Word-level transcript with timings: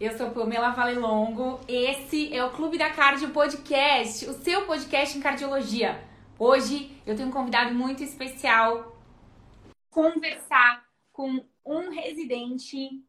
Eu 0.00 0.18
sou 0.18 0.32
Pamela 0.32 0.70
Valelongo, 0.70 1.60
esse 1.68 2.34
é 2.34 2.44
o 2.44 2.50
Clube 2.50 2.76
da 2.76 2.90
Cardio 2.90 3.30
Podcast, 3.30 4.26
o 4.26 4.32
seu 4.32 4.66
podcast 4.66 5.16
em 5.16 5.20
cardiologia. 5.20 6.02
Hoje 6.36 7.00
eu 7.06 7.14
tenho 7.14 7.28
um 7.28 7.32
convidado 7.32 7.72
muito 7.72 8.02
especial 8.02 8.98
conversar 9.88 10.84
com 11.12 11.46
um 11.64 11.90
residente 11.90 13.00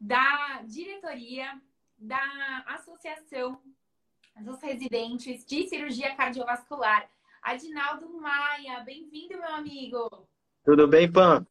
da 0.00 0.62
diretoria 0.64 1.60
da 1.98 2.64
Associação 2.68 3.60
dos 4.40 4.62
Residentes 4.62 5.44
de 5.44 5.66
Cirurgia 5.66 6.14
Cardiovascular. 6.14 7.10
Adinaldo 7.42 8.08
Maia, 8.20 8.78
bem-vindo, 8.84 9.36
meu 9.36 9.54
amigo. 9.54 10.08
Tudo 10.64 10.86
bem, 10.86 11.10
Pam? 11.10 11.44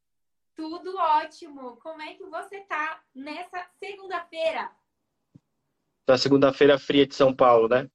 Tudo 0.58 0.98
ótimo. 0.98 1.78
Como 1.78 2.02
é 2.02 2.16
que 2.16 2.24
você 2.26 2.62
tá 2.62 3.00
nessa 3.14 3.64
segunda-feira? 3.80 4.72
Da 6.08 6.18
segunda-feira 6.18 6.80
fria 6.80 7.06
de 7.06 7.14
São 7.14 7.32
Paulo, 7.32 7.70
né? 7.70 7.88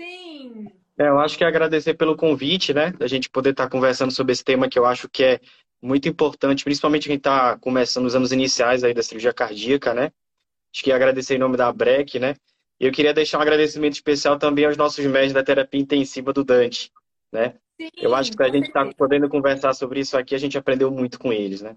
Sim. 0.00 0.70
É, 0.96 1.08
eu 1.08 1.18
acho 1.18 1.36
que 1.36 1.42
é 1.42 1.48
agradecer 1.48 1.94
pelo 1.94 2.16
convite, 2.16 2.72
né? 2.72 2.92
Da 2.92 3.08
gente 3.08 3.28
poder 3.28 3.50
estar 3.50 3.68
conversando 3.68 4.12
sobre 4.12 4.32
esse 4.32 4.44
tema 4.44 4.68
que 4.68 4.78
eu 4.78 4.86
acho 4.86 5.08
que 5.08 5.24
é 5.24 5.40
muito 5.82 6.08
importante, 6.08 6.62
principalmente 6.62 7.08
quem 7.08 7.16
está 7.16 7.58
começando 7.58 8.04
nos 8.04 8.14
anos 8.14 8.30
iniciais 8.30 8.84
aí 8.84 8.94
da 8.94 9.02
cirurgia 9.02 9.34
cardíaca, 9.34 9.92
né? 9.92 10.12
Acho 10.72 10.84
que 10.84 10.92
agradecer 10.92 11.34
em 11.34 11.38
nome 11.38 11.56
da 11.56 11.72
BREC, 11.72 12.20
né? 12.20 12.36
E 12.78 12.86
eu 12.86 12.92
queria 12.92 13.12
deixar 13.12 13.38
um 13.38 13.42
agradecimento 13.42 13.94
especial 13.94 14.38
também 14.38 14.66
aos 14.66 14.76
nossos 14.76 15.04
médicos 15.04 15.32
da 15.32 15.42
terapia 15.42 15.80
intensiva 15.80 16.32
do 16.32 16.44
Dante, 16.44 16.92
né? 17.32 17.58
Sim, 17.80 17.90
eu 17.96 18.12
acho 18.14 18.32
que 18.32 18.36
para 18.36 18.46
a 18.46 18.50
gente 18.50 18.66
estar 18.66 18.84
tá 18.84 18.92
podendo 18.96 19.28
conversar 19.28 19.72
sobre 19.72 20.00
isso 20.00 20.18
aqui, 20.18 20.34
a 20.34 20.38
gente 20.38 20.58
aprendeu 20.58 20.90
muito 20.90 21.18
com 21.18 21.32
eles, 21.32 21.62
né? 21.62 21.76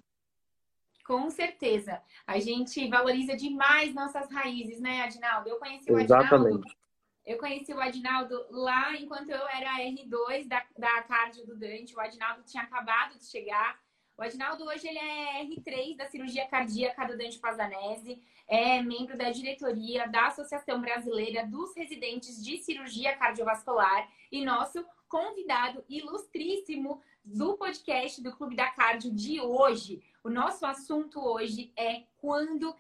Com 1.06 1.30
certeza. 1.30 2.02
A 2.26 2.40
gente 2.40 2.88
valoriza 2.88 3.36
demais 3.36 3.94
nossas 3.94 4.32
raízes, 4.32 4.80
né, 4.80 5.04
Adinaldo? 5.04 5.50
Eu 5.50 5.58
conheci 5.58 5.92
o 5.92 6.00
Exatamente. 6.00 6.56
Adinaldo. 6.56 6.82
Eu 7.24 7.38
conheci 7.38 7.72
o 7.72 7.80
Adinaldo 7.80 8.46
lá 8.50 8.96
enquanto 8.96 9.30
eu 9.30 9.48
era 9.50 9.78
R2 9.78 10.48
da, 10.48 10.66
da 10.76 11.04
cardio 11.04 11.46
do 11.46 11.56
Dante. 11.56 11.96
O 11.96 12.00
Adinaldo 12.00 12.42
tinha 12.44 12.64
acabado 12.64 13.18
de 13.20 13.26
chegar. 13.26 13.80
O 14.18 14.24
Adinaldo 14.24 14.66
hoje 14.66 14.88
ele 14.88 14.98
é 14.98 15.46
R3 15.46 15.98
da 15.98 16.06
cirurgia 16.06 16.48
cardíaca 16.48 17.06
do 17.06 17.18
Dante 17.18 17.40
Pazanese, 17.40 18.22
é 18.48 18.82
membro 18.82 19.18
da 19.18 19.32
diretoria 19.32 20.08
da 20.08 20.28
Associação 20.28 20.82
Brasileira 20.82 21.46
dos 21.46 21.76
Residentes 21.76 22.44
de 22.44 22.58
Cirurgia 22.58 23.16
Cardiovascular 23.16 24.10
e 24.32 24.44
nosso 24.44 24.86
convidado 25.12 25.84
ilustríssimo 25.90 27.02
do 27.22 27.58
podcast 27.58 28.24
do 28.24 28.32
Clube 28.32 28.56
da 28.56 28.70
Cardio 28.70 29.14
de 29.14 29.42
hoje. 29.42 30.02
O 30.24 30.30
nosso 30.30 30.66
assunto 30.66 31.20
hoje 31.20 31.74
é 31.76 32.04
quando 32.16 32.74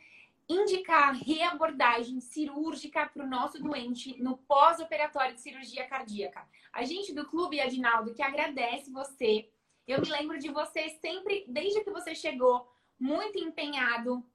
indicar 0.48 1.14
reabordagem 1.14 2.22
cirúrgica 2.22 3.06
para 3.06 3.26
o 3.26 3.30
nosso 3.30 3.62
doente 3.62 4.18
no 4.24 4.38
pós-operatório 4.38 5.36
de 5.36 5.42
cirurgia 5.42 5.86
cardíaca. 5.86 6.48
A 6.72 6.86
gente 6.86 7.14
do 7.14 7.26
Clube 7.26 7.60
Adinaldo 7.60 8.14
que 8.14 8.24
agradece 8.24 8.90
você. 8.90 9.50
Eu 9.86 10.00
me 10.00 10.10
lembro 10.10 10.40
de 10.40 10.50
você 10.50 10.88
sempre, 11.02 11.44
desde 11.50 11.84
que 11.84 11.92
você 11.92 12.16
chegou, 12.16 12.66
muito 12.98 13.38
empenhado 13.40 14.26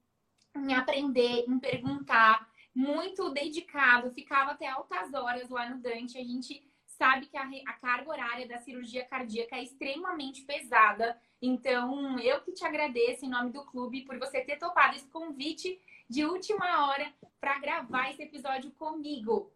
em 0.54 0.74
aprender, 0.74 1.46
em 1.48 1.58
perguntar, 1.58 2.46
muito 2.74 3.30
dedicado, 3.30 4.10
ficava 4.10 4.50
até 4.50 4.68
altas 4.68 5.14
horas 5.14 5.48
lá 5.48 5.70
no 5.70 5.80
Dante. 5.80 6.18
A 6.18 6.24
gente 6.24 6.62
sabe 6.96 7.26
que 7.26 7.36
a, 7.36 7.42
a, 7.42 7.72
carga 7.74 8.10
horária 8.10 8.48
da 8.48 8.58
cirurgia 8.58 9.04
cardíaca 9.04 9.56
é 9.56 9.62
extremamente 9.62 10.42
pesada. 10.42 11.16
Então, 11.40 12.18
eu 12.18 12.40
que 12.40 12.52
te 12.52 12.64
agradeço 12.64 13.24
em 13.24 13.28
nome 13.28 13.50
do 13.50 13.64
clube 13.64 14.02
por 14.02 14.18
você 14.18 14.40
ter 14.40 14.56
topado 14.56 14.96
esse 14.96 15.08
convite 15.08 15.80
de 16.08 16.24
última 16.24 16.86
hora 16.86 17.12
para 17.40 17.58
gravar 17.58 18.10
esse 18.10 18.22
episódio 18.22 18.70
comigo. 18.72 19.52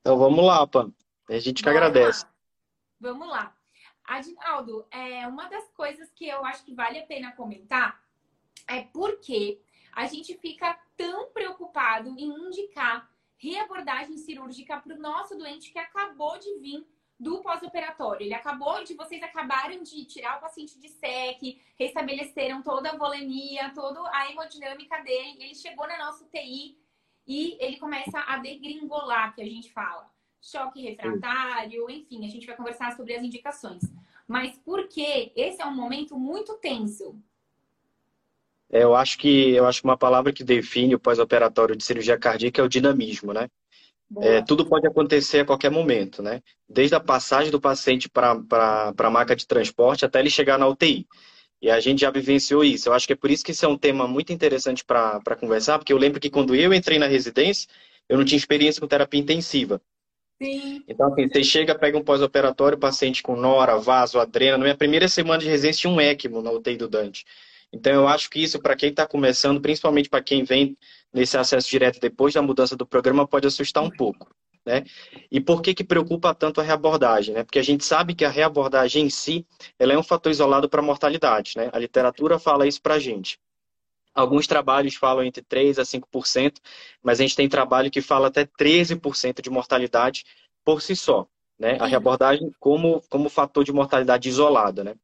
Então, 0.00 0.16
vamos 0.18 0.44
lá, 0.44 0.66
Pam. 0.66 0.92
A 1.28 1.38
gente 1.38 1.62
que 1.62 1.68
agradece. 1.68 2.24
lá. 2.24 2.34
Vamos 3.00 3.28
lá. 3.28 3.56
Adinaldo, 4.04 4.86
é, 4.90 5.26
uma 5.26 5.48
das 5.48 5.68
coisas 5.70 6.10
que 6.12 6.28
eu 6.28 6.44
acho 6.44 6.64
que 6.64 6.74
vale 6.74 6.98
a 6.98 7.06
pena 7.06 7.32
comentar 7.32 8.02
é 8.68 8.82
porque 8.82 9.60
a 9.92 10.06
gente 10.06 10.36
fica 10.38 10.78
tão 10.96 11.30
preocupado 11.30 12.10
em 12.10 12.46
indicar 12.46 13.10
reabordagem 13.44 14.16
cirúrgica 14.16 14.80
para 14.80 14.94
o 14.94 14.98
nosso 14.98 15.36
doente 15.36 15.70
que 15.70 15.78
acabou 15.78 16.38
de 16.38 16.58
vir 16.58 16.86
do 17.20 17.42
pós-operatório. 17.42 18.24
Ele 18.24 18.34
acabou 18.34 18.82
de, 18.82 18.94
vocês 18.94 19.22
acabaram 19.22 19.82
de 19.82 20.04
tirar 20.06 20.38
o 20.38 20.40
paciente 20.40 20.78
de 20.80 20.88
SEC, 20.88 21.60
restabeleceram 21.78 22.62
toda 22.62 22.90
a 22.90 22.96
volemia, 22.96 23.70
toda 23.74 24.00
a 24.12 24.30
hemodinâmica 24.30 25.02
dele, 25.02 25.44
ele 25.44 25.54
chegou 25.54 25.86
na 25.86 25.98
nossa 25.98 26.24
UTI 26.24 26.78
e 27.26 27.56
ele 27.60 27.76
começa 27.78 28.18
a 28.18 28.38
degringolar, 28.38 29.34
que 29.34 29.42
a 29.42 29.46
gente 29.46 29.70
fala. 29.72 30.10
Choque 30.40 30.82
refratário, 30.82 31.88
enfim, 31.88 32.26
a 32.26 32.28
gente 32.28 32.46
vai 32.46 32.56
conversar 32.56 32.96
sobre 32.96 33.14
as 33.14 33.22
indicações. 33.22 33.82
Mas 34.26 34.58
por 34.58 34.88
que 34.88 35.32
esse 35.36 35.60
é 35.60 35.66
um 35.66 35.74
momento 35.74 36.18
muito 36.18 36.54
tenso? 36.58 37.18
É, 38.72 38.82
eu 38.82 38.94
acho 38.94 39.18
que 39.18 39.50
eu 39.50 39.66
acho 39.66 39.80
que 39.80 39.86
uma 39.86 39.96
palavra 39.96 40.32
que 40.32 40.42
define 40.42 40.94
o 40.94 40.98
pós-operatório 40.98 41.76
de 41.76 41.84
cirurgia 41.84 42.18
cardíaca 42.18 42.60
é 42.60 42.64
o 42.64 42.68
dinamismo, 42.68 43.32
né? 43.32 43.48
É, 44.20 44.42
tudo 44.42 44.66
pode 44.66 44.86
acontecer 44.86 45.40
a 45.40 45.44
qualquer 45.44 45.70
momento, 45.70 46.22
né? 46.22 46.40
Desde 46.68 46.94
a 46.94 47.00
passagem 47.00 47.50
do 47.50 47.60
paciente 47.60 48.08
para 48.08 48.92
a 48.96 49.10
maca 49.10 49.34
de 49.34 49.46
transporte 49.46 50.04
até 50.04 50.20
ele 50.20 50.30
chegar 50.30 50.58
na 50.58 50.68
UTI. 50.68 51.06
E 51.60 51.70
a 51.70 51.80
gente 51.80 52.02
já 52.02 52.10
vivenciou 52.10 52.62
isso. 52.62 52.88
Eu 52.88 52.92
acho 52.92 53.06
que 53.06 53.14
é 53.14 53.16
por 53.16 53.30
isso 53.30 53.42
que 53.42 53.52
isso 53.52 53.64
é 53.64 53.68
um 53.68 53.78
tema 53.78 54.06
muito 54.06 54.32
interessante 54.32 54.84
para 54.84 55.36
conversar, 55.40 55.78
porque 55.78 55.92
eu 55.92 55.96
lembro 55.96 56.20
que 56.20 56.28
quando 56.30 56.54
eu 56.54 56.74
entrei 56.74 56.98
na 56.98 57.06
residência, 57.06 57.68
eu 58.08 58.18
não 58.18 58.24
tinha 58.24 58.36
experiência 58.36 58.80
com 58.80 58.86
terapia 58.86 59.20
intensiva. 59.20 59.80
Sim. 60.42 60.84
Então, 60.86 61.12
assim, 61.12 61.28
você 61.28 61.42
chega, 61.42 61.74
pega 61.74 61.96
um 61.96 62.04
pós-operatório, 62.04 62.76
paciente 62.76 63.22
com 63.22 63.34
nora, 63.34 63.78
vaso, 63.78 64.20
adrena. 64.20 64.58
Na 64.58 64.64
minha 64.64 64.76
primeira 64.76 65.08
semana 65.08 65.38
de 65.38 65.48
residência 65.48 65.80
tinha 65.80 65.92
um 65.92 66.00
ECMO 66.00 66.42
na 66.42 66.50
UTI 66.50 66.76
do 66.76 66.88
Dante. 66.88 67.24
Então, 67.74 67.92
eu 67.92 68.06
acho 68.06 68.30
que 68.30 68.40
isso, 68.40 68.60
para 68.60 68.76
quem 68.76 68.90
está 68.90 69.04
começando, 69.04 69.60
principalmente 69.60 70.08
para 70.08 70.22
quem 70.22 70.44
vem 70.44 70.78
nesse 71.12 71.36
acesso 71.36 71.68
direto 71.68 71.98
depois 71.98 72.32
da 72.32 72.40
mudança 72.40 72.76
do 72.76 72.86
programa, 72.86 73.26
pode 73.26 73.48
assustar 73.48 73.82
um 73.82 73.90
pouco. 73.90 74.32
Né? 74.64 74.84
E 75.30 75.40
por 75.40 75.60
que, 75.60 75.74
que 75.74 75.82
preocupa 75.82 76.32
tanto 76.32 76.60
a 76.60 76.64
reabordagem? 76.64 77.34
Né? 77.34 77.42
Porque 77.42 77.58
a 77.58 77.64
gente 77.64 77.84
sabe 77.84 78.14
que 78.14 78.24
a 78.24 78.30
reabordagem 78.30 79.06
em 79.06 79.10
si 79.10 79.44
ela 79.76 79.92
é 79.92 79.98
um 79.98 80.04
fator 80.04 80.30
isolado 80.30 80.68
para 80.68 80.80
a 80.80 80.84
mortalidade. 80.84 81.54
Né? 81.56 81.68
A 81.72 81.78
literatura 81.78 82.38
fala 82.38 82.64
isso 82.64 82.80
para 82.80 82.94
a 82.94 82.98
gente. 83.00 83.40
Alguns 84.14 84.46
trabalhos 84.46 84.94
falam 84.94 85.24
entre 85.24 85.42
3% 85.42 85.78
a 85.80 85.82
5%, 85.82 86.58
mas 87.02 87.18
a 87.18 87.24
gente 87.24 87.34
tem 87.34 87.48
trabalho 87.48 87.90
que 87.90 88.00
fala 88.00 88.28
até 88.28 88.46
13% 88.46 89.42
de 89.42 89.50
mortalidade 89.50 90.24
por 90.64 90.80
si 90.80 90.94
só. 90.94 91.26
Né? 91.58 91.76
A 91.80 91.86
reabordagem 91.86 92.54
como, 92.60 93.02
como 93.10 93.28
fator 93.28 93.64
de 93.64 93.72
mortalidade 93.72 94.28
isolada. 94.28 94.84
Né? 94.84 94.94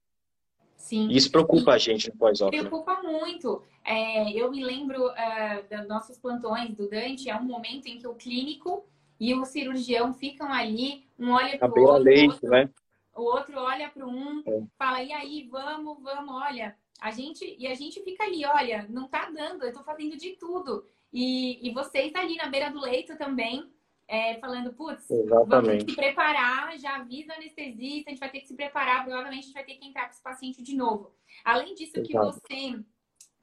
Sim. 0.80 1.08
E 1.10 1.16
isso 1.16 1.30
preocupa 1.30 1.72
a 1.72 1.78
gente 1.78 2.08
no 2.08 2.16
pós-op. 2.16 2.56
né? 2.56 2.62
Preocupa 2.62 3.02
muito. 3.02 3.62
É, 3.84 4.32
eu 4.32 4.50
me 4.50 4.64
lembro 4.64 5.08
uh, 5.08 5.76
dos 5.78 5.86
nossos 5.86 6.18
plantões 6.18 6.74
do 6.74 6.88
Dante, 6.88 7.28
é 7.28 7.36
um 7.36 7.44
momento 7.44 7.86
em 7.86 7.98
que 7.98 8.06
o 8.08 8.14
clínico 8.14 8.84
e 9.20 9.34
o 9.34 9.44
cirurgião 9.44 10.14
ficam 10.14 10.50
ali, 10.50 11.04
um 11.18 11.32
olha 11.32 11.58
para 11.58 11.68
o 11.70 11.82
outro, 11.84 12.02
leite, 12.02 12.46
né? 12.46 12.70
o 13.14 13.22
outro 13.22 13.58
olha 13.58 13.90
para 13.90 14.06
um, 14.06 14.42
É. 14.46 14.62
fala, 14.78 15.02
e 15.02 15.12
aí, 15.12 15.46
vamos, 15.50 16.02
vamos, 16.02 16.34
olha. 16.34 16.74
A 16.98 17.10
gente, 17.10 17.56
e 17.58 17.66
a 17.66 17.74
gente 17.74 18.02
fica 18.02 18.24
ali, 18.24 18.44
olha, 18.46 18.86
não 18.88 19.06
tá 19.06 19.30
dando, 19.30 19.64
eu 19.64 19.72
tô 19.72 19.82
fazendo 19.84 20.16
de 20.16 20.30
tudo. 20.30 20.84
E, 21.12 21.66
e 21.66 21.72
vocês 21.72 22.14
ali 22.14 22.36
na 22.36 22.46
beira 22.46 22.70
do 22.70 22.80
leito 22.80 23.16
também, 23.18 23.70
é, 24.10 24.34
falando, 24.40 24.72
putz, 24.72 25.06
vamos 25.08 25.68
ter 25.68 25.84
que 25.84 25.92
se 25.92 25.96
preparar, 25.96 26.76
já 26.76 26.96
avisa 26.96 27.32
o 27.32 27.36
anestesista, 27.36 28.10
a 28.10 28.12
gente 28.12 28.18
vai 28.18 28.28
ter 28.28 28.40
que 28.40 28.48
se 28.48 28.56
preparar, 28.56 29.04
provavelmente 29.04 29.38
a 29.38 29.42
gente 29.42 29.54
vai 29.54 29.64
ter 29.64 29.76
que 29.76 29.86
entrar 29.86 30.06
com 30.06 30.10
esse 30.10 30.22
paciente 30.22 30.60
de 30.60 30.74
novo. 30.74 31.14
Além 31.44 31.76
disso 31.76 31.92
que 32.02 32.16
Exato. 32.16 32.32
você 32.32 32.84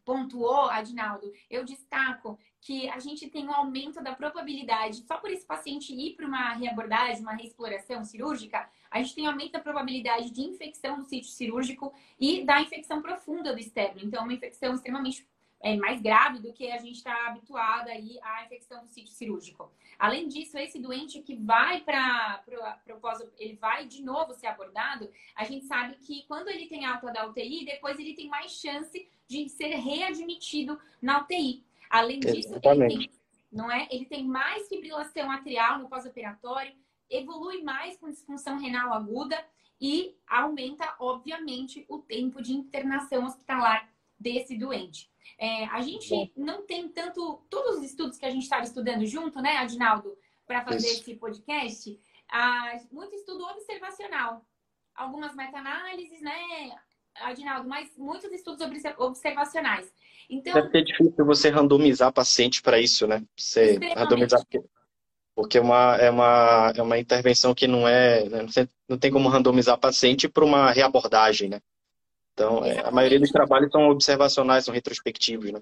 pontuou, 0.04 0.70
Adinaldo, 0.70 1.32
eu 1.50 1.64
destaco 1.64 2.38
que 2.60 2.90
a 2.90 3.00
gente 3.00 3.30
tem 3.30 3.48
um 3.48 3.54
aumento 3.54 4.04
da 4.04 4.14
probabilidade, 4.14 5.06
só 5.08 5.18
por 5.18 5.32
esse 5.32 5.46
paciente 5.46 5.94
ir 5.94 6.18
para 6.18 6.28
uma 6.28 6.52
reabordagem, 6.52 7.22
uma 7.22 7.36
reexploração 7.36 8.04
cirúrgica, 8.04 8.70
a 8.92 9.02
gente 9.02 9.16
tem 9.16 9.26
um 9.26 9.32
aumento 9.32 9.54
da 9.54 9.62
probabilidade 9.62 10.32
de 10.32 10.42
infecção 10.42 10.98
do 10.98 11.06
sítio 11.06 11.30
cirúrgico 11.30 11.94
e 12.20 12.44
da 12.44 12.62
infecção 12.62 13.02
profunda 13.02 13.54
do 13.54 13.60
externo. 13.60 14.02
Então, 14.04 14.24
uma 14.24 14.34
infecção 14.34 14.76
extremamente 14.76 15.26
é, 15.60 15.76
mais 15.76 16.02
grave 16.02 16.40
do 16.40 16.54
que 16.54 16.72
a 16.72 16.78
gente 16.78 16.98
está 16.98 17.28
habituado 17.28 17.88
aí 17.88 18.20
à 18.22 18.46
infecção 18.46 18.84
do 18.84 18.90
sítio 18.90 19.14
cirúrgico. 19.14 19.72
Além 19.98 20.28
disso, 20.28 20.58
esse 20.58 20.80
doente 20.80 21.22
que 21.22 21.36
vai 21.36 21.82
para 21.82 22.44
o 22.90 23.00
pós, 23.00 23.20
ele 23.38 23.56
vai 23.56 23.86
de 23.88 24.04
novo 24.04 24.34
ser 24.34 24.48
abordado, 24.48 25.10
a 25.36 25.44
gente 25.44 25.66
sabe 25.66 25.96
que 25.96 26.24
quando 26.28 26.50
ele 26.50 26.68
tem 26.68 26.86
alta 26.86 27.12
da 27.12 27.26
UTI, 27.26 27.66
depois 27.66 27.98
ele 27.98 28.14
tem 28.14 28.28
mais 28.28 28.52
chance 28.52 29.10
de 29.28 29.50
ser 29.50 29.76
readmitido 29.76 30.80
na 31.02 31.22
UTI. 31.22 31.64
Além 31.90 32.20
disso, 32.20 32.54
ele 32.54 32.88
tem, 32.88 33.12
não 33.52 33.72
é? 33.72 33.88
Ele 33.90 34.06
tem 34.06 34.26
mais 34.26 34.68
fibrilação 34.68 35.32
atrial 35.32 35.80
no 35.80 35.90
pós-operatório, 35.90 36.74
evolui 37.10 37.64
mais 37.64 37.98
com 37.98 38.10
disfunção 38.10 38.60
renal 38.60 38.94
aguda 38.94 39.44
e 39.80 40.16
aumenta, 40.28 40.96
obviamente, 41.00 41.86
o 41.88 42.00
tempo 42.00 42.42
de 42.42 42.54
internação 42.54 43.26
hospitalar 43.26 43.90
desse 44.20 44.58
doente. 44.58 45.10
É, 45.40 45.66
a 45.66 45.82
gente 45.82 46.10
Bom. 46.10 46.30
não 46.36 46.66
tem 46.66 46.90
tanto. 46.90 47.42
Todos 47.50 47.78
os 47.78 47.84
estudos 47.84 48.18
que 48.18 48.26
a 48.26 48.30
gente 48.30 48.44
estava 48.44 48.64
estudando 48.64 49.06
junto, 49.06 49.42
né, 49.42 49.58
Adinaldo, 49.58 50.18
para 50.46 50.64
fazer 50.64 50.88
Isso. 50.88 51.02
esse 51.02 51.16
podcast, 51.16 52.00
muito 52.92 53.16
estudo 53.16 53.44
observacional. 53.46 54.46
Algumas 54.96 55.36
meta-análises, 55.36 56.22
né, 56.22 56.72
Adinaldo, 57.16 57.70
mas 57.70 57.96
muitos 57.98 58.32
estudos 58.32 58.66
observacionais. 58.98 59.92
Então, 60.30 60.54
Deve 60.54 60.72
ser 60.72 60.84
difícil 60.84 61.26
você 61.26 61.50
randomizar 61.50 62.12
paciente 62.12 62.62
para 62.62 62.80
isso, 62.80 63.08
né? 63.08 63.24
Você 63.36 63.80
randomizar 63.96 64.42
porque 65.38 65.60
é 65.60 65.62
uma, 65.62 65.96
é 65.98 66.10
uma, 66.10 66.74
é 66.76 66.82
uma 66.82 66.98
intervenção 66.98 67.54
que 67.54 67.68
não 67.68 67.88
é. 67.88 68.28
Né? 68.28 68.48
Não 68.90 68.98
tem 68.98 69.12
como 69.12 69.30
randomizar 69.30 69.78
paciente 69.78 70.28
para 70.28 70.44
uma 70.44 70.72
reabordagem, 70.72 71.48
né? 71.48 71.62
Então, 72.38 72.64
é, 72.64 72.86
a 72.86 72.92
maioria 72.92 73.20
dos 73.20 73.32
trabalhos 73.32 73.72
são 73.72 73.90
observacionais, 73.90 74.64
são 74.64 74.72
retrospectivos, 74.72 75.52
né? 75.52 75.60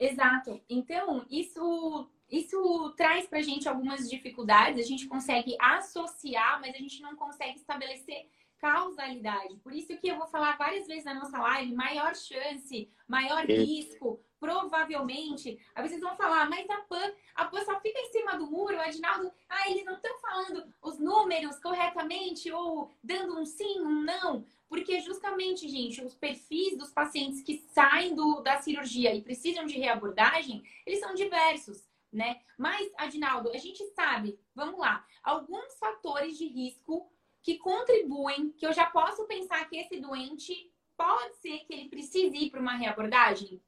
Exato. 0.00 0.58
Então, 0.66 1.26
isso, 1.28 2.08
isso 2.30 2.94
traz 2.96 3.26
para 3.26 3.40
a 3.40 3.42
gente 3.42 3.68
algumas 3.68 4.08
dificuldades. 4.08 4.82
A 4.82 4.88
gente 4.88 5.06
consegue 5.08 5.54
associar, 5.60 6.58
mas 6.58 6.74
a 6.74 6.78
gente 6.78 7.02
não 7.02 7.14
consegue 7.16 7.58
estabelecer 7.58 8.30
causalidade. 8.58 9.58
Por 9.58 9.74
isso 9.74 9.94
que 9.98 10.08
eu 10.08 10.16
vou 10.16 10.26
falar 10.26 10.56
várias 10.56 10.86
vezes 10.86 11.04
na 11.04 11.12
nossa 11.12 11.38
live, 11.38 11.74
maior 11.74 12.14
chance, 12.16 12.90
maior 13.06 13.44
risco, 13.44 14.18
provavelmente. 14.40 15.58
Aí 15.74 15.86
vocês 15.86 16.00
vão 16.00 16.16
falar, 16.16 16.48
mas 16.48 16.68
a 16.70 16.78
PAN, 16.78 17.12
a 17.34 17.44
PAN 17.44 17.62
só 17.64 17.78
fica 17.80 17.98
em 17.98 18.10
cima 18.10 18.38
do 18.38 18.50
muro, 18.50 18.76
o 18.76 18.80
Adinaldo, 18.80 19.30
ah, 19.48 19.70
eles 19.70 19.84
não 19.84 19.94
estão 19.94 20.18
falando 20.18 20.64
os 20.82 20.98
números 20.98 21.58
corretamente 21.60 22.50
ou 22.50 22.90
dando 23.02 23.38
um 23.38 23.44
sim, 23.44 23.80
um 23.80 24.02
não. 24.02 24.46
Porque 24.68 25.00
justamente, 25.00 25.68
gente, 25.68 26.02
os 26.02 26.14
perfis 26.14 26.76
dos 26.76 26.90
pacientes 26.90 27.42
que 27.42 27.64
saem 27.72 28.14
do, 28.14 28.40
da 28.40 28.60
cirurgia 28.60 29.14
e 29.14 29.22
precisam 29.22 29.64
de 29.64 29.78
reabordagem, 29.78 30.62
eles 30.84 31.00
são 31.00 31.14
diversos, 31.14 31.88
né? 32.12 32.40
Mas, 32.58 32.90
Adinaldo, 32.96 33.50
a 33.50 33.58
gente 33.58 33.84
sabe, 33.94 34.38
vamos 34.54 34.78
lá, 34.78 35.06
alguns 35.22 35.78
fatores 35.78 36.36
de 36.36 36.46
risco 36.46 37.10
que 37.42 37.58
contribuem, 37.58 38.50
que 38.52 38.66
eu 38.66 38.72
já 38.72 38.86
posso 38.86 39.24
pensar 39.26 39.68
que 39.68 39.76
esse 39.76 40.00
doente 40.00 40.72
pode 40.96 41.36
ser 41.36 41.60
que 41.60 41.72
ele 41.72 41.88
precise 41.88 42.36
ir 42.36 42.50
para 42.50 42.60
uma 42.60 42.74
reabordagem? 42.74 43.62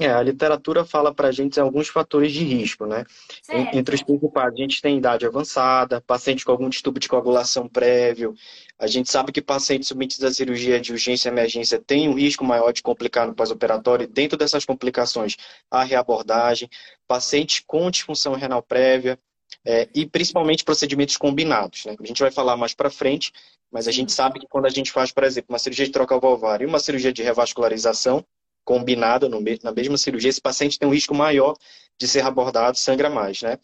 É, 0.00 0.08
a 0.08 0.22
literatura 0.22 0.84
fala 0.84 1.12
para 1.12 1.26
a 1.26 1.32
gente 1.32 1.58
alguns 1.58 1.88
fatores 1.88 2.32
de 2.32 2.44
risco, 2.44 2.86
né? 2.86 3.04
Certo. 3.42 3.76
Entre 3.76 3.94
os 3.96 4.02
principais, 4.02 4.52
a 4.52 4.56
gente 4.56 4.80
tem 4.80 4.96
idade 4.96 5.26
avançada, 5.26 6.00
paciente 6.00 6.44
com 6.44 6.52
algum 6.52 6.68
distúrbio 6.68 7.00
de 7.00 7.08
coagulação 7.08 7.68
prévio. 7.68 8.32
A 8.78 8.86
gente 8.86 9.10
sabe 9.10 9.32
que 9.32 9.42
pacientes 9.42 9.88
submetidos 9.88 10.24
à 10.24 10.32
cirurgia 10.32 10.80
de 10.80 10.92
urgência 10.92 11.28
e 11.28 11.32
emergência 11.32 11.80
têm 11.80 12.08
um 12.08 12.14
risco 12.14 12.44
maior 12.44 12.72
de 12.72 12.80
complicar 12.80 13.26
no 13.26 13.34
pós-operatório. 13.34 14.06
Dentro 14.06 14.38
dessas 14.38 14.64
complicações, 14.64 15.36
a 15.68 15.82
reabordagem. 15.82 16.70
Paciente 17.08 17.64
com 17.66 17.90
disfunção 17.90 18.34
renal 18.34 18.62
prévia, 18.62 19.18
é, 19.64 19.88
e 19.94 20.06
principalmente 20.06 20.64
procedimentos 20.64 21.16
combinados. 21.16 21.84
Né? 21.84 21.96
A 21.98 22.06
gente 22.06 22.20
vai 22.20 22.30
falar 22.30 22.56
mais 22.56 22.72
para 22.72 22.88
frente, 22.88 23.32
mas 23.70 23.88
a 23.88 23.92
gente 23.92 24.12
sabe 24.12 24.38
que 24.38 24.46
quando 24.46 24.66
a 24.66 24.70
gente 24.70 24.92
faz, 24.92 25.10
por 25.10 25.24
exemplo, 25.24 25.52
uma 25.52 25.58
cirurgia 25.58 25.86
de 25.86 25.92
troca 25.92 26.18
valvar 26.20 26.62
e 26.62 26.66
uma 26.66 26.78
cirurgia 26.78 27.12
de 27.12 27.22
revascularização 27.22 28.24
combinada 28.68 29.30
no, 29.30 29.40
na 29.62 29.72
mesma 29.72 29.96
cirurgia, 29.96 30.28
esse 30.28 30.42
paciente 30.42 30.78
tem 30.78 30.86
um 30.86 30.92
risco 30.92 31.14
maior 31.14 31.56
de 31.98 32.06
ser 32.06 32.22
abordado, 32.22 32.76
sangra 32.76 33.08
mais, 33.08 33.40
né? 33.40 33.58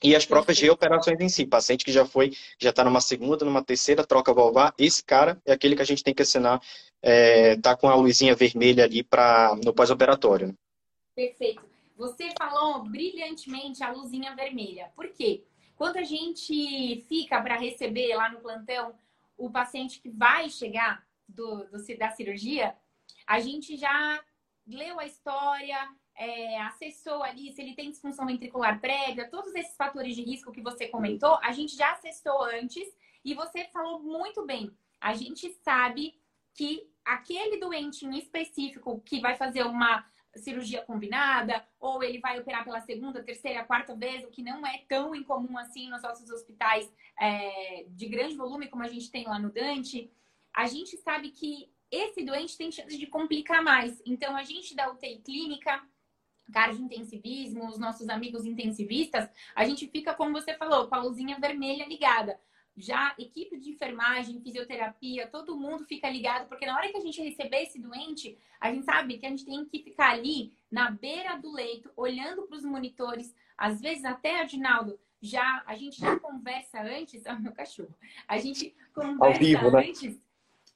E 0.00 0.14
as 0.14 0.24
próprias 0.24 0.60
reoperações 0.60 1.18
em 1.20 1.28
si, 1.28 1.44
paciente 1.44 1.84
que 1.84 1.90
já 1.90 2.04
foi, 2.04 2.32
já 2.56 2.70
está 2.70 2.84
numa 2.84 3.00
segunda, 3.00 3.44
numa 3.44 3.64
terceira 3.64 4.06
troca 4.06 4.32
valvar, 4.32 4.72
esse 4.78 5.02
cara 5.02 5.42
é 5.44 5.52
aquele 5.52 5.74
que 5.74 5.82
a 5.82 5.86
gente 5.86 6.04
tem 6.04 6.14
que 6.14 6.22
assinar, 6.22 6.60
é, 7.02 7.56
tá 7.56 7.76
com 7.76 7.88
a 7.88 7.96
luzinha 7.96 8.36
vermelha 8.36 8.84
ali 8.84 9.02
para 9.02 9.56
no 9.64 9.74
pós-operatório. 9.74 10.48
Né? 10.48 10.54
Perfeito. 11.16 11.64
Você 11.96 12.30
falou 12.38 12.84
brilhantemente 12.84 13.82
a 13.82 13.90
luzinha 13.90 14.32
vermelha. 14.36 14.92
Por 14.94 15.08
quê? 15.08 15.42
Quando 15.74 15.96
a 15.96 16.04
gente 16.04 17.04
fica 17.08 17.42
para 17.42 17.58
receber 17.58 18.14
lá 18.14 18.30
no 18.30 18.38
plantão 18.38 18.94
o 19.36 19.50
paciente 19.50 19.98
que 19.98 20.08
vai 20.08 20.48
chegar 20.48 21.04
do, 21.28 21.64
do, 21.64 21.98
da 21.98 22.10
cirurgia, 22.10 22.76
a 23.26 23.40
gente 23.40 23.76
já 23.76 24.20
leu 24.66 24.98
a 24.98 25.06
história, 25.06 25.76
é, 26.16 26.60
acessou 26.62 27.22
ali 27.22 27.52
se 27.52 27.60
ele 27.60 27.74
tem 27.74 27.90
disfunção 27.90 28.26
ventricular 28.26 28.80
prévia, 28.80 29.30
todos 29.30 29.54
esses 29.54 29.76
fatores 29.76 30.16
de 30.16 30.22
risco 30.22 30.52
que 30.52 30.62
você 30.62 30.88
comentou, 30.88 31.38
a 31.42 31.52
gente 31.52 31.76
já 31.76 31.92
acessou 31.92 32.42
antes 32.44 32.86
e 33.24 33.34
você 33.34 33.64
falou 33.72 34.02
muito 34.02 34.44
bem. 34.44 34.70
A 35.00 35.14
gente 35.14 35.50
sabe 35.62 36.14
que 36.54 36.88
aquele 37.04 37.58
doente 37.58 38.06
em 38.06 38.18
específico 38.18 39.00
que 39.04 39.20
vai 39.20 39.36
fazer 39.36 39.62
uma 39.64 40.04
cirurgia 40.34 40.82
combinada, 40.82 41.66
ou 41.80 42.02
ele 42.02 42.18
vai 42.18 42.38
operar 42.38 42.64
pela 42.64 42.80
segunda, 42.80 43.22
terceira, 43.22 43.64
quarta 43.64 43.94
vez, 43.94 44.24
o 44.24 44.30
que 44.30 44.42
não 44.42 44.66
é 44.66 44.84
tão 44.88 45.14
incomum 45.14 45.56
assim 45.56 45.88
nos 45.88 46.02
nossos 46.02 46.30
hospitais 46.30 46.90
é, 47.18 47.86
de 47.88 48.06
grande 48.06 48.36
volume 48.36 48.68
como 48.68 48.82
a 48.82 48.88
gente 48.88 49.10
tem 49.10 49.24
lá 49.26 49.38
no 49.38 49.50
Dante, 49.50 50.10
a 50.52 50.66
gente 50.66 50.96
sabe 50.98 51.30
que 51.30 51.70
esse 51.96 52.22
doente 52.22 52.56
tem 52.56 52.70
chance 52.70 52.96
de 52.96 53.06
complicar 53.06 53.62
mais. 53.62 54.00
Então, 54.04 54.36
a 54.36 54.42
gente 54.42 54.74
da 54.74 54.90
UTI 54.90 55.18
clínica, 55.24 55.82
intensivismo, 56.78 57.68
os 57.68 57.78
nossos 57.78 58.08
amigos 58.08 58.44
intensivistas, 58.44 59.28
a 59.54 59.64
gente 59.64 59.86
fica, 59.88 60.14
como 60.14 60.32
você 60.32 60.54
falou, 60.54 60.86
com 60.88 60.94
a 60.94 61.02
luzinha 61.02 61.38
vermelha 61.40 61.86
ligada 61.86 62.38
já 62.76 63.14
equipe 63.18 63.58
de 63.58 63.70
enfermagem, 63.70 64.40
fisioterapia, 64.40 65.26
todo 65.26 65.56
mundo 65.56 65.84
fica 65.84 66.10
ligado, 66.10 66.46
porque 66.46 66.66
na 66.66 66.76
hora 66.76 66.88
que 66.90 66.96
a 66.96 67.00
gente 67.00 67.22
receber 67.22 67.62
esse 67.62 67.78
doente, 67.78 68.36
a 68.60 68.70
gente 68.70 68.84
sabe 68.84 69.16
que 69.16 69.24
a 69.24 69.30
gente 69.30 69.46
tem 69.46 69.64
que 69.64 69.82
ficar 69.82 70.10
ali 70.10 70.52
na 70.70 70.90
beira 70.90 71.36
do 71.38 71.50
leito, 71.50 71.90
olhando 71.96 72.42
para 72.42 72.56
os 72.56 72.64
monitores, 72.64 73.34
às 73.56 73.80
vezes 73.80 74.04
até, 74.04 74.40
Adinaldo, 74.40 74.98
já 75.22 75.62
a 75.66 75.74
gente 75.74 75.98
já 75.98 76.18
conversa 76.20 76.82
antes, 76.82 77.24
ah, 77.26 77.38
meu 77.38 77.52
cachorro, 77.52 77.94
a 78.28 78.36
gente 78.36 78.74
conversa 78.94 79.38
vivo, 79.38 79.70
né? 79.70 79.88
antes, 79.88 80.14
né? 80.14 80.22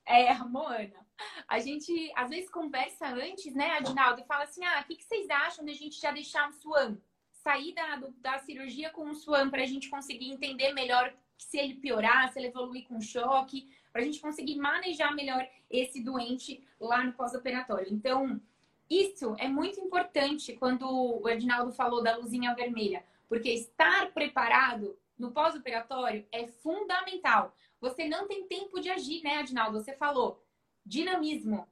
é, 0.06 0.34
Moana, 0.38 1.06
a 1.49 1.58
gente 1.58 2.12
às 2.14 2.31
vezes 2.31 2.50
conversa 2.50 3.08
antes, 3.08 3.55
né, 3.55 3.72
Adinaldo, 3.72 4.20
e 4.20 4.26
fala 4.26 4.44
assim, 4.44 4.64
ah, 4.64 4.81
o 4.81 4.84
que, 4.87 4.96
que 4.96 5.05
vocês 5.05 5.28
acham 5.31 5.64
de 5.64 5.70
a 5.70 5.75
gente 5.75 6.00
já 6.00 6.11
deixar 6.11 6.49
um 6.49 6.52
SWAM? 6.52 6.99
Sair 7.32 7.72
da, 7.72 8.02
da 8.19 8.39
cirurgia 8.39 8.91
com 8.91 9.05
um 9.05 9.15
SWAM 9.15 9.50
para 9.50 9.62
a 9.62 9.67
gente 9.67 9.89
conseguir 9.89 10.31
entender 10.31 10.72
melhor 10.72 11.12
se 11.39 11.58
ele 11.58 11.74
piorar, 11.74 12.31
se 12.31 12.39
ele 12.39 12.48
evoluir 12.48 12.86
com 12.86 13.00
choque, 13.00 13.69
para 13.93 14.03
a 14.03 14.05
gente 14.05 14.20
conseguir 14.20 14.56
manejar 14.56 15.15
melhor 15.15 15.46
esse 15.70 16.03
doente 16.03 16.62
lá 16.79 17.03
no 17.03 17.12
pós-operatório. 17.12 17.93
Então, 17.93 18.41
isso 18.89 19.34
é 19.39 19.48
muito 19.48 19.81
importante 19.81 20.53
quando 20.55 20.84
o 20.84 21.29
Edinaldo 21.29 21.72
falou 21.72 22.03
da 22.03 22.17
luzinha 22.17 22.55
vermelha, 22.55 23.05
porque 23.29 23.50
estar 23.50 24.12
preparado 24.12 24.98
no 25.19 25.31
pós-operatório 25.31 26.27
é 26.32 26.46
fundamental. 26.46 27.55
Você 27.81 28.08
não 28.08 28.27
tem 28.27 28.46
tempo 28.46 28.81
de 28.81 28.91
agir, 28.91 29.22
né, 29.22 29.41
Edinaldo? 29.41 29.81
Você 29.81 29.94
falou 29.94 30.43
dinamismo. 30.91 31.67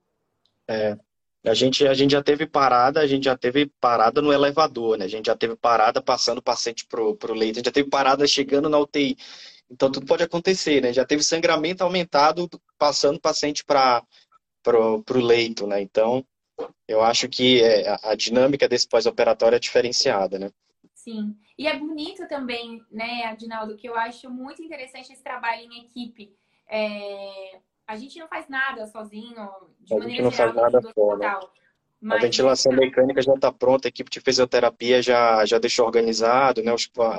É. 0.68 0.96
A 1.44 1.54
gente, 1.54 1.86
a 1.86 1.94
gente 1.94 2.12
já 2.12 2.22
teve 2.22 2.46
parada, 2.46 3.00
a 3.00 3.06
gente 3.06 3.24
já 3.24 3.36
teve 3.36 3.66
parada 3.80 4.20
no 4.20 4.32
elevador, 4.32 4.98
né? 4.98 5.04
A 5.04 5.08
gente 5.08 5.26
já 5.26 5.36
teve 5.36 5.56
parada 5.56 6.02
passando 6.02 6.38
o 6.38 6.42
paciente 6.42 6.86
pro, 6.86 7.16
pro 7.16 7.34
leito, 7.34 7.56
a 7.56 7.58
gente 7.58 7.66
já 7.66 7.72
teve 7.72 7.88
parada 7.88 8.26
chegando 8.26 8.68
na 8.68 8.78
UTI. 8.78 9.16
Então, 9.70 9.90
tudo 9.90 10.06
pode 10.06 10.22
acontecer, 10.22 10.80
né? 10.80 10.92
Já 10.92 11.04
teve 11.04 11.22
sangramento 11.22 11.82
aumentado 11.82 12.48
passando 12.78 13.16
o 13.16 13.20
paciente 13.20 13.64
para 13.64 14.02
o 14.66 15.18
leito, 15.18 15.66
né? 15.66 15.80
Então, 15.80 16.24
eu 16.86 17.02
acho 17.02 17.28
que 17.28 17.62
é, 17.62 17.96
a 18.02 18.14
dinâmica 18.14 18.68
desse 18.68 18.88
pós-operatório 18.88 19.56
é 19.56 19.60
diferenciada, 19.60 20.38
né? 20.38 20.50
Sim. 20.94 21.36
E 21.56 21.66
é 21.66 21.76
bonito 21.76 22.26
também, 22.28 22.82
né, 22.90 23.24
Adinaldo, 23.24 23.76
que 23.76 23.88
eu 23.88 23.96
acho 23.96 24.28
muito 24.30 24.62
interessante 24.62 25.12
esse 25.12 25.22
trabalho 25.22 25.62
em 25.62 25.84
equipe. 25.84 26.34
É... 26.68 27.60
A 27.88 27.96
gente 27.96 28.18
não 28.18 28.28
faz 28.28 28.46
nada 28.48 28.86
sozinho, 28.86 29.48
de 29.80 29.94
a 29.94 29.98
maneira 29.98 30.30
geral, 30.30 30.70
no 30.70 30.78
hospital. 30.78 31.52
Mas... 32.00 32.18
A 32.18 32.20
ventilação 32.20 32.70
mecânica 32.72 33.22
já 33.22 33.32
está 33.32 33.50
pronta, 33.50 33.88
a 33.88 33.90
equipe 33.90 34.10
de 34.10 34.20
fisioterapia 34.20 35.02
já, 35.02 35.44
já 35.46 35.58
deixou 35.58 35.86
organizado, 35.86 36.62
né? 36.62 36.70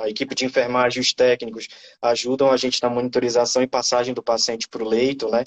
a 0.02 0.08
equipe 0.08 0.34
de 0.34 0.46
enfermagem, 0.46 1.02
os 1.02 1.12
técnicos 1.12 1.68
ajudam 2.00 2.50
a 2.50 2.56
gente 2.56 2.80
na 2.82 2.88
monitorização 2.88 3.62
e 3.62 3.66
passagem 3.66 4.14
do 4.14 4.22
paciente 4.22 4.68
para 4.68 4.82
o 4.82 4.88
leito, 4.88 5.28
né? 5.28 5.44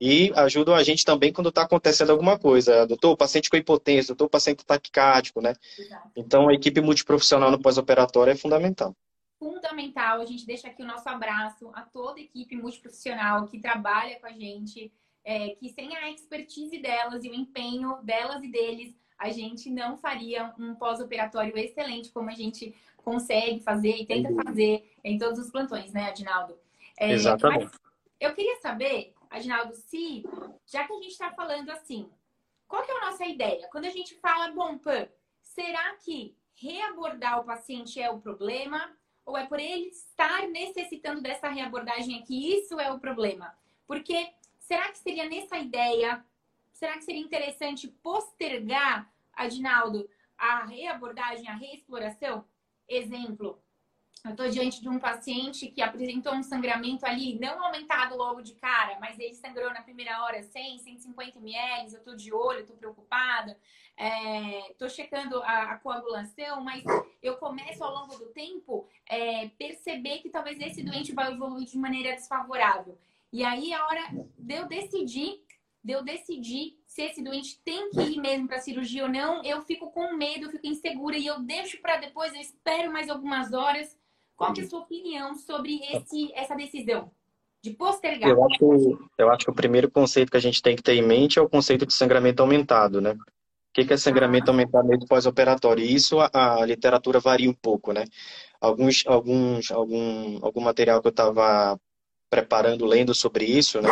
E 0.00 0.32
ajudam 0.34 0.74
a 0.74 0.82
gente 0.82 1.04
também 1.04 1.32
quando 1.32 1.50
está 1.50 1.62
acontecendo 1.62 2.10
alguma 2.10 2.36
coisa. 2.36 2.86
Doutor, 2.86 3.12
o 3.12 3.16
paciente 3.16 3.48
com 3.48 3.56
hipotensão, 3.56 4.16
doutor, 4.16 4.24
o 4.24 4.30
paciente 4.30 4.64
taquicárdico, 4.64 5.40
né? 5.40 5.52
Exato. 5.78 6.10
Então, 6.16 6.48
a 6.48 6.54
equipe 6.54 6.80
multiprofissional 6.80 7.52
no 7.52 7.60
pós-operatório 7.60 8.32
é 8.32 8.36
fundamental. 8.36 8.96
Fundamental. 9.42 10.20
A 10.20 10.24
gente 10.24 10.46
deixa 10.46 10.68
aqui 10.68 10.82
o 10.82 10.86
nosso 10.86 11.08
abraço 11.08 11.68
a 11.74 11.82
toda 11.82 12.20
a 12.20 12.22
equipe 12.22 12.54
multiprofissional 12.54 13.48
que 13.48 13.58
trabalha 13.58 14.20
com 14.20 14.26
a 14.26 14.32
gente 14.32 14.92
é, 15.24 15.50
que 15.50 15.68
sem 15.68 15.96
a 15.96 16.10
expertise 16.10 16.78
delas 16.78 17.24
e 17.24 17.28
o 17.28 17.34
empenho 17.34 17.96
delas 18.02 18.42
e 18.42 18.48
deles, 18.48 18.96
a 19.18 19.30
gente 19.30 19.70
não 19.70 19.96
faria 19.96 20.52
um 20.58 20.74
pós-operatório 20.74 21.56
excelente 21.56 22.10
como 22.10 22.28
a 22.28 22.34
gente 22.34 22.74
consegue 22.98 23.60
fazer 23.60 23.96
e 23.96 24.06
tenta 24.06 24.32
fazer 24.44 24.92
em 25.02 25.18
todos 25.18 25.38
os 25.38 25.50
plantões, 25.50 25.92
né, 25.92 26.08
Adinaldo? 26.08 26.58
É, 26.98 27.12
Exatamente. 27.12 27.70
eu 28.20 28.34
queria 28.34 28.60
saber, 28.60 29.14
Adinaldo, 29.30 29.74
se, 29.74 30.24
já 30.66 30.86
que 30.86 30.92
a 30.92 30.96
gente 30.96 31.08
está 31.08 31.30
falando 31.32 31.70
assim, 31.70 32.08
qual 32.66 32.82
que 32.84 32.90
é 32.90 32.96
a 32.96 33.10
nossa 33.10 33.24
ideia? 33.26 33.68
Quando 33.70 33.86
a 33.86 33.90
gente 33.90 34.14
fala, 34.16 34.52
bom, 34.52 34.78
Pan, 34.78 35.08
será 35.40 35.94
que 35.96 36.36
reabordar 36.54 37.40
o 37.40 37.44
paciente 37.44 38.00
é 38.00 38.10
o 38.10 38.20
problema? 38.20 38.90
Ou 39.24 39.36
é 39.36 39.46
por 39.46 39.60
ele 39.60 39.86
estar 39.88 40.48
necessitando 40.48 41.20
dessa 41.20 41.48
reabordagem 41.48 42.18
aqui? 42.18 42.54
Isso 42.58 42.78
é 42.78 42.92
o 42.92 42.98
problema. 42.98 43.56
Porque 43.86 44.32
será 44.58 44.90
que 44.90 44.98
seria 44.98 45.28
nessa 45.28 45.58
ideia? 45.58 46.24
Será 46.72 46.94
que 46.94 47.04
seria 47.04 47.20
interessante 47.20 47.88
postergar, 47.88 49.12
Adinaldo, 49.32 50.08
a 50.36 50.64
reabordagem, 50.64 51.48
a 51.48 51.54
reexploração? 51.54 52.44
Exemplo, 52.88 53.62
eu 54.24 54.30
estou 54.30 54.48
diante 54.48 54.80
de 54.80 54.88
um 54.88 55.00
paciente 55.00 55.66
que 55.66 55.82
apresentou 55.82 56.32
um 56.32 56.44
sangramento 56.44 57.04
ali, 57.04 57.36
não 57.40 57.64
aumentado 57.64 58.16
logo 58.16 58.40
de 58.40 58.54
cara, 58.54 58.96
mas 59.00 59.18
ele 59.18 59.34
sangrou 59.34 59.72
na 59.72 59.82
primeira 59.82 60.22
hora 60.22 60.40
100, 60.40 60.78
150 60.78 61.38
ml. 61.40 61.92
Eu 61.92 61.98
estou 61.98 62.14
de 62.14 62.32
olho, 62.32 62.60
estou 62.60 62.76
preocupada, 62.76 63.58
estou 64.70 64.86
é, 64.86 64.90
checando 64.90 65.42
a, 65.42 65.72
a, 65.72 65.78
coagulação, 65.78 66.62
mas 66.62 66.84
eu 67.20 67.36
começo 67.36 67.82
ao 67.82 67.92
longo 67.92 68.16
do 68.16 68.26
tempo 68.26 68.86
é, 69.08 69.48
perceber 69.58 70.18
que 70.18 70.30
talvez 70.30 70.60
esse 70.60 70.84
doente 70.84 71.12
vai 71.12 71.32
evoluir 71.32 71.66
de 71.66 71.76
maneira 71.76 72.14
desfavorável. 72.14 72.96
E 73.32 73.42
aí, 73.42 73.72
a 73.72 73.84
hora 73.86 74.02
de 74.38 74.54
eu 74.54 74.68
decidir, 74.68 75.42
de 75.82 75.92
eu 75.94 76.04
decidir 76.04 76.78
se 76.86 77.02
esse 77.02 77.20
doente 77.24 77.60
tem 77.64 77.90
que 77.90 78.00
ir 78.00 78.20
mesmo 78.20 78.46
para 78.46 78.60
cirurgia 78.60 79.02
ou 79.02 79.10
não, 79.10 79.42
eu 79.42 79.62
fico 79.62 79.90
com 79.90 80.14
medo, 80.14 80.44
eu 80.44 80.50
fico 80.52 80.66
insegura 80.68 81.16
e 81.16 81.26
eu 81.26 81.40
deixo 81.40 81.80
para 81.80 81.96
depois, 81.96 82.32
eu 82.32 82.40
espero 82.40 82.92
mais 82.92 83.08
algumas 83.08 83.52
horas 83.52 84.00
qual 84.36 84.52
é 84.56 84.60
a 84.60 84.68
sua 84.68 84.80
opinião 84.80 85.34
sobre 85.34 85.80
esse, 85.92 86.32
essa 86.34 86.54
decisão 86.54 87.10
de 87.62 87.70
postergar? 87.70 88.28
Eu 88.28 88.44
acho, 88.44 89.08
eu 89.18 89.30
acho 89.30 89.44
que 89.44 89.50
o 89.50 89.54
primeiro 89.54 89.90
conceito 89.90 90.30
que 90.30 90.36
a 90.36 90.40
gente 90.40 90.60
tem 90.60 90.74
que 90.74 90.82
ter 90.82 90.94
em 90.94 91.02
mente 91.02 91.38
é 91.38 91.42
o 91.42 91.48
conceito 91.48 91.86
de 91.86 91.94
sangramento 91.94 92.42
aumentado, 92.42 93.00
né? 93.00 93.12
O 93.12 93.72
que 93.72 93.92
é 93.92 93.96
sangramento 93.96 94.50
ah. 94.50 94.52
aumentado 94.52 94.88
no 94.88 95.06
pós-operatório? 95.06 95.84
E 95.84 95.94
isso 95.94 96.20
a, 96.20 96.30
a, 96.32 96.66
literatura 96.66 97.20
varia 97.20 97.48
um 97.48 97.54
pouco, 97.54 97.92
né? 97.92 98.04
Alguns, 98.60 99.02
alguns, 99.06 99.70
algum, 99.70 100.38
algum 100.42 100.60
material 100.60 101.00
que 101.00 101.08
eu 101.08 101.10
estava 101.10 101.80
preparando, 102.28 102.84
lendo 102.84 103.14
sobre 103.14 103.44
isso, 103.44 103.80
né? 103.80 103.88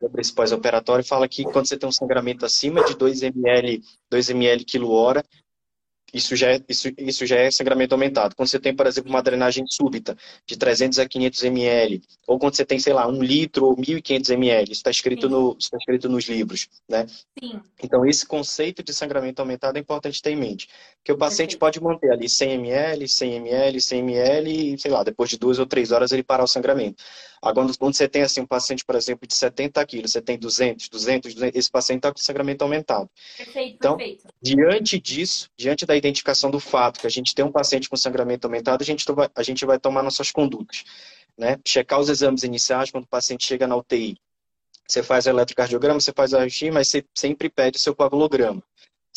Sobre 0.00 0.20
esse 0.20 0.32
pós-operatório, 0.32 1.04
fala 1.04 1.28
que 1.28 1.42
quando 1.44 1.66
você 1.66 1.76
tem 1.76 1.88
um 1.88 1.92
sangramento 1.92 2.46
acima 2.46 2.84
de 2.84 2.96
2 2.96 3.22
ml, 3.22 3.82
2 4.08 4.30
ml 4.30 4.64
quilo 4.64 4.92
hora, 4.92 5.24
isso 6.12 6.34
já, 6.34 6.52
é, 6.52 6.60
isso, 6.68 6.88
isso 6.96 7.26
já 7.26 7.36
é 7.36 7.50
sangramento 7.50 7.94
aumentado. 7.94 8.34
Quando 8.34 8.48
você 8.48 8.58
tem, 8.58 8.74
por 8.74 8.86
exemplo, 8.86 9.10
uma 9.10 9.22
drenagem 9.22 9.66
súbita 9.66 10.16
de 10.46 10.56
300 10.56 10.98
a 10.98 11.06
500 11.06 11.44
ml, 11.44 12.02
ou 12.26 12.38
quando 12.38 12.54
você 12.54 12.64
tem, 12.64 12.78
sei 12.78 12.92
lá, 12.92 13.06
um 13.06 13.22
litro 13.22 13.66
ou 13.66 13.76
1.500 13.76 14.30
ml, 14.30 14.64
isso 14.64 14.72
está 14.80 14.90
escrito, 14.90 15.28
no, 15.28 15.56
está 15.58 15.76
escrito 15.76 16.08
nos 16.08 16.24
livros, 16.24 16.68
né? 16.88 17.06
Sim. 17.38 17.60
Então, 17.82 18.06
esse 18.06 18.26
conceito 18.26 18.82
de 18.82 18.94
sangramento 18.94 19.40
aumentado 19.40 19.76
é 19.76 19.80
importante 19.80 20.22
ter 20.22 20.30
em 20.30 20.36
mente. 20.36 20.68
Que 21.04 21.12
o 21.12 21.18
paciente 21.18 21.56
Perfeito. 21.56 21.60
pode 21.60 21.82
manter 21.82 22.10
ali 22.10 22.28
100 22.28 22.52
ml, 22.52 23.08
100 23.08 23.34
ml, 23.34 23.80
100 23.80 23.98
ml, 24.00 24.74
e, 24.74 24.78
sei 24.78 24.90
lá, 24.90 25.02
depois 25.04 25.28
de 25.28 25.38
duas 25.38 25.58
ou 25.58 25.66
três 25.66 25.92
horas 25.92 26.10
ele 26.12 26.22
parar 26.22 26.44
o 26.44 26.48
sangramento. 26.48 27.02
Agora, 27.42 27.68
quando 27.78 27.94
você 27.94 28.08
tem, 28.08 28.22
assim, 28.22 28.40
um 28.40 28.46
paciente, 28.46 28.84
por 28.84 28.94
exemplo, 28.94 29.26
de 29.26 29.34
70 29.34 29.84
quilos, 29.86 30.12
você 30.12 30.20
tem 30.20 30.38
200, 30.38 30.88
200, 30.88 31.34
200 31.34 31.58
esse 31.58 31.70
paciente 31.70 31.98
está 31.98 32.12
com 32.12 32.18
sangramento 32.18 32.64
aumentado. 32.64 33.08
Perfeito, 33.36 33.76
então, 33.76 33.96
perfeito. 33.96 34.28
diante 34.42 34.98
disso, 35.00 35.48
diante 35.56 35.86
da 35.86 35.96
identificação 35.96 36.50
do 36.50 36.60
fato 36.60 37.00
que 37.00 37.06
a 37.06 37.10
gente 37.10 37.34
tem 37.34 37.44
um 37.44 37.52
paciente 37.52 37.88
com 37.88 37.96
sangramento 37.96 38.46
aumentado, 38.46 38.82
a 38.82 38.84
gente, 38.84 39.04
vai, 39.12 39.28
a 39.34 39.42
gente 39.42 39.64
vai 39.64 39.78
tomar 39.78 40.02
nossas 40.02 40.30
condutas. 40.30 40.84
Né? 41.36 41.58
Checar 41.64 42.00
os 42.00 42.08
exames 42.08 42.42
iniciais 42.42 42.90
quando 42.90 43.04
o 43.04 43.08
paciente 43.08 43.46
chega 43.46 43.66
na 43.66 43.76
UTI. 43.76 44.16
Você 44.88 45.02
faz 45.02 45.26
o 45.26 45.30
eletrocardiograma, 45.30 46.00
você 46.00 46.12
faz 46.12 46.32
a 46.32 46.38
raio 46.38 46.50
mas 46.72 46.88
você 46.88 47.04
sempre 47.14 47.50
pede 47.50 47.76
o 47.76 47.80
seu 47.80 47.94
coagulograma. 47.94 48.62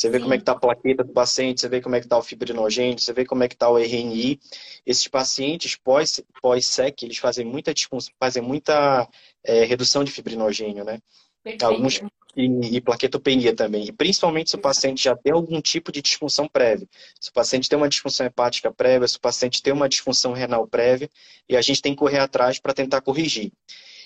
Você 0.01 0.09
vê 0.09 0.17
Sim. 0.17 0.23
como 0.23 0.33
é 0.33 0.37
que 0.37 0.41
está 0.41 0.53
a 0.53 0.59
plaqueta 0.59 1.03
do 1.03 1.13
paciente, 1.13 1.61
você 1.61 1.69
vê 1.69 1.79
como 1.79 1.95
é 1.95 1.99
que 1.99 2.07
está 2.07 2.17
o 2.17 2.23
fibrinogênio, 2.23 2.97
você 2.97 3.13
vê 3.13 3.23
como 3.23 3.43
é 3.43 3.47
que 3.47 3.53
está 3.53 3.69
o 3.69 3.77
RNI. 3.77 4.39
Esses 4.83 5.07
pacientes 5.07 5.75
pós-SEC, 5.75 6.25
pós 6.41 6.79
eles 7.03 7.17
fazem 7.19 7.45
muita, 7.45 7.71
fazem 8.19 8.41
muita 8.41 9.07
é, 9.43 9.63
redução 9.63 10.03
de 10.03 10.11
fibrinogênio, 10.11 10.83
né? 10.83 10.99
Perfeito. 11.43 11.65
Alguns 11.65 12.01
e, 12.35 12.77
e 12.77 12.81
plaquetopenia 12.81 13.55
também. 13.55 13.85
E 13.85 13.91
principalmente 13.91 14.49
se 14.49 14.55
o 14.55 14.59
paciente 14.59 15.03
já 15.03 15.15
tem 15.15 15.33
algum 15.33 15.61
tipo 15.61 15.91
de 15.91 16.01
disfunção 16.01 16.47
prévia. 16.47 16.87
Se 17.19 17.29
o 17.29 17.33
paciente 17.33 17.69
tem 17.69 17.77
uma 17.77 17.87
disfunção 17.87 18.25
hepática 18.25 18.71
prévia, 18.71 19.07
se 19.07 19.17
o 19.17 19.21
paciente 19.21 19.61
tem 19.61 19.71
uma 19.71 19.87
disfunção 19.87 20.33
renal 20.33 20.65
prévia, 20.67 21.11
e 21.47 21.55
a 21.55 21.61
gente 21.61 21.79
tem 21.79 21.93
que 21.93 21.99
correr 21.99 22.19
atrás 22.19 22.57
para 22.57 22.73
tentar 22.73 23.01
corrigir. 23.01 23.51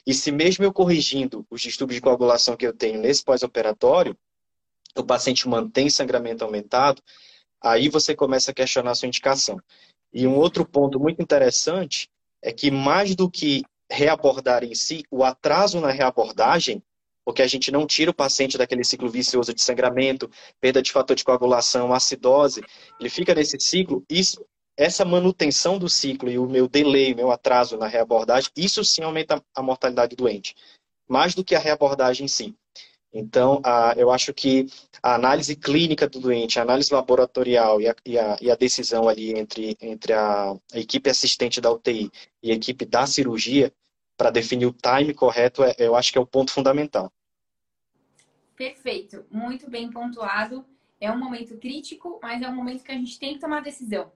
E 0.06 0.14
se 0.14 0.30
mesmo 0.30 0.66
eu 0.66 0.74
corrigindo 0.74 1.48
os 1.50 1.62
distúrbios 1.62 1.96
de 1.96 2.02
coagulação 2.02 2.58
que 2.58 2.68
eu 2.68 2.74
tenho 2.74 3.00
nesse 3.00 3.24
pós-operatório, 3.24 4.18
o 4.98 5.04
paciente 5.04 5.48
mantém 5.48 5.90
sangramento 5.90 6.44
aumentado, 6.44 7.02
aí 7.62 7.90
você 7.90 8.16
começa 8.16 8.52
a 8.52 8.54
questionar 8.54 8.92
a 8.92 8.96
sua 8.96 9.08
indicação. 9.08 9.60
E 10.14 10.25
um 10.25 10.36
outro 10.36 10.66
ponto 10.66 11.00
muito 11.00 11.22
interessante 11.22 12.10
é 12.42 12.52
que 12.52 12.72
mais 12.72 13.16
do 13.16 13.30
que 13.30 13.64
reabordar 13.92 14.64
em 14.64 14.74
si, 14.74 15.04
o 15.12 15.24
atraso 15.24 15.80
na 15.80 15.92
reabordagem 15.92 16.82
porque 17.25 17.42
a 17.42 17.48
gente 17.48 17.72
não 17.72 17.88
tira 17.88 18.12
o 18.12 18.14
paciente 18.14 18.56
daquele 18.56 18.84
ciclo 18.84 19.10
vicioso 19.10 19.52
de 19.52 19.62
sangramento, 19.62 20.30
perda 20.62 20.80
de 20.80 20.92
fator 20.92 21.16
de 21.16 21.24
coagulação, 21.24 21.92
acidose, 21.92 22.64
ele 23.00 23.10
fica 23.10 23.34
nesse 23.34 23.60
ciclo, 23.60 24.06
isso, 24.08 24.46
essa 24.78 25.04
manutenção 25.04 25.80
do 25.80 25.90
ciclo 25.90 26.30
e 26.30 26.38
o 26.38 26.46
meu 26.46 26.68
delay, 26.68 27.16
meu 27.16 27.32
atraso 27.32 27.78
na 27.78 27.88
reabordagem, 27.88 28.52
isso 28.56 28.86
sim 28.86 29.02
aumenta 29.02 29.44
a 29.56 29.62
mortalidade 29.64 30.16
doente, 30.16 30.54
mais 31.10 31.34
do 31.34 31.44
que 31.44 31.56
a 31.56 31.60
reabordagem 31.60 32.25
em 32.25 32.28
si. 32.28 32.56
Então, 33.17 33.62
a, 33.63 33.93
eu 33.95 34.12
acho 34.12 34.34
que 34.34 34.67
a 35.01 35.15
análise 35.15 35.55
clínica 35.55 36.05
do 36.05 36.19
doente, 36.19 36.60
a 36.60 36.63
análise 36.63 36.93
laboratorial 36.93 37.79
e 37.79 37.88
a, 37.88 37.95
e 38.05 38.19
a, 38.19 38.38
e 38.41 38.51
a 38.51 38.55
decisão 38.55 39.07
ali 39.07 39.31
entre, 39.39 39.77
entre 39.81 40.12
a, 40.12 40.53
equipe 40.74 41.10
assistente 41.10 41.62
da 41.62 41.72
UTI 41.72 42.12
e 42.43 42.51
a 42.51 42.55
equipe 42.55 42.84
da 42.84 43.07
cirurgia, 43.07 43.74
para 44.17 44.31
definir 44.31 44.65
o 44.65 44.74
time 44.74 45.13
correto, 45.13 45.63
é, 45.63 45.74
eu 45.77 45.95
acho 45.95 46.12
que 46.12 46.17
é 46.17 46.22
o 46.22 46.27
ponto 46.27 46.51
fundamental. 46.51 47.10
Perfeito, 48.53 49.25
muito 49.31 49.69
bem 49.69 49.89
pontuado. 49.89 50.65
É 51.00 51.10
um 51.10 51.17
momento 51.17 51.57
crítico, 51.57 52.19
mas 52.22 52.41
é 52.41 52.50
um 52.50 52.55
momento 52.55 52.84
que 52.84 52.91
a 52.91 52.95
gente 52.95 53.17
tem 53.17 53.36
que 53.36 53.39
tomar 53.39 53.62
decisão. 53.62 54.12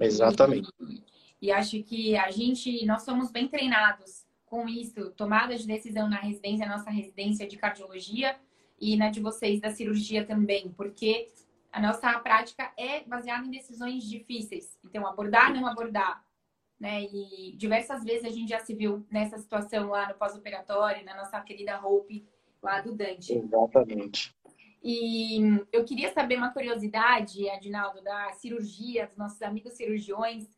Exatamente. 0.00 0.68
E, 0.80 1.02
e 1.42 1.52
acho 1.52 1.80
que 1.84 2.16
a 2.16 2.28
gente, 2.32 2.84
nós 2.86 3.02
somos 3.02 3.30
bem 3.30 3.46
treinados 3.46 4.25
com 4.46 4.68
isso, 4.68 5.10
tomada 5.10 5.56
de 5.56 5.66
decisão 5.66 6.08
na 6.08 6.16
residência, 6.16 6.66
nossa 6.66 6.90
residência 6.90 7.46
de 7.46 7.56
cardiologia 7.56 8.36
e 8.80 8.96
na 8.96 9.10
de 9.10 9.20
vocês 9.20 9.60
da 9.60 9.70
cirurgia 9.70 10.24
também, 10.24 10.72
porque 10.76 11.28
a 11.72 11.80
nossa 11.80 12.18
prática 12.20 12.72
é 12.76 13.02
baseada 13.04 13.44
em 13.44 13.50
decisões 13.50 14.04
difíceis. 14.04 14.78
Então, 14.84 15.06
abordar, 15.06 15.52
não 15.52 15.66
abordar, 15.66 16.24
né? 16.78 17.02
E 17.02 17.54
diversas 17.56 18.04
vezes 18.04 18.24
a 18.24 18.30
gente 18.30 18.48
já 18.48 18.60
se 18.60 18.74
viu 18.74 19.06
nessa 19.10 19.36
situação 19.36 19.90
lá 19.90 20.08
no 20.08 20.14
pós-operatório, 20.14 21.04
na 21.04 21.16
nossa 21.16 21.40
querida 21.40 21.80
Hope, 21.84 22.26
lá 22.62 22.80
do 22.80 22.94
Dante. 22.94 23.34
Exatamente. 23.34 24.34
E 24.82 25.40
eu 25.72 25.84
queria 25.84 26.12
saber 26.12 26.36
uma 26.36 26.52
curiosidade, 26.52 27.48
Adinaldo, 27.50 28.02
da 28.02 28.32
cirurgia, 28.34 29.06
dos 29.06 29.16
nossos 29.16 29.42
amigos 29.42 29.72
cirurgiões. 29.72 30.48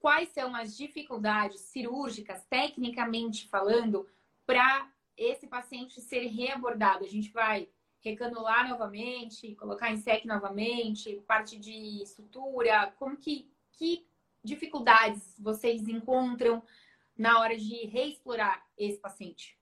Quais 0.00 0.30
são 0.30 0.56
as 0.56 0.74
dificuldades 0.74 1.60
cirúrgicas, 1.60 2.42
tecnicamente 2.48 3.46
falando, 3.48 4.08
para 4.46 4.90
esse 5.14 5.46
paciente 5.46 6.00
ser 6.00 6.26
reabordado? 6.26 7.04
A 7.04 7.08
gente 7.08 7.30
vai 7.30 7.68
recanular 8.00 8.66
novamente, 8.66 9.54
colocar 9.56 9.92
em 9.92 9.98
SEC 9.98 10.24
novamente, 10.24 11.22
parte 11.28 11.58
de 11.58 12.02
sutura, 12.06 12.92
como 12.98 13.14
que, 13.14 13.52
que 13.72 14.06
dificuldades 14.42 15.34
vocês 15.38 15.86
encontram 15.86 16.62
na 17.16 17.38
hora 17.38 17.54
de 17.54 17.86
reexplorar 17.86 18.64
esse 18.78 18.98
paciente? 18.98 19.58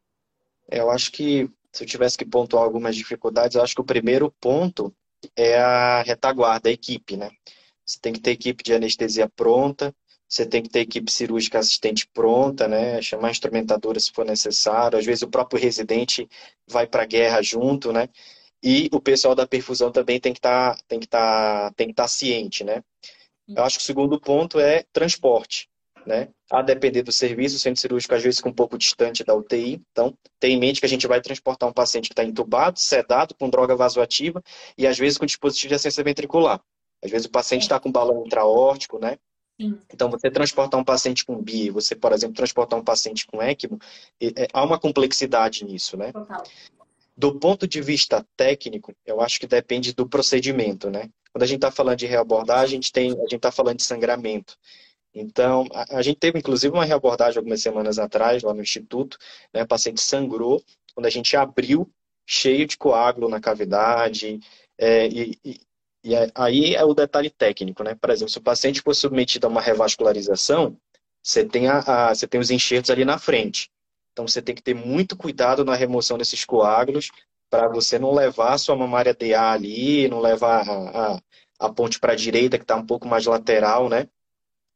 É, 0.71 0.79
eu 0.79 0.89
acho 0.89 1.11
que 1.11 1.51
se 1.73 1.83
eu 1.83 1.89
tivesse 1.89 2.17
que 2.17 2.25
pontuar 2.25 2.63
algumas 2.63 2.95
dificuldades, 2.95 3.57
eu 3.57 3.63
acho 3.63 3.75
que 3.75 3.81
o 3.81 3.85
primeiro 3.85 4.31
ponto 4.41 4.95
é 5.35 5.59
a 5.59 6.03
retaguarda, 6.03 6.69
a 6.69 6.73
equipe, 6.73 7.17
né? 7.17 7.33
Você 7.85 7.99
tem 8.01 8.13
que 8.13 8.21
ter 8.21 8.31
equipe 8.31 8.63
de 8.63 8.73
anestesia 8.73 9.29
pronta, 9.29 9.93
você 10.29 10.45
tem 10.47 10.63
que 10.63 10.69
ter 10.69 10.81
equipe 10.81 11.11
cirúrgica 11.11 11.59
assistente 11.59 12.07
pronta, 12.13 12.69
né? 12.69 13.01
Chamar 13.01 13.31
instrumentadora 13.31 13.99
se 13.99 14.13
for 14.13 14.27
necessário. 14.27 14.99
Às 14.99 15.07
vezes 15.07 15.23
o 15.23 15.29
próprio 15.29 15.61
residente 15.61 16.29
vai 16.69 16.87
para 16.87 17.03
a 17.05 17.07
guerra 17.07 17.41
junto, 17.43 17.93
né? 17.93 18.09
E 18.63 18.89
o 18.93 19.01
pessoal 19.01 19.35
da 19.35 19.47
perfusão 19.47 19.91
também 19.91 20.21
tem 20.21 20.33
que 20.33 20.39
estar 20.39 20.75
tá, 20.77 20.83
tem 20.87 21.01
que 21.01 21.09
tá, 21.09 21.73
tem 21.77 21.87
que 21.87 21.93
estar 21.93 22.05
tá 22.05 22.09
ciente, 22.09 22.63
né? 22.63 22.83
Eu 23.49 23.65
acho 23.65 23.79
que 23.79 23.85
o 23.85 23.87
segundo 23.87 24.21
ponto 24.21 24.61
é 24.61 24.85
transporte. 24.93 25.69
Né? 26.07 26.29
A 26.51 26.63
depender 26.63 27.03
do 27.03 27.13
serviço, 27.13 27.57
o 27.57 27.59
centro 27.59 27.81
cirúrgico 27.81 28.15
às 28.15 28.23
vezes 28.23 28.39
fica 28.39 28.49
um 28.49 28.55
pouco 28.55 28.79
distante 28.79 29.25
da 29.25 29.35
UTI. 29.35 29.81
Então, 29.93 30.17
tem 30.41 30.55
em 30.55 30.59
mente 30.59 30.81
que 30.81 30.87
a 30.87 30.89
gente 30.89 31.07
vai 31.07 31.21
transportar 31.21 31.69
um 31.69 31.73
paciente 31.73 32.09
que 32.09 32.15
está 32.15 32.25
entubado, 32.25 32.79
sedado, 32.79 33.35
com 33.35 33.51
droga 33.51 33.77
vasoativa 33.77 34.43
e 34.77 34.87
às 34.87 34.99
vezes 34.99 35.19
com 35.19 35.27
dispositivo 35.27 35.69
de 35.69 35.75
assistência 35.75 36.05
ventricular. 36.05 36.63
Às 37.05 37.11
vezes 37.11 37.27
o 37.27 37.31
paciente 37.31 37.63
está 37.63 37.79
com 37.79 37.93
balão 37.93 38.25
intraórtico, 38.25 38.99
né? 38.99 39.19
Sim. 39.61 39.79
Então, 39.93 40.09
você 40.09 40.31
transportar 40.31 40.81
um 40.81 40.85
paciente 40.85 41.25
com 41.25 41.43
BI, 41.43 41.71
você, 41.71 41.97
por 41.97 42.13
exemplo, 42.13 42.37
transportar 42.37 42.79
um 42.79 42.85
paciente 42.85 43.27
com 43.27 43.43
ECMO, 43.43 43.79
é, 44.21 44.47
há 44.53 44.65
uma 44.65 44.79
complexidade 44.79 45.65
nisso, 45.65 45.97
né? 45.97 46.13
Total. 46.13 46.45
Do 47.17 47.35
ponto 47.41 47.67
de 47.67 47.83
vista 47.83 48.25
técnico, 48.37 48.95
eu 49.05 49.21
acho 49.21 49.41
que 49.41 49.47
depende 49.49 49.93
do 49.93 50.09
procedimento, 50.09 50.89
né? 50.89 51.11
Quando 51.33 51.43
a 51.43 51.47
gente 51.47 51.57
está 51.57 51.73
falando 51.73 51.99
de 51.99 52.07
reabordagem, 52.07 52.65
a 52.65 52.81
gente 52.81 52.93
tem, 52.93 53.11
a 53.11 53.23
gente 53.23 53.37
está 53.37 53.51
falando 53.51 53.79
de 53.79 53.83
sangramento. 53.83 54.57
Então, 55.13 55.67
a, 55.73 55.99
a, 55.99 56.03
gente 56.03 56.19
teve 56.19 56.39
inclusive 56.39 56.73
uma 56.73 56.85
reabordagem 56.85 57.39
algumas 57.39 57.61
semanas 57.61 57.99
atrás 57.99 58.45
lá 58.45 58.55
no 58.55 58.63
instituto, 58.63 59.19
né? 59.53 59.65
O 59.65 59.67
paciente 59.67 60.01
sangrou 60.01 60.63
quando 60.95 61.07
a 61.07 61.11
gente 61.11 61.37
abriu 61.37 61.91
cheio 62.25 62.67
de 62.67 62.77
coágulo 62.77 63.29
na 63.29 63.41
cavidade, 63.41 64.39
é, 64.79 65.09
e, 65.09 65.39
e, 65.45 65.61
e, 66.05 66.15
aí 66.35 66.75
é 66.75 66.85
o 66.85 66.95
detalhe 66.95 67.31
técnico, 67.31 67.83
né? 67.83 67.95
Por 67.95 68.11
exemplo, 68.11 68.31
se 68.31 68.39
o 68.39 68.43
paciente 68.43 68.81
for 68.83 68.95
submetido 68.95 69.47
a 69.47 69.51
uma 69.51 69.61
revascularização, 69.61 70.77
você 71.23 71.45
tem, 71.45 71.69
a, 71.69 71.79
a, 71.79 72.15
você 72.15 72.27
tem 72.27 72.41
os 72.41 72.51
enxertos 72.51 72.91
ali 72.91 73.05
na 73.05 73.19
frente. 73.19 73.71
Então 74.13 74.27
você 74.27 74.41
tem 74.41 74.55
que 74.55 74.63
ter 74.63 74.75
muito 74.75 75.17
cuidado 75.17 75.65
na 75.65 75.75
remoção 75.75 76.17
desses 76.19 76.45
coágulos 76.45 77.11
para 77.51 77.69
você 77.69 77.99
não 77.99 78.13
levar 78.13 78.55
a 78.55 78.59
sua 78.59 78.77
mamária 78.77 79.15
DA 79.15 79.53
ali, 79.53 80.09
não 80.09 80.21
levar 80.21 80.69
a, 80.69 81.15
a, 81.15 81.21
a 81.61 81.73
ponte 81.73 81.99
para 81.99 82.13
a 82.13 82.17
direita, 82.17 82.59
que 82.59 82.65
está 82.65 82.77
um 82.77 82.87
pouco 82.87 83.09
mais 83.09 83.27
lateral, 83.27 83.89
né? 83.89 84.09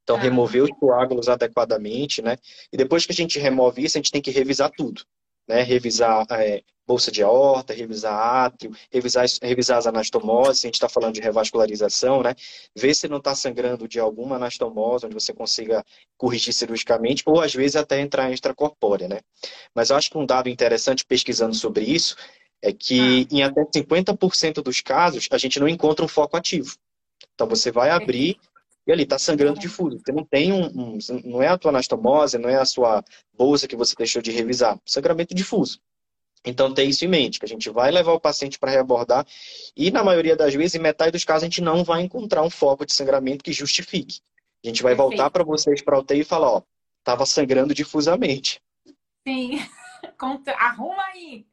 Então, 0.02 0.16
ah. 0.16 0.20
remover 0.20 0.64
os 0.64 0.70
coágulos 0.70 1.28
adequadamente, 1.28 2.22
né? 2.22 2.36
E 2.72 2.76
depois 2.76 3.06
que 3.06 3.12
a 3.12 3.14
gente 3.14 3.38
remove 3.38 3.84
isso, 3.84 3.96
a 3.96 4.00
gente 4.00 4.10
tem 4.10 4.22
que 4.22 4.30
revisar 4.30 4.70
tudo 4.70 5.02
né? 5.48 5.62
Revisar 5.62 6.26
é, 6.30 6.62
bolsa 6.86 7.10
de 7.10 7.22
aorta, 7.22 7.72
revisar 7.72 8.14
átrio, 8.14 8.72
revisar, 8.90 9.24
revisar 9.40 9.78
as 9.78 9.86
anastomoses, 9.86 10.64
a 10.64 10.68
gente 10.68 10.74
está 10.74 10.88
falando 10.88 11.14
de 11.14 11.20
revascularização, 11.20 12.22
né? 12.22 12.34
Ver 12.76 12.94
se 12.94 13.08
não 13.08 13.18
está 13.18 13.34
sangrando 13.34 13.88
de 13.88 13.98
alguma 14.00 14.36
anastomose, 14.36 15.06
onde 15.06 15.14
você 15.14 15.32
consiga 15.32 15.84
corrigir 16.16 16.52
cirurgicamente, 16.52 17.22
ou 17.26 17.40
às 17.40 17.54
vezes 17.54 17.76
até 17.76 18.00
entrar 18.00 18.30
em 18.30 18.34
extracorpórea, 18.34 19.08
né? 19.08 19.20
Mas 19.74 19.90
eu 19.90 19.96
acho 19.96 20.10
que 20.10 20.18
um 20.18 20.26
dado 20.26 20.48
interessante 20.48 21.04
pesquisando 21.04 21.54
sobre 21.54 21.84
isso 21.84 22.16
é 22.60 22.72
que 22.72 23.26
ah. 23.30 23.34
em 23.34 23.42
até 23.42 23.64
50% 23.64 24.62
dos 24.62 24.80
casos 24.80 25.28
a 25.30 25.38
gente 25.38 25.58
não 25.58 25.68
encontra 25.68 26.04
um 26.04 26.08
foco 26.08 26.36
ativo. 26.36 26.76
Então 27.34 27.48
você 27.48 27.70
vai 27.70 27.90
abrir 27.90 28.38
e 28.86 28.92
ali 28.92 29.04
está 29.04 29.18
sangrando 29.18 29.60
difuso. 29.60 29.98
Você 29.98 30.12
não 30.12 30.24
tem 30.24 30.52
um, 30.52 30.66
um, 30.66 30.98
Não 31.24 31.42
é 31.42 31.48
a 31.48 31.58
tua 31.58 31.70
anastomose, 31.70 32.38
não 32.38 32.48
é 32.48 32.56
a 32.56 32.64
sua 32.64 33.04
bolsa 33.32 33.68
que 33.68 33.76
você 33.76 33.94
deixou 33.96 34.20
de 34.20 34.30
revisar. 34.30 34.78
Sangramento 34.84 35.34
difuso. 35.34 35.80
Então 36.44 36.74
tem 36.74 36.88
isso 36.90 37.04
em 37.04 37.08
mente, 37.08 37.38
que 37.38 37.44
a 37.44 37.48
gente 37.48 37.70
vai 37.70 37.90
levar 37.92 38.12
o 38.12 38.20
paciente 38.20 38.58
para 38.58 38.72
reabordar 38.72 39.24
e 39.76 39.90
na 39.92 40.02
maioria 40.02 40.34
das 40.34 40.52
vezes, 40.52 40.74
em 40.74 40.80
metade 40.80 41.12
dos 41.12 41.24
casos, 41.24 41.44
a 41.44 41.46
gente 41.46 41.60
não 41.60 41.84
vai 41.84 42.02
encontrar 42.02 42.42
um 42.42 42.50
foco 42.50 42.84
de 42.84 42.92
sangramento 42.92 43.44
que 43.44 43.52
justifique. 43.52 44.20
A 44.64 44.68
gente 44.68 44.82
vai 44.82 44.94
Perfeito. 44.94 45.16
voltar 45.16 45.30
para 45.30 45.44
vocês 45.44 45.82
para 45.82 45.98
UTI 45.98 46.20
e 46.20 46.24
falar, 46.24 46.50
ó, 46.50 46.62
estava 46.98 47.24
sangrando 47.26 47.74
difusamente. 47.74 48.60
Sim, 49.26 49.60
arruma 50.58 51.02
aí. 51.04 51.46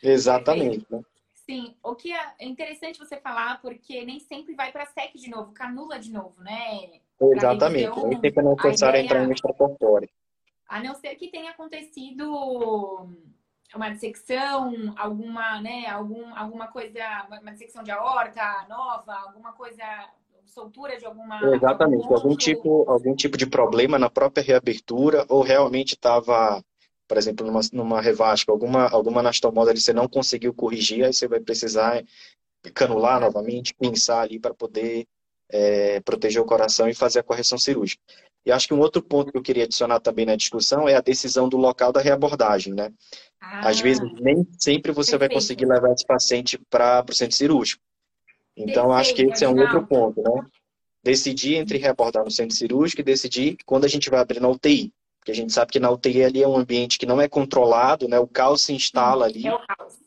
Exatamente. 0.00 0.86
Né? 0.90 1.00
Sim, 1.48 1.74
o 1.82 1.94
que 1.94 2.12
é 2.12 2.34
interessante 2.40 2.98
você 2.98 3.16
falar, 3.16 3.58
porque 3.62 4.04
nem 4.04 4.20
sempre 4.20 4.54
vai 4.54 4.70
para 4.70 4.84
SEC 4.84 5.16
de 5.16 5.30
novo, 5.30 5.50
canula 5.52 5.98
de 5.98 6.12
novo, 6.12 6.42
né? 6.42 7.00
Exatamente, 7.18 7.98
nem 8.04 8.20
sempre 8.20 8.40
é 8.40 8.42
necessário 8.42 9.00
entrar 9.00 9.24
em 9.24 9.32
extracorpóreo. 9.32 10.10
A 10.68 10.82
não 10.82 10.94
ser 10.94 11.14
que 11.14 11.28
tenha 11.28 11.52
acontecido 11.52 13.08
uma 13.74 13.88
dissecção, 13.88 14.92
alguma, 14.94 15.58
né, 15.62 15.86
algum, 15.86 16.36
alguma 16.36 16.68
coisa, 16.68 17.00
uma 17.40 17.52
dissecção 17.52 17.82
de 17.82 17.90
aorta 17.90 18.66
nova, 18.68 19.14
alguma 19.14 19.54
coisa, 19.54 19.82
soltura 20.44 20.98
de 20.98 21.06
alguma... 21.06 21.40
Exatamente, 21.54 22.02
algum, 22.02 22.14
algum 22.14 22.36
tipo, 22.36 22.84
algum 22.90 23.14
tipo 23.14 23.38
de 23.38 23.46
problema 23.46 23.98
na 23.98 24.10
própria 24.10 24.44
reabertura, 24.44 25.24
ou 25.30 25.40
realmente 25.40 25.94
estava 25.94 26.62
por 27.08 27.16
exemplo, 27.16 27.46
numa, 27.46 27.60
numa 27.72 28.00
revasca, 28.00 28.52
alguma, 28.52 28.88
alguma 28.88 29.20
anastomose 29.20 29.70
ali 29.70 29.80
você 29.80 29.92
não 29.92 30.06
conseguiu 30.06 30.52
corrigir, 30.52 31.04
aí 31.04 31.12
você 31.12 31.26
vai 31.26 31.40
precisar 31.40 32.04
canular 32.74 33.18
novamente, 33.18 33.74
pinçar 33.74 34.22
ali 34.22 34.38
para 34.38 34.52
poder 34.52 35.06
é, 35.50 36.00
proteger 36.00 36.40
o 36.40 36.44
coração 36.44 36.88
e 36.88 36.94
fazer 36.94 37.20
a 37.20 37.22
correção 37.22 37.58
cirúrgica. 37.58 38.02
E 38.44 38.52
acho 38.52 38.68
que 38.68 38.74
um 38.74 38.80
outro 38.80 39.02
ponto 39.02 39.32
que 39.32 39.38
eu 39.38 39.42
queria 39.42 39.64
adicionar 39.64 40.00
também 40.00 40.26
na 40.26 40.36
discussão 40.36 40.88
é 40.88 40.94
a 40.94 41.00
decisão 41.00 41.48
do 41.48 41.56
local 41.56 41.92
da 41.92 42.00
reabordagem, 42.00 42.74
né? 42.74 42.92
Ah, 43.40 43.68
Às 43.68 43.80
vezes, 43.80 44.02
nem 44.20 44.46
sempre 44.58 44.92
você 44.92 45.12
perfeito. 45.12 45.20
vai 45.20 45.28
conseguir 45.40 45.66
levar 45.66 45.92
esse 45.92 46.06
paciente 46.06 46.58
para 46.70 47.04
o 47.08 47.14
centro 47.14 47.36
cirúrgico. 47.36 47.82
Então, 48.56 48.88
perfeito, 48.88 48.92
acho 48.92 49.14
que 49.14 49.22
esse 49.22 49.44
é 49.44 49.48
um 49.48 49.58
outro 49.58 49.86
ponto, 49.86 50.22
né? 50.22 50.46
Decidir 51.02 51.56
entre 51.56 51.78
reabordar 51.78 52.24
no 52.24 52.30
centro 52.30 52.56
cirúrgico 52.56 53.00
e 53.00 53.04
decidir 53.04 53.56
quando 53.64 53.84
a 53.84 53.88
gente 53.88 54.10
vai 54.10 54.20
abrir 54.20 54.40
na 54.40 54.48
UTI. 54.48 54.92
Porque 55.28 55.38
a 55.38 55.42
gente 55.42 55.52
sabe 55.52 55.72
que 55.72 55.78
na 55.78 55.90
UTI 55.90 56.24
ali 56.24 56.42
é 56.42 56.48
um 56.48 56.56
ambiente 56.56 56.98
que 56.98 57.04
não 57.04 57.20
é 57.20 57.28
controlado, 57.28 58.08
né? 58.08 58.18
O 58.18 58.26
caos 58.26 58.62
se 58.62 58.72
instala 58.72 59.26
ali. 59.26 59.46
É 59.46 59.54
o 59.54 59.58
caos. 59.58 59.98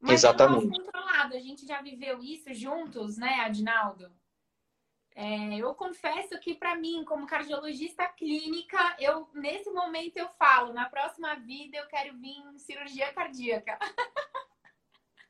Mas 0.00 0.24
Exatamente. 0.24 0.66
é 0.66 0.82
controlado. 0.82 1.36
A 1.36 1.38
gente 1.38 1.64
já 1.64 1.80
viveu 1.80 2.20
isso 2.20 2.52
juntos, 2.52 3.16
né, 3.16 3.42
Adinaldo? 3.44 4.10
É, 5.14 5.54
eu 5.54 5.72
confesso 5.76 6.40
que 6.40 6.54
para 6.54 6.74
mim, 6.74 7.04
como 7.04 7.24
cardiologista 7.24 8.04
clínica, 8.08 8.96
eu 8.98 9.28
nesse 9.32 9.70
momento 9.70 10.16
eu 10.16 10.28
falo, 10.36 10.72
na 10.72 10.88
próxima 10.88 11.36
vida 11.36 11.76
eu 11.76 11.86
quero 11.86 12.18
vir 12.18 12.36
em 12.52 12.58
cirurgia 12.58 13.12
cardíaca. 13.12 13.78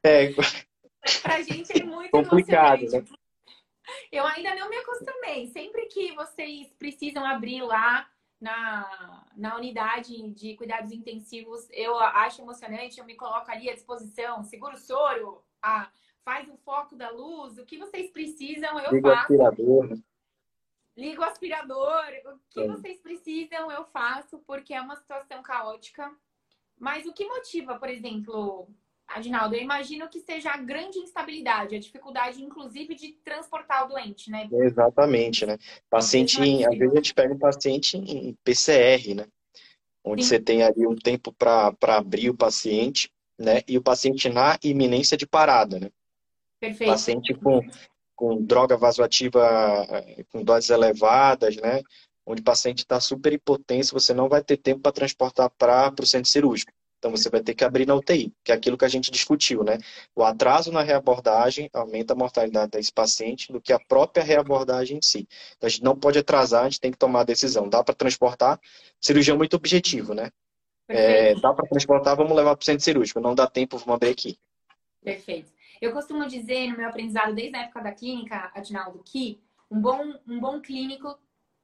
É. 0.02 0.32
pra 1.22 1.42
gente 1.42 1.82
é 1.82 1.84
muito 1.84 2.10
complicado, 2.12 2.80
né? 2.90 3.04
Eu 4.10 4.26
ainda 4.26 4.54
não 4.54 4.70
me 4.70 4.76
acostumei. 4.76 5.48
Sempre 5.48 5.84
que 5.86 6.12
vocês 6.12 6.72
precisam 6.78 7.26
abrir 7.26 7.60
lá 7.60 8.10
na, 8.40 9.26
na 9.36 9.56
unidade 9.56 10.30
de 10.30 10.54
cuidados 10.56 10.92
intensivos, 10.92 11.68
eu 11.70 11.98
acho 11.98 12.42
emocionante, 12.42 12.98
eu 12.98 13.06
me 13.06 13.14
coloco 13.14 13.50
ali 13.50 13.70
à 13.70 13.74
disposição, 13.74 14.42
seguro 14.44 14.74
o 14.74 14.78
soro, 14.78 15.42
a, 15.62 15.90
faz 16.24 16.48
o 16.48 16.56
foco 16.58 16.94
da 16.94 17.10
luz, 17.10 17.58
o 17.58 17.64
que 17.64 17.78
vocês 17.78 18.10
precisam, 18.10 18.78
eu 18.80 18.92
Liga 18.92 19.16
faço. 19.16 19.32
Liga 19.32 19.44
o 19.44 19.48
aspirador. 19.48 19.98
Liga 20.96 21.20
o 21.20 21.24
aspirador, 21.24 22.04
o 22.26 22.38
que 22.50 22.60
é. 22.60 22.66
vocês 22.66 23.00
precisam, 23.00 23.70
eu 23.70 23.84
faço, 23.84 24.38
porque 24.46 24.74
é 24.74 24.80
uma 24.80 24.96
situação 24.96 25.42
caótica. 25.42 26.10
Mas 26.78 27.06
o 27.06 27.12
que 27.12 27.26
motiva, 27.26 27.78
por 27.78 27.88
exemplo, 27.88 28.68
Adinaldo, 29.08 29.54
eu 29.54 29.62
imagino 29.62 30.08
que 30.08 30.20
seja 30.20 30.50
a 30.50 30.56
grande 30.56 30.98
instabilidade, 30.98 31.76
a 31.76 31.80
dificuldade, 31.80 32.42
inclusive, 32.42 32.94
de 32.94 33.12
transportar 33.24 33.84
o 33.84 33.88
doente, 33.88 34.30
né? 34.30 34.48
Exatamente, 34.52 35.46
né? 35.46 35.56
Paciente, 35.88 36.40
em, 36.42 36.66
às 36.66 36.76
vezes 36.76 36.92
a 36.92 36.96
gente 36.96 37.14
pega 37.14 37.32
um 37.32 37.38
paciente 37.38 37.96
em 37.96 38.36
PCR, 38.44 39.14
né? 39.14 39.26
Onde 40.04 40.22
Sim. 40.22 40.28
você 40.28 40.40
tem 40.40 40.62
ali 40.62 40.86
um 40.86 40.96
tempo 40.96 41.32
para 41.32 41.74
abrir 41.82 42.30
o 42.30 42.36
paciente, 42.36 43.10
né? 43.38 43.62
E 43.68 43.78
o 43.78 43.82
paciente 43.82 44.28
na 44.28 44.58
iminência 44.62 45.16
de 45.16 45.26
parada, 45.26 45.78
né? 45.78 45.90
Perfeito. 46.60 46.90
Paciente 46.90 47.34
com, 47.34 47.60
com 48.14 48.42
droga 48.42 48.76
vasoativa 48.76 49.46
eh, 49.90 50.24
com 50.32 50.42
doses 50.42 50.70
elevadas, 50.70 51.56
né? 51.56 51.82
Onde 52.24 52.40
o 52.40 52.44
paciente 52.44 52.78
está 52.80 52.98
super 52.98 53.32
hipotenso, 53.32 53.94
você 53.94 54.12
não 54.12 54.28
vai 54.28 54.42
ter 54.42 54.56
tempo 54.56 54.80
para 54.80 54.92
transportar 54.92 55.48
para 55.50 55.94
o 56.00 56.06
centro 56.06 56.28
cirúrgico. 56.28 56.72
Então 57.06 57.16
você 57.16 57.30
vai 57.30 57.40
ter 57.40 57.54
que 57.54 57.64
abrir 57.64 57.86
na 57.86 57.94
UTI, 57.94 58.34
que 58.42 58.50
é 58.50 58.54
aquilo 58.56 58.76
que 58.76 58.84
a 58.84 58.88
gente 58.88 59.12
discutiu, 59.12 59.62
né? 59.62 59.78
O 60.12 60.24
atraso 60.24 60.72
na 60.72 60.82
reabordagem 60.82 61.70
aumenta 61.72 62.14
a 62.14 62.16
mortalidade 62.16 62.72
desse 62.72 62.92
paciente 62.92 63.52
do 63.52 63.60
que 63.60 63.72
a 63.72 63.78
própria 63.78 64.24
reabordagem 64.24 64.98
em 64.98 65.00
si. 65.00 65.28
Então 65.56 65.68
a 65.68 65.70
gente 65.70 65.84
não 65.84 65.96
pode 65.96 66.18
atrasar, 66.18 66.62
a 66.62 66.68
gente 66.68 66.80
tem 66.80 66.90
que 66.90 66.98
tomar 66.98 67.20
a 67.20 67.24
decisão. 67.24 67.68
Dá 67.68 67.84
para 67.84 67.94
transportar? 67.94 68.60
Cirurgia 69.00 69.34
é 69.34 69.36
muito 69.36 69.54
objetivo, 69.54 70.14
né? 70.14 70.32
É, 70.88 71.36
dá 71.36 71.54
para 71.54 71.68
transportar, 71.68 72.16
vamos 72.16 72.36
levar 72.36 72.56
para 72.56 72.62
o 72.62 72.66
centro 72.66 72.82
cirúrgico. 72.82 73.20
Não 73.20 73.36
dá 73.36 73.46
tempo, 73.46 73.78
vamos 73.78 73.94
abrir 73.94 74.10
aqui. 74.10 74.36
Perfeito. 75.00 75.52
Eu 75.80 75.92
costumo 75.92 76.26
dizer 76.26 76.72
no 76.72 76.78
meu 76.78 76.88
aprendizado 76.88 77.32
desde 77.32 77.56
a 77.56 77.62
época 77.62 77.82
da 77.82 77.92
clínica, 77.92 78.50
Adinaldo, 78.52 79.00
que 79.04 79.40
um 79.70 79.80
bom, 79.80 80.12
um 80.26 80.40
bom 80.40 80.60
clínico 80.60 81.16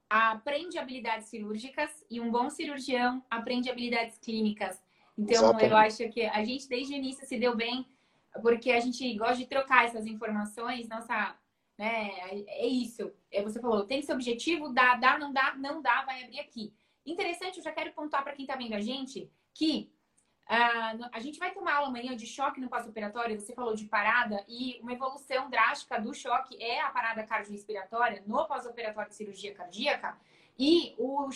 aprende 0.09 0.79
habilidades 0.79 1.27
cirúrgicas 1.27 1.91
e 2.09 2.21
um 2.21 2.31
bom 2.31 2.49
cirurgião 2.49 3.25
aprende 3.29 3.69
habilidades 3.69 4.19
clínicas. 4.19 4.81
Então, 5.16 5.44
Exatamente. 5.44 5.70
eu 5.70 5.77
acho 5.77 6.09
que 6.09 6.25
a 6.25 6.44
gente 6.44 6.68
desde 6.68 6.94
o 6.94 6.96
início 6.96 7.27
se 7.27 7.38
deu 7.38 7.55
bem, 7.55 7.87
porque 8.40 8.70
a 8.72 8.81
gente 8.81 9.14
gosta 9.16 9.37
de 9.37 9.46
trocar 9.46 9.85
essas 9.85 10.07
informações. 10.07 10.88
Nossa, 10.88 11.37
né, 11.79 12.11
é 12.46 12.66
isso. 12.66 13.12
É, 13.31 13.42
você 13.42 13.61
falou, 13.61 13.85
tem 13.85 14.01
esse 14.01 14.12
objetivo, 14.12 14.72
dá, 14.72 14.94
dá, 14.94 15.18
não 15.18 15.33
dá, 15.33 15.55
não 15.57 15.83
dá, 15.83 16.03
vai 16.05 16.25
abrir 16.25 16.40
aqui. 16.40 16.72
Interessante, 17.05 17.59
eu 17.59 17.64
já 17.64 17.72
quero 17.72 17.92
pontuar 17.92 18.22
para 18.22 18.33
quem 18.33 18.44
está 18.44 18.57
vendo 18.57 18.75
a 18.75 18.81
gente 18.81 19.31
que 19.53 19.92
uh, 20.48 21.09
a 21.12 21.20
gente 21.20 21.38
vai 21.38 21.51
ter 21.51 21.59
uma 21.59 21.72
aula 21.72 21.88
amanhã 21.88 22.16
de 22.16 22.27
choque 22.27 22.61
no 22.61 22.68
pós-operatório. 22.68 23.38
Você 23.38 23.55
falou 23.55 23.75
de 23.75 23.87
parada 23.87 24.44
e 24.48 24.79
uma 24.81 24.92
evolução 24.92 25.51
drástica 25.51 26.01
do 26.01 26.14
choque 26.14 26.62
é 26.62 26.81
a 26.81 26.90
parada 26.90 27.25
cardiorrespiratória 27.25 28.22
no 28.27 28.46
pós-operatório 28.46 29.11
de 29.11 29.16
cirurgia 29.16 29.53
cardíaca. 29.53 30.16
E 30.64 30.94
o, 30.96 31.29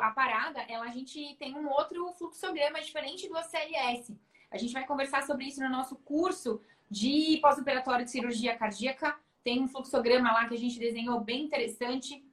a 0.00 0.12
parada, 0.12 0.60
ela, 0.68 0.84
a 0.84 0.92
gente 0.92 1.34
tem 1.40 1.56
um 1.56 1.68
outro 1.68 2.12
fluxograma 2.12 2.80
diferente 2.80 3.28
do 3.28 3.36
ACLS. 3.36 4.16
A 4.48 4.56
gente 4.56 4.72
vai 4.72 4.86
conversar 4.86 5.24
sobre 5.24 5.46
isso 5.46 5.60
no 5.60 5.68
nosso 5.68 5.96
curso 5.96 6.62
de 6.88 7.40
pós-operatório 7.42 8.04
de 8.04 8.12
cirurgia 8.12 8.56
cardíaca. 8.56 9.18
Tem 9.42 9.60
um 9.60 9.66
fluxograma 9.66 10.30
lá 10.30 10.46
que 10.46 10.54
a 10.54 10.56
gente 10.56 10.78
desenhou 10.78 11.18
bem 11.18 11.46
interessante. 11.46 12.24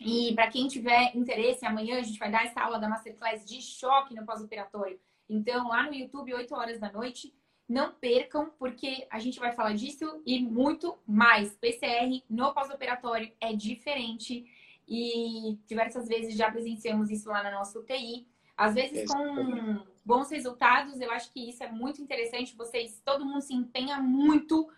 E 0.00 0.32
para 0.34 0.48
quem 0.48 0.66
tiver 0.66 1.14
interesse, 1.14 1.66
amanhã 1.66 1.98
a 1.98 2.02
gente 2.02 2.18
vai 2.18 2.30
dar 2.30 2.46
essa 2.46 2.62
aula 2.62 2.78
da 2.78 2.88
Masterclass 2.88 3.44
de 3.44 3.60
choque 3.60 4.14
no 4.14 4.24
pós-operatório. 4.24 4.98
Então, 5.28 5.68
lá 5.68 5.82
no 5.82 5.92
YouTube, 5.92 6.32
8 6.32 6.54
horas 6.54 6.80
da 6.80 6.90
noite, 6.90 7.34
não 7.68 7.92
percam, 7.92 8.50
porque 8.58 9.06
a 9.10 9.18
gente 9.18 9.38
vai 9.38 9.52
falar 9.52 9.74
disso 9.74 10.22
e 10.24 10.40
muito 10.40 10.98
mais. 11.06 11.54
PCR 11.54 12.22
no 12.30 12.54
pós-operatório 12.54 13.30
é 13.38 13.52
diferente 13.52 14.50
e 14.86 15.58
diversas 15.66 16.06
vezes 16.06 16.36
já 16.36 16.50
presenciamos 16.50 17.10
isso 17.10 17.28
lá 17.28 17.42
na 17.42 17.50
nossa 17.50 17.78
UTI. 17.78 18.26
Às 18.56 18.74
vezes 18.74 19.10
com 19.10 19.84
bons 20.04 20.30
resultados, 20.30 21.00
eu 21.00 21.10
acho 21.10 21.32
que 21.32 21.50
isso 21.50 21.62
é 21.62 21.70
muito 21.70 22.00
interessante. 22.00 22.56
Vocês, 22.56 23.02
todo 23.04 23.24
mundo 23.24 23.42
se 23.42 23.52
empenha 23.52 24.00
muito 24.00 24.70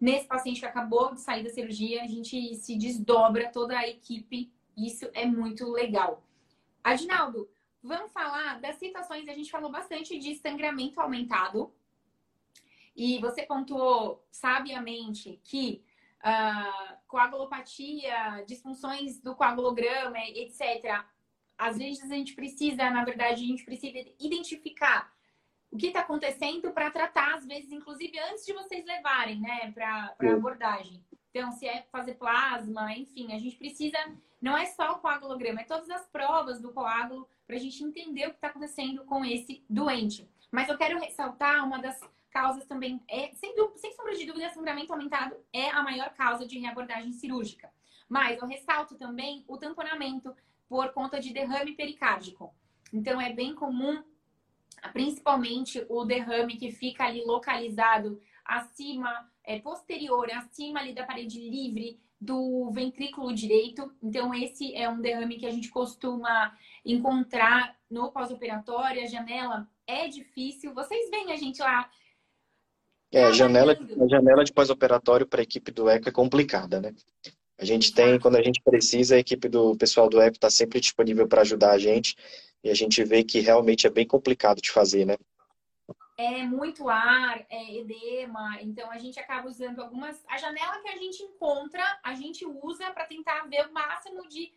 nesse 0.00 0.26
paciente 0.26 0.60
que 0.60 0.66
acabou 0.66 1.12
de 1.12 1.20
sair 1.20 1.42
da 1.42 1.50
cirurgia, 1.50 2.02
a 2.02 2.06
gente 2.06 2.54
se 2.54 2.76
desdobra 2.76 3.50
toda 3.50 3.76
a 3.76 3.88
equipe. 3.88 4.50
Isso 4.76 5.08
é 5.12 5.26
muito 5.26 5.68
legal. 5.70 6.22
Adinaldo, 6.82 7.48
vamos 7.82 8.12
falar 8.12 8.60
das 8.60 8.76
situações. 8.76 9.28
A 9.28 9.34
gente 9.34 9.50
falou 9.50 9.70
bastante 9.70 10.18
de 10.18 10.36
sangramento 10.36 11.00
aumentado. 11.00 11.72
E 12.94 13.18
você 13.20 13.42
pontuou 13.42 14.24
sabiamente 14.30 15.40
que 15.44 15.82
uh, 16.24 16.96
coagulopatia, 17.06 18.44
disfunções 18.46 19.20
do 19.20 19.34
coagulograma, 19.34 20.18
etc. 20.18 21.04
Às 21.56 21.78
vezes 21.78 22.10
a 22.10 22.14
gente 22.14 22.34
precisa, 22.34 22.90
na 22.90 23.04
verdade, 23.04 23.42
a 23.42 23.46
gente 23.46 23.64
precisa 23.64 23.98
identificar 24.20 25.12
o 25.70 25.76
que 25.76 25.88
está 25.88 26.00
acontecendo 26.00 26.70
para 26.72 26.90
tratar, 26.90 27.34
às 27.34 27.46
vezes, 27.46 27.70
inclusive 27.70 28.18
antes 28.18 28.44
de 28.44 28.52
vocês 28.52 28.84
levarem, 28.86 29.40
né, 29.40 29.70
para 29.72 30.14
abordagem. 30.32 31.04
Então, 31.30 31.50
se 31.52 31.66
é 31.66 31.82
fazer 31.92 32.14
plasma, 32.14 32.92
enfim, 32.96 33.32
a 33.34 33.38
gente 33.38 33.56
precisa. 33.56 33.98
Não 34.40 34.56
é 34.56 34.66
só 34.66 34.92
o 34.92 34.98
coagulograma, 35.00 35.60
é 35.60 35.64
todas 35.64 35.90
as 35.90 36.06
provas 36.06 36.60
do 36.60 36.72
coágulo 36.72 37.28
para 37.46 37.56
a 37.56 37.58
gente 37.58 37.82
entender 37.82 38.26
o 38.26 38.30
que 38.30 38.36
está 38.36 38.48
acontecendo 38.48 39.04
com 39.04 39.24
esse 39.24 39.64
doente. 39.68 40.28
Mas 40.50 40.68
eu 40.68 40.78
quero 40.78 40.98
ressaltar 40.98 41.66
uma 41.66 41.78
das 41.78 42.00
causas 42.30 42.66
também 42.66 43.02
é, 43.08 43.32
sem, 43.34 43.54
sem 43.76 43.92
sombra 43.92 44.14
de 44.14 44.26
dúvida, 44.26 44.50
sangramento 44.50 44.92
aumentado 44.92 45.36
é 45.52 45.70
a 45.70 45.82
maior 45.82 46.10
causa 46.14 46.46
de 46.46 46.58
reabordagem 46.58 47.12
cirúrgica. 47.12 47.70
Mas 48.08 48.40
eu 48.40 48.46
ressalto 48.46 48.94
também 48.96 49.44
o 49.46 49.58
tamponamento 49.58 50.34
por 50.68 50.92
conta 50.92 51.20
de 51.20 51.32
derrame 51.32 51.72
pericárdico. 51.72 52.54
Então 52.92 53.20
é 53.20 53.32
bem 53.32 53.54
comum, 53.54 54.02
principalmente 54.92 55.84
o 55.88 56.04
derrame 56.04 56.56
que 56.56 56.70
fica 56.70 57.04
ali 57.04 57.24
localizado 57.24 58.20
acima, 58.44 59.30
é, 59.44 59.58
posterior, 59.58 60.30
acima 60.32 60.80
ali 60.80 60.94
da 60.94 61.04
parede 61.04 61.38
livre 61.38 62.00
do 62.20 62.70
ventrículo 62.70 63.32
direito. 63.32 63.92
Então 64.02 64.34
esse 64.34 64.74
é 64.74 64.88
um 64.88 65.00
derrame 65.00 65.38
que 65.38 65.46
a 65.46 65.50
gente 65.50 65.68
costuma 65.68 66.56
encontrar 66.84 67.76
no 67.90 68.10
pós-operatório. 68.10 69.02
A 69.02 69.06
janela 69.06 69.68
é 69.86 70.08
difícil. 70.08 70.74
Vocês 70.74 71.10
veem 71.10 71.32
a 71.32 71.36
gente 71.36 71.60
lá 71.60 71.90
é, 73.10 73.24
a 73.24 73.32
janela, 73.32 73.72
a 73.72 74.08
janela 74.08 74.44
de 74.44 74.52
pós-operatório 74.52 75.26
para 75.26 75.40
a 75.40 75.42
equipe 75.42 75.70
do 75.70 75.88
ECO 75.88 76.08
é 76.08 76.12
complicada, 76.12 76.80
né? 76.80 76.94
A 77.58 77.64
gente 77.64 77.92
tem, 77.92 78.20
quando 78.20 78.36
a 78.36 78.42
gente 78.42 78.60
precisa, 78.62 79.16
a 79.16 79.18
equipe 79.18 79.48
do 79.48 79.76
pessoal 79.76 80.08
do 80.08 80.20
ECO 80.20 80.36
está 80.36 80.50
sempre 80.50 80.78
disponível 80.78 81.26
para 81.26 81.40
ajudar 81.40 81.72
a 81.72 81.78
gente 81.78 82.14
e 82.62 82.70
a 82.70 82.74
gente 82.74 83.02
vê 83.02 83.24
que 83.24 83.40
realmente 83.40 83.86
é 83.86 83.90
bem 83.90 84.06
complicado 84.06 84.60
de 84.60 84.70
fazer, 84.70 85.04
né? 85.04 85.16
É 86.18 86.42
muito 86.42 86.88
ar, 86.88 87.46
é 87.48 87.76
edema, 87.76 88.58
então 88.60 88.90
a 88.90 88.98
gente 88.98 89.20
acaba 89.20 89.48
usando 89.48 89.80
algumas. 89.80 90.22
A 90.28 90.36
janela 90.36 90.80
que 90.80 90.88
a 90.88 90.96
gente 90.96 91.22
encontra, 91.22 91.82
a 92.02 92.12
gente 92.14 92.44
usa 92.44 92.90
para 92.90 93.06
tentar 93.06 93.48
ver 93.48 93.68
o 93.68 93.72
máximo 93.72 94.28
de. 94.28 94.52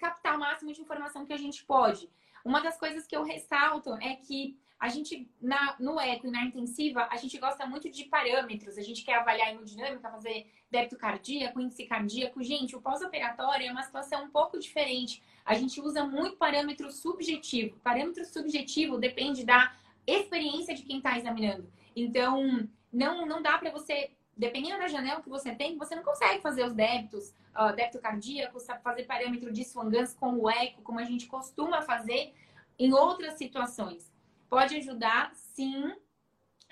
captar 0.00 0.36
o 0.36 0.40
máximo 0.40 0.72
de 0.72 0.80
informação 0.80 1.24
que 1.24 1.32
a 1.32 1.38
gente 1.38 1.64
pode. 1.64 2.10
Uma 2.44 2.60
das 2.60 2.76
coisas 2.78 3.06
que 3.06 3.16
eu 3.16 3.22
ressalto 3.22 3.94
é 3.94 4.16
que 4.16 4.58
a 4.82 4.88
gente, 4.88 5.30
na, 5.40 5.76
no 5.78 6.00
eco 6.00 6.26
e 6.26 6.30
na 6.32 6.44
intensiva, 6.44 7.06
a 7.08 7.16
gente 7.16 7.38
gosta 7.38 7.64
muito 7.64 7.88
de 7.88 8.02
parâmetros. 8.06 8.76
A 8.76 8.82
gente 8.82 9.04
quer 9.04 9.14
avaliar 9.14 9.46
a 9.46 9.50
hemodinâmica, 9.52 10.10
fazer 10.10 10.50
débito 10.68 10.96
cardíaco, 10.96 11.60
índice 11.60 11.86
cardíaco. 11.86 12.42
Gente, 12.42 12.74
o 12.74 12.80
pós-operatório 12.80 13.64
é 13.64 13.70
uma 13.70 13.84
situação 13.84 14.24
um 14.24 14.28
pouco 14.28 14.58
diferente. 14.58 15.22
A 15.44 15.54
gente 15.54 15.80
usa 15.80 16.02
muito 16.02 16.36
parâmetro 16.36 16.90
subjetivo. 16.90 17.78
Parâmetro 17.78 18.24
subjetivo 18.24 18.98
depende 18.98 19.44
da 19.44 19.72
experiência 20.04 20.74
de 20.74 20.82
quem 20.82 20.96
está 20.96 21.16
examinando. 21.16 21.72
Então, 21.94 22.68
não, 22.92 23.24
não 23.24 23.40
dá 23.40 23.58
para 23.58 23.70
você, 23.70 24.10
dependendo 24.36 24.78
da 24.78 24.88
janela 24.88 25.22
que 25.22 25.28
você 25.28 25.54
tem, 25.54 25.78
você 25.78 25.94
não 25.94 26.02
consegue 26.02 26.42
fazer 26.42 26.64
os 26.64 26.72
débitos, 26.72 27.32
uh, 27.56 27.72
débito 27.72 28.00
cardíaco, 28.00 28.58
fazer 28.82 29.04
parâmetro 29.04 29.52
de 29.52 29.62
Swan-Ganz 29.64 30.14
com 30.14 30.40
o 30.40 30.50
eco, 30.50 30.82
como 30.82 30.98
a 30.98 31.04
gente 31.04 31.28
costuma 31.28 31.82
fazer 31.82 32.34
em 32.76 32.92
outras 32.92 33.34
situações 33.34 34.11
pode 34.52 34.76
ajudar, 34.76 35.34
sim, 35.34 35.94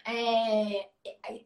é, 0.05 0.90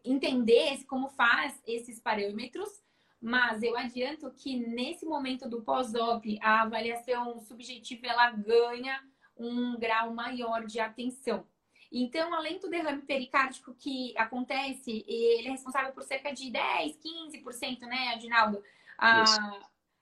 entender 0.05 0.85
como 0.85 1.09
faz 1.11 1.62
esses 1.64 2.01
parâmetros, 2.01 2.83
mas 3.23 3.62
eu 3.62 3.79
adianto 3.79 4.29
que 4.33 4.57
nesse 4.57 5.07
momento 5.07 5.49
do 5.49 5.62
pós-op, 5.62 6.37
a 6.42 6.62
avaliação 6.62 7.38
subjetiva 7.38 8.09
ela 8.09 8.33
ganha 8.33 9.01
um 9.37 9.79
grau 9.79 10.12
maior 10.12 10.66
de 10.66 10.81
atenção. 10.81 11.47
Então, 11.92 12.35
além 12.35 12.59
do 12.59 12.68
derrame 12.68 13.03
pericárdico 13.03 13.73
que 13.73 14.12
acontece, 14.18 15.05
ele 15.07 15.47
é 15.47 15.53
responsável 15.53 15.92
por 15.92 16.03
cerca 16.03 16.33
de 16.33 16.51
10, 16.51 16.97
15%, 16.97 17.83
né, 17.83 18.09
Adinaldo? 18.09 18.61
Ah, 18.99 19.61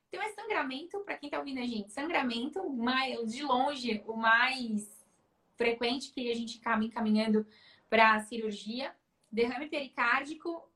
então, 0.09 0.23
é 0.23 0.31
sangramento, 0.31 0.99
para 1.01 1.19
quem 1.19 1.27
está 1.27 1.39
ouvindo 1.39 1.59
a 1.59 1.67
gente, 1.67 1.93
sangramento, 1.93 2.71
mais, 2.71 3.31
de 3.31 3.43
longe, 3.43 4.03
o 4.07 4.17
mais 4.17 5.02
frequente 5.57 6.13
que 6.13 6.31
a 6.31 6.35
gente 6.35 6.59
acaba 6.59 6.85
encaminhando 6.85 7.47
para 7.89 8.15
a 8.15 8.21
cirurgia, 8.21 8.95
derrame 9.31 9.69
pericárdico 9.69 10.69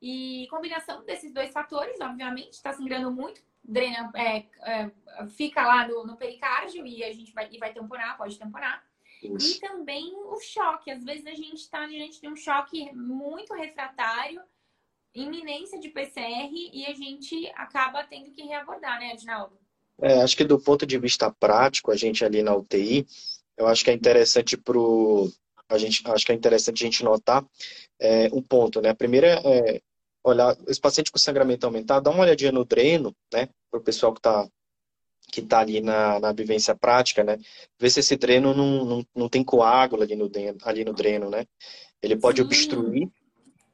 e 0.00 0.46
combinação 0.50 1.04
desses 1.04 1.32
dois 1.32 1.52
fatores, 1.52 2.00
obviamente, 2.00 2.54
está 2.54 2.72
sangrando 2.72 3.10
muito, 3.10 3.42
drena, 3.62 4.10
é, 4.14 4.46
é, 4.62 4.90
fica 5.28 5.62
lá 5.62 5.86
no, 5.86 6.06
no, 6.06 6.16
pericárdio 6.16 6.86
e 6.86 7.04
a 7.04 7.12
gente 7.12 7.32
vai, 7.32 7.48
e 7.50 7.58
vai 7.58 7.72
tamponar, 7.72 8.16
pode 8.16 8.38
tamponar. 8.38 8.82
Isso. 9.22 9.58
E 9.58 9.60
também 9.60 10.14
o 10.14 10.40
choque. 10.40 10.90
Às 10.90 11.04
vezes 11.04 11.26
a 11.26 11.34
gente 11.34 11.56
está 11.56 11.86
diante 11.86 12.20
de 12.20 12.28
um 12.28 12.36
choque 12.36 12.90
muito 12.94 13.52
refratário, 13.52 14.40
iminência 15.14 15.78
de 15.78 15.90
PCR, 15.90 16.50
e 16.52 16.86
a 16.86 16.94
gente 16.94 17.46
acaba 17.54 18.02
tendo 18.04 18.30
que 18.30 18.42
reabordar, 18.42 18.98
né, 18.98 19.12
Adinaldo? 19.12 19.58
É, 20.00 20.22
acho 20.22 20.36
que 20.36 20.44
do 20.44 20.58
ponto 20.58 20.86
de 20.86 20.98
vista 20.98 21.30
prático, 21.30 21.90
a 21.90 21.96
gente 21.96 22.24
ali 22.24 22.42
na 22.42 22.54
UTI, 22.54 23.06
eu 23.60 23.68
acho 23.68 23.84
que 23.84 23.90
é 23.90 23.94
interessante 23.94 24.56
pro 24.56 25.30
a 25.68 25.78
gente 25.78 26.02
acho 26.10 26.26
que 26.26 26.32
é 26.32 26.34
interessante 26.34 26.82
a 26.82 26.86
gente 26.86 27.04
notar 27.04 27.44
é, 28.00 28.28
um 28.32 28.42
ponto, 28.42 28.80
né? 28.80 28.88
A 28.88 28.94
primeira 28.94 29.40
é 29.44 29.80
olhar 30.24 30.56
esse 30.66 30.80
paciente 30.80 31.12
com 31.12 31.18
sangramento 31.18 31.64
aumentado, 31.66 32.02
dá 32.02 32.10
uma 32.10 32.22
olhadinha 32.22 32.50
no 32.50 32.64
dreno, 32.64 33.14
né? 33.32 33.48
Para 33.70 33.78
o 33.78 33.82
pessoal 33.82 34.12
que 34.12 34.18
está 34.18 34.48
que 35.30 35.42
tá 35.42 35.60
ali 35.60 35.80
na, 35.80 36.18
na 36.18 36.32
vivência 36.32 36.74
prática, 36.74 37.22
né? 37.22 37.38
Ver 37.78 37.90
se 37.90 38.00
esse 38.00 38.16
dreno 38.16 38.52
não, 38.52 38.84
não, 38.84 39.06
não 39.14 39.28
tem 39.28 39.44
coágulo 39.44 40.02
ali 40.02 40.16
no, 40.16 40.28
dreno, 40.28 40.58
ali 40.62 40.84
no 40.84 40.92
dreno, 40.92 41.30
né? 41.30 41.46
Ele 42.02 42.16
pode 42.16 42.38
Sim. 42.38 42.46
obstruir 42.46 43.08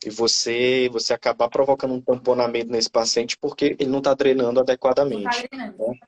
e 0.04 0.10
você 0.10 0.90
você 0.92 1.14
acabar 1.14 1.48
provocando 1.48 1.94
um 1.94 2.00
tamponamento 2.00 2.70
nesse 2.70 2.90
paciente 2.90 3.38
porque 3.40 3.76
ele 3.78 3.88
não 3.88 3.98
está 3.98 4.12
drenando 4.12 4.60
adequadamente. 4.60 5.24
Não 5.24 5.30
tá 5.30 5.48
drenando. 5.50 5.78
Né? 5.78 5.98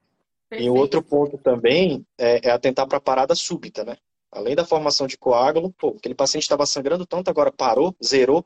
Perfeito. 0.49 0.67
E 0.67 0.71
o 0.71 0.75
outro 0.75 1.03
ponto 1.03 1.37
também 1.39 2.07
é, 2.17 2.49
é 2.49 2.51
atentar 2.51 2.87
para 2.87 2.99
a 2.99 3.01
parada 3.01 3.35
súbita, 3.35 3.85
né? 3.85 3.97
Além 4.31 4.55
da 4.55 4.65
formação 4.65 5.07
de 5.07 5.17
coágulo, 5.17 5.73
pô, 5.73 5.95
aquele 5.99 6.15
paciente 6.15 6.43
estava 6.43 6.67
sangrando 6.67 7.07
tanto, 7.07 7.29
agora 7.29 7.53
parou, 7.53 7.95
zerou. 8.03 8.45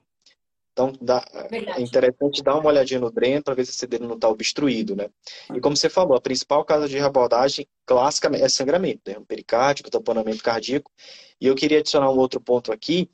Então, 0.73 0.93
dá, 1.03 1.23
é 1.51 1.83
interessante 1.83 2.43
dar 2.43 2.57
uma 2.57 2.69
olhadinha 2.69 2.99
no 2.99 3.11
dreno 3.11 3.43
para 3.43 3.55
ver 3.55 3.67
se 3.67 3.73
esse 3.73 3.87
dreno 3.87 4.09
não 4.09 4.15
está 4.15 4.29
obstruído, 4.29 4.97
né? 4.97 5.11
E 5.55 5.61
como 5.61 5.77
você 5.77 5.91
falou, 5.91 6.17
a 6.17 6.21
principal 6.21 6.65
causa 6.65 6.89
de 6.89 6.97
reabordagem 6.97 7.67
clássica 7.85 8.31
é 8.35 8.49
sangramento, 8.49 9.03
né? 9.07 9.17
pericárdico, 9.29 9.91
tamponamento 9.91 10.43
cardíaco. 10.43 10.91
E 11.39 11.47
eu 11.47 11.55
queria 11.55 11.81
adicionar 11.81 12.11
um 12.11 12.19
outro 12.19 12.41
ponto 12.41 12.73
aqui, 12.73 13.11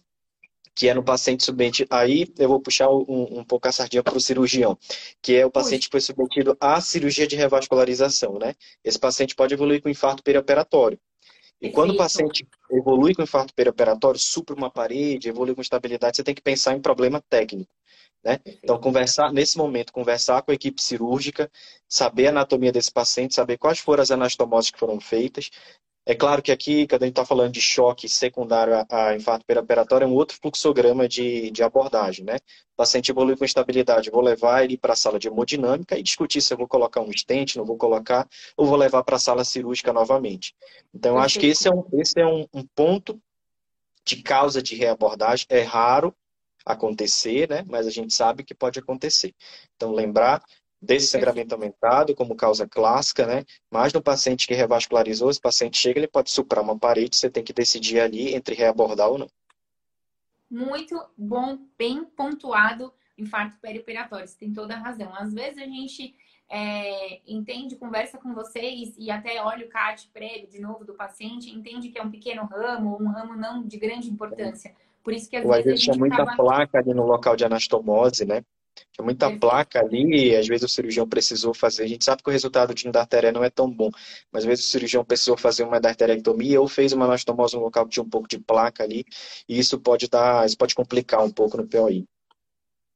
que 0.78 0.88
é 0.88 0.94
no 0.94 1.02
paciente 1.02 1.42
submetido. 1.42 1.88
Aí 1.92 2.32
eu 2.38 2.48
vou 2.48 2.60
puxar 2.60 2.88
um, 2.88 3.40
um 3.40 3.44
pouco 3.44 3.66
a 3.66 3.72
sardinha 3.72 4.00
para 4.00 4.16
o 4.16 4.20
cirurgião, 4.20 4.78
que 5.20 5.34
é 5.34 5.44
o 5.44 5.50
paciente 5.50 5.86
que 5.86 5.90
foi 5.90 6.00
submetido 6.00 6.56
à 6.60 6.80
cirurgia 6.80 7.26
de 7.26 7.34
revascularização, 7.34 8.38
né? 8.38 8.54
Esse 8.84 8.96
paciente 8.96 9.34
pode 9.34 9.52
evoluir 9.52 9.82
com 9.82 9.88
infarto 9.88 10.22
perioperatório. 10.22 10.96
E 11.60 11.68
quando 11.70 11.90
o 11.90 11.96
paciente 11.96 12.46
evolui 12.70 13.12
com 13.12 13.24
infarto 13.24 13.52
perioperatório, 13.52 14.20
supra 14.20 14.54
uma 14.54 14.70
parede, 14.70 15.28
evolui 15.28 15.52
com 15.52 15.60
estabilidade, 15.60 16.16
você 16.16 16.22
tem 16.22 16.34
que 16.34 16.40
pensar 16.40 16.76
em 16.76 16.80
problema 16.80 17.20
técnico. 17.28 17.72
Né? 18.22 18.38
Então, 18.62 18.78
conversar 18.80 19.32
nesse 19.32 19.58
momento, 19.58 19.92
conversar 19.92 20.42
com 20.42 20.52
a 20.52 20.54
equipe 20.54 20.80
cirúrgica, 20.80 21.50
saber 21.88 22.28
a 22.28 22.30
anatomia 22.30 22.70
desse 22.70 22.92
paciente, 22.92 23.34
saber 23.34 23.58
quais 23.58 23.80
foram 23.80 24.02
as 24.02 24.12
anastomoses 24.12 24.70
que 24.70 24.78
foram 24.78 25.00
feitas, 25.00 25.50
é 26.08 26.14
claro 26.14 26.40
que 26.40 26.50
aqui, 26.50 26.86
quando 26.86 27.02
a 27.02 27.04
gente 27.04 27.12
está 27.12 27.24
falando 27.26 27.52
de 27.52 27.60
choque 27.60 28.08
secundário 28.08 28.72
a, 28.74 28.86
a 29.10 29.14
infarto 29.14 29.44
perioperatório, 29.44 30.06
é 30.06 30.08
um 30.08 30.14
outro 30.14 30.38
fluxograma 30.40 31.06
de, 31.06 31.50
de 31.50 31.62
abordagem, 31.62 32.24
né? 32.24 32.36
O 32.72 32.76
paciente 32.78 33.10
evolui 33.10 33.36
com 33.36 33.44
estabilidade, 33.44 34.08
vou 34.08 34.22
levar 34.22 34.64
ele 34.64 34.78
para 34.78 34.94
a 34.94 34.96
sala 34.96 35.18
de 35.18 35.28
hemodinâmica 35.28 35.98
e 35.98 36.02
discutir 36.02 36.40
se 36.40 36.50
eu 36.50 36.56
vou 36.56 36.66
colocar 36.66 37.02
um 37.02 37.12
stent, 37.12 37.56
não 37.56 37.64
vou 37.66 37.76
colocar, 37.76 38.26
ou 38.56 38.64
vou 38.64 38.76
levar 38.76 39.04
para 39.04 39.16
a 39.16 39.18
sala 39.18 39.44
cirúrgica 39.44 39.92
novamente. 39.92 40.56
Então, 40.94 41.18
acho 41.18 41.38
que 41.38 41.46
esse 41.48 41.68
é 41.68 41.70
um, 41.70 41.84
esse 41.92 42.18
é 42.18 42.26
um, 42.26 42.46
um 42.54 42.64
ponto 42.74 43.20
de 44.02 44.22
causa 44.22 44.62
de 44.62 44.74
reabordagem. 44.76 45.44
É 45.50 45.60
raro 45.60 46.16
acontecer, 46.64 47.50
né? 47.50 47.64
Mas 47.68 47.86
a 47.86 47.90
gente 47.90 48.14
sabe 48.14 48.44
que 48.44 48.54
pode 48.54 48.78
acontecer. 48.78 49.34
Então, 49.76 49.92
lembrar 49.92 50.42
desse 50.80 51.08
sangramento 51.08 51.54
aumentado 51.54 52.14
como 52.14 52.36
causa 52.36 52.66
clássica, 52.66 53.26
né? 53.26 53.44
Mas 53.70 53.92
no 53.92 54.02
paciente 54.02 54.46
que 54.46 54.54
revascularizou, 54.54 55.30
esse 55.30 55.40
paciente 55.40 55.76
chega, 55.76 55.98
ele 55.98 56.08
pode 56.08 56.30
suprar 56.30 56.62
uma 56.62 56.78
parede, 56.78 57.16
você 57.16 57.28
tem 57.28 57.42
que 57.42 57.52
decidir 57.52 58.00
ali 58.00 58.34
entre 58.34 58.54
reabordar 58.54 59.08
ou 59.08 59.18
não. 59.18 59.28
Muito 60.50 60.98
bom, 61.16 61.58
bem 61.76 62.04
pontuado, 62.04 62.92
infarto 63.18 63.58
perioperatório, 63.60 64.26
você 64.26 64.38
tem 64.38 64.52
toda 64.52 64.74
a 64.74 64.78
razão. 64.78 65.12
Às 65.14 65.34
vezes 65.34 65.58
a 65.58 65.66
gente 65.66 66.14
é, 66.48 67.20
entende, 67.26 67.76
conversa 67.76 68.16
com 68.16 68.32
vocês 68.32 68.94
e 68.96 69.10
até 69.10 69.42
olha 69.42 69.66
o 69.66 69.68
CAT 69.68 70.08
prévio 70.12 70.48
de 70.48 70.60
novo 70.60 70.84
do 70.84 70.94
paciente, 70.94 71.50
entende 71.50 71.90
que 71.90 71.98
é 71.98 72.02
um 72.02 72.10
pequeno 72.10 72.44
ramo, 72.46 72.96
um 73.00 73.08
ramo 73.08 73.36
não 73.36 73.62
de 73.62 73.76
grande 73.76 74.08
importância. 74.08 74.74
Por 75.02 75.12
isso 75.12 75.28
que 75.28 75.36
às, 75.36 75.44
vezes, 75.44 75.66
a 75.66 75.70
gente 75.70 75.82
tinha 75.82 75.96
muita 75.96 76.22
acaba... 76.22 76.36
placa 76.36 76.78
ali 76.78 76.94
no 76.94 77.04
local 77.04 77.36
de 77.36 77.44
anastomose, 77.44 78.24
né? 78.24 78.42
Tinha 78.92 79.04
muita 79.04 79.26
Perfeito. 79.26 79.40
placa 79.40 79.80
ali, 79.80 80.30
e 80.30 80.36
às 80.36 80.46
vezes 80.46 80.64
o 80.64 80.68
cirurgião 80.68 81.08
precisou 81.08 81.54
fazer. 81.54 81.84
A 81.84 81.88
gente 81.88 82.04
sabe 82.04 82.22
que 82.22 82.28
o 82.28 82.32
resultado 82.32 82.74
de 82.74 82.88
endarteria 82.88 83.32
não 83.32 83.44
é 83.44 83.50
tão 83.50 83.70
bom, 83.70 83.90
mas 84.32 84.42
às 84.42 84.44
vezes 84.44 84.66
o 84.66 84.68
cirurgião 84.68 85.04
precisou 85.04 85.36
fazer 85.36 85.64
uma 85.64 85.78
endarterectomia 85.78 86.60
ou 86.60 86.68
fez 86.68 86.92
uma 86.92 87.04
anastomose 87.04 87.56
no 87.56 87.62
local 87.62 87.84
que 87.84 87.92
tinha 87.92 88.04
um 88.04 88.10
pouco 88.10 88.28
de 88.28 88.38
placa 88.38 88.82
ali, 88.84 89.04
e 89.48 89.58
isso 89.58 89.78
pode 89.80 90.08
dar, 90.08 90.46
isso 90.46 90.56
pode 90.56 90.74
complicar 90.74 91.24
um 91.24 91.30
pouco 91.30 91.56
no 91.56 91.66
POI. 91.66 92.04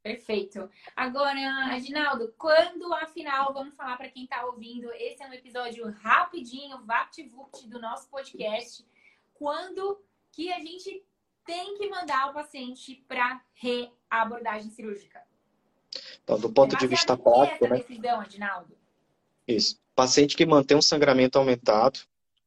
Perfeito. 0.03 0.69
Agora, 0.97 1.39
Aginaldo, 1.71 2.35
quando 2.37 2.93
afinal, 2.95 3.55
vamos 3.55 3.77
falar 3.77 3.97
para 3.97 4.09
quem 4.09 4.25
está 4.25 4.45
ouvindo, 4.47 4.91
esse 4.95 5.23
é 5.23 5.29
um 5.29 5.33
episódio 5.33 5.89
rapidinho, 5.93 6.85
vapt-vupt 6.85 7.69
do 7.69 7.81
nosso 7.81 8.11
podcast. 8.11 8.85
Quando 9.33 10.03
que 10.33 10.53
a 10.53 10.59
gente 10.59 11.05
tem 11.45 11.77
que 11.77 11.89
mandar 11.89 12.31
o 12.31 12.35
paciente 12.35 13.05
para 13.07 13.41
reabordagem 13.55 14.71
cirúrgica? 14.71 15.23
Então, 16.23 16.39
do 16.39 16.51
ponto 16.51 16.77
de 16.77 16.87
vista 16.87 17.17
prático, 17.17 17.67
né? 17.69 17.79
Decisão, 17.79 18.21
Adinaldo? 18.21 18.77
Isso. 19.47 19.79
Paciente 19.95 20.37
que 20.37 20.47
mantém 20.47 20.77
um 20.77 20.83
sangramento 20.83 21.39
aumentado, 21.39 22.01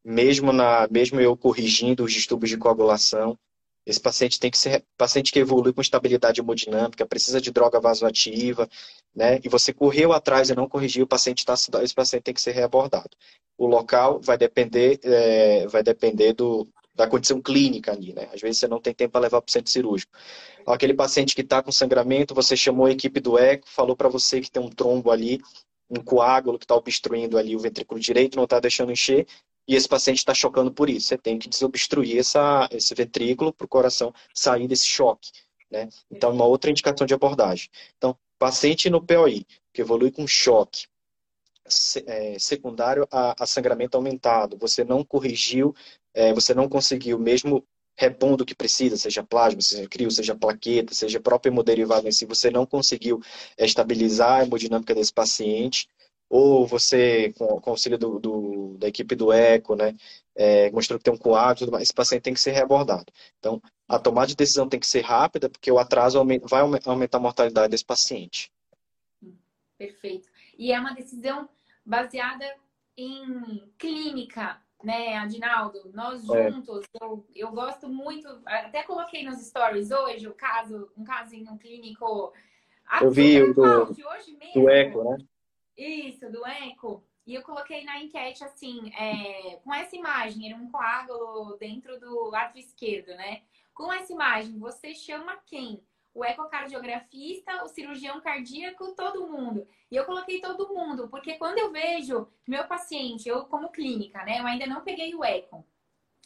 mesmo 0.04 0.52
na, 0.52 0.88
mesmo 0.90 1.20
eu 1.20 1.36
corrigindo 1.36 2.04
os 2.04 2.14
distúrbios 2.14 2.50
de 2.50 2.58
coagulação, 2.58 3.38
esse 3.86 4.00
paciente 4.00 4.40
tem 4.40 4.50
que 4.50 4.58
ser 4.58 4.84
paciente 4.98 5.32
que 5.32 5.38
evolui 5.38 5.72
com 5.72 5.80
estabilidade 5.80 6.42
hemodinâmica, 6.42 7.06
precisa 7.06 7.40
de 7.40 7.52
droga 7.52 7.80
vasoativa, 7.80 8.68
né? 9.16 9.40
E 9.44 9.50
você 9.50 9.72
correu 9.72 10.12
atrás 10.12 10.50
e 10.50 10.56
não 10.56 10.68
corrigiu, 10.68 11.06
o 11.06 11.08
paciente 11.08 11.46
tá, 11.46 11.54
esse 11.84 11.94
paciente 11.94 12.24
tem 12.24 12.34
que 12.34 12.42
ser 12.42 12.52
reabordado. 12.52 13.12
O 13.58 13.68
local 13.68 14.20
vai 14.20 14.38
depender, 14.38 15.00
é, 15.04 15.68
vai 15.68 15.84
depender 15.84 16.34
do, 16.34 16.68
da 16.96 17.08
condição 17.08 17.42
clínica 17.42 17.92
ali, 17.92 18.14
né? 18.14 18.30
Às 18.34 18.42
vezes 18.42 18.60
você 18.60 18.68
não 18.68 18.80
tem 18.80 18.94
tempo 18.94 19.12
para 19.12 19.22
levar 19.22 19.42
para 19.42 19.50
o 19.50 19.52
centro 19.52 19.70
cirúrgico. 19.70 20.12
Aquele 20.66 20.94
paciente 20.94 21.36
que 21.36 21.42
está 21.42 21.62
com 21.62 21.72
sangramento, 21.72 22.34
você 22.34 22.56
chamou 22.56 22.86
a 22.86 22.92
equipe 22.92 23.20
do 23.20 23.38
eco, 23.38 23.68
falou 23.70 23.96
para 23.96 24.08
você 24.08 24.40
que 24.40 24.50
tem 24.50 24.64
um 24.64 24.70
trombo 24.70 25.12
ali, 25.12 25.42
um 25.90 26.02
coágulo 26.02 26.58
que 26.58 26.66
está 26.66 26.76
obstruindo 26.76 27.38
ali 27.38 27.56
o 27.56 27.60
ventrículo 27.60 28.00
direito, 28.00 28.38
não 28.38 28.46
está 28.46 28.60
deixando 28.60 28.92
encher, 28.92 29.28
e 29.68 29.76
esse 29.76 29.88
paciente 29.88 30.20
está 30.20 30.34
chocando 30.34 30.72
por 30.72 30.90
isso. 30.90 31.08
Você 31.08 31.18
tem 31.18 31.38
que 31.38 31.50
desobstruir 31.50 32.18
essa, 32.18 32.68
esse 32.72 32.96
ventrículo 32.96 33.52
para 33.52 33.66
o 33.66 33.68
coração 33.68 34.14
sair 34.34 34.68
desse 34.68 34.88
choque. 34.88 35.32
Né? 35.70 35.90
Então, 36.10 36.32
uma 36.32 36.46
outra 36.46 36.72
indicação 36.72 37.06
de 37.06 37.14
abordagem. 37.14 37.70
Então, 37.98 38.18
paciente 38.40 38.90
no 38.90 39.02
POI, 39.02 39.46
que 39.74 39.82
evolui 39.82 40.12
com 40.12 40.28
choque, 40.28 40.86
é, 42.06 42.38
secundário 42.38 43.08
a, 43.12 43.44
a, 43.44 43.48
sangramento 43.48 43.98
aumentado, 43.98 44.56
você 44.58 44.84
não 44.84 45.04
corrigiu, 45.04 45.76
é, 46.16 46.34
você 46.34 46.54
não 46.54 46.68
conseguiu, 46.70 47.20
mesmo 47.20 47.64
repondo 47.98 48.44
o 48.44 48.46
que 48.46 48.56
precisa, 48.56 48.98
seja 48.98 49.24
plasma, 49.24 49.62
seja 49.62 49.88
crio, 49.88 50.10
seja 50.10 50.36
plaqueta, 50.36 50.94
seja 50.94 51.20
próprio 51.20 51.52
hemoderivado 51.52 52.08
em 52.08 52.12
si, 52.12 52.26
você 52.26 52.50
não 52.50 52.66
conseguiu 52.66 53.22
estabilizar 53.58 54.40
a 54.40 54.44
hemodinâmica 54.44 54.96
desse 54.96 55.14
paciente, 55.14 55.88
ou 56.30 56.66
você, 56.66 57.34
com, 57.38 57.62
com 57.62 57.70
auxílio 57.70 57.98
do, 57.98 58.20
do, 58.20 58.78
da 58.78 58.88
equipe 58.88 59.16
do 59.16 59.32
ECO, 59.32 59.76
né, 59.76 59.96
é, 60.36 60.72
mostrou 60.72 60.98
que 60.98 61.06
tem 61.06 61.14
um 61.14 61.18
coágulo, 61.18 61.78
esse 61.80 61.94
paciente 61.94 62.24
tem 62.24 62.34
que 62.34 62.40
ser 62.40 62.52
reabordado. 62.52 63.06
Então, 63.40 63.62
a 63.88 64.00
tomada 64.00 64.28
de 64.28 64.36
decisão 64.36 64.68
tem 64.68 64.80
que 64.80 64.88
ser 64.88 65.02
rápida, 65.02 65.50
porque 65.50 65.72
o 65.72 65.80
atraso 65.80 66.22
vai 66.44 66.62
aumentar 66.62 67.18
a 67.18 67.22
mortalidade 67.22 67.70
desse 67.70 67.86
paciente. 67.86 68.52
Perfeito. 69.78 70.28
E 70.58 70.72
é 70.72 70.80
uma 70.80 70.94
decisão 70.94 71.48
baseada 71.86 72.46
em 72.98 73.72
clínica, 73.78 74.60
né, 74.86 75.18
Adinaldo? 75.18 75.92
Nós 75.94 76.28
é. 76.30 76.52
juntos, 76.52 76.86
é. 76.94 77.04
eu, 77.04 77.26
eu 77.36 77.52
gosto 77.52 77.90
muito, 77.90 78.28
até 78.46 78.84
coloquei 78.84 79.26
nos 79.26 79.46
stories 79.46 79.92
hoje 79.92 80.28
o 80.28 80.34
caso, 80.34 80.90
um 80.96 81.04
casinho 81.04 81.58
clínico. 81.58 82.32
Eu 83.02 83.12
vi 83.12 83.42
o 83.42 83.54
do, 83.54 83.86
do 84.54 84.70
Eco, 84.70 85.04
né? 85.04 85.18
Isso, 85.76 86.32
do 86.32 86.46
Eco. 86.46 87.04
E 87.26 87.34
eu 87.34 87.42
coloquei 87.42 87.84
na 87.84 88.00
enquete 88.00 88.44
assim, 88.44 88.92
é, 88.96 89.56
com 89.64 89.74
essa 89.74 89.96
imagem, 89.96 90.48
era 90.48 90.56
um 90.56 90.70
coágulo 90.70 91.58
dentro 91.58 92.00
do 92.00 92.30
lado 92.30 92.58
esquerdo, 92.58 93.08
né? 93.08 93.42
Com 93.74 93.92
essa 93.92 94.14
imagem, 94.14 94.60
você 94.60 94.94
chama 94.94 95.36
quem? 95.48 95.82
O 96.16 96.26
ecocardiografista, 96.26 97.64
o 97.64 97.68
cirurgião 97.68 98.20
cardíaco, 98.22 98.96
todo 98.96 99.28
mundo. 99.28 99.68
E 99.92 99.96
eu 99.96 100.06
coloquei 100.06 100.42
todo 100.42 100.74
mundo, 100.74 101.08
porque 101.10 101.34
quando 101.34 101.60
eu 101.60 101.72
vejo 101.72 102.28
meu 102.48 102.64
paciente, 102.64 103.30
eu 103.30 103.46
como 103.46 103.70
clínica, 103.70 104.24
né? 104.24 104.40
Eu 104.40 104.48
ainda 104.48 104.66
não 104.66 104.82
peguei 104.82 105.14
o 105.14 105.24
eco, 105.24 105.64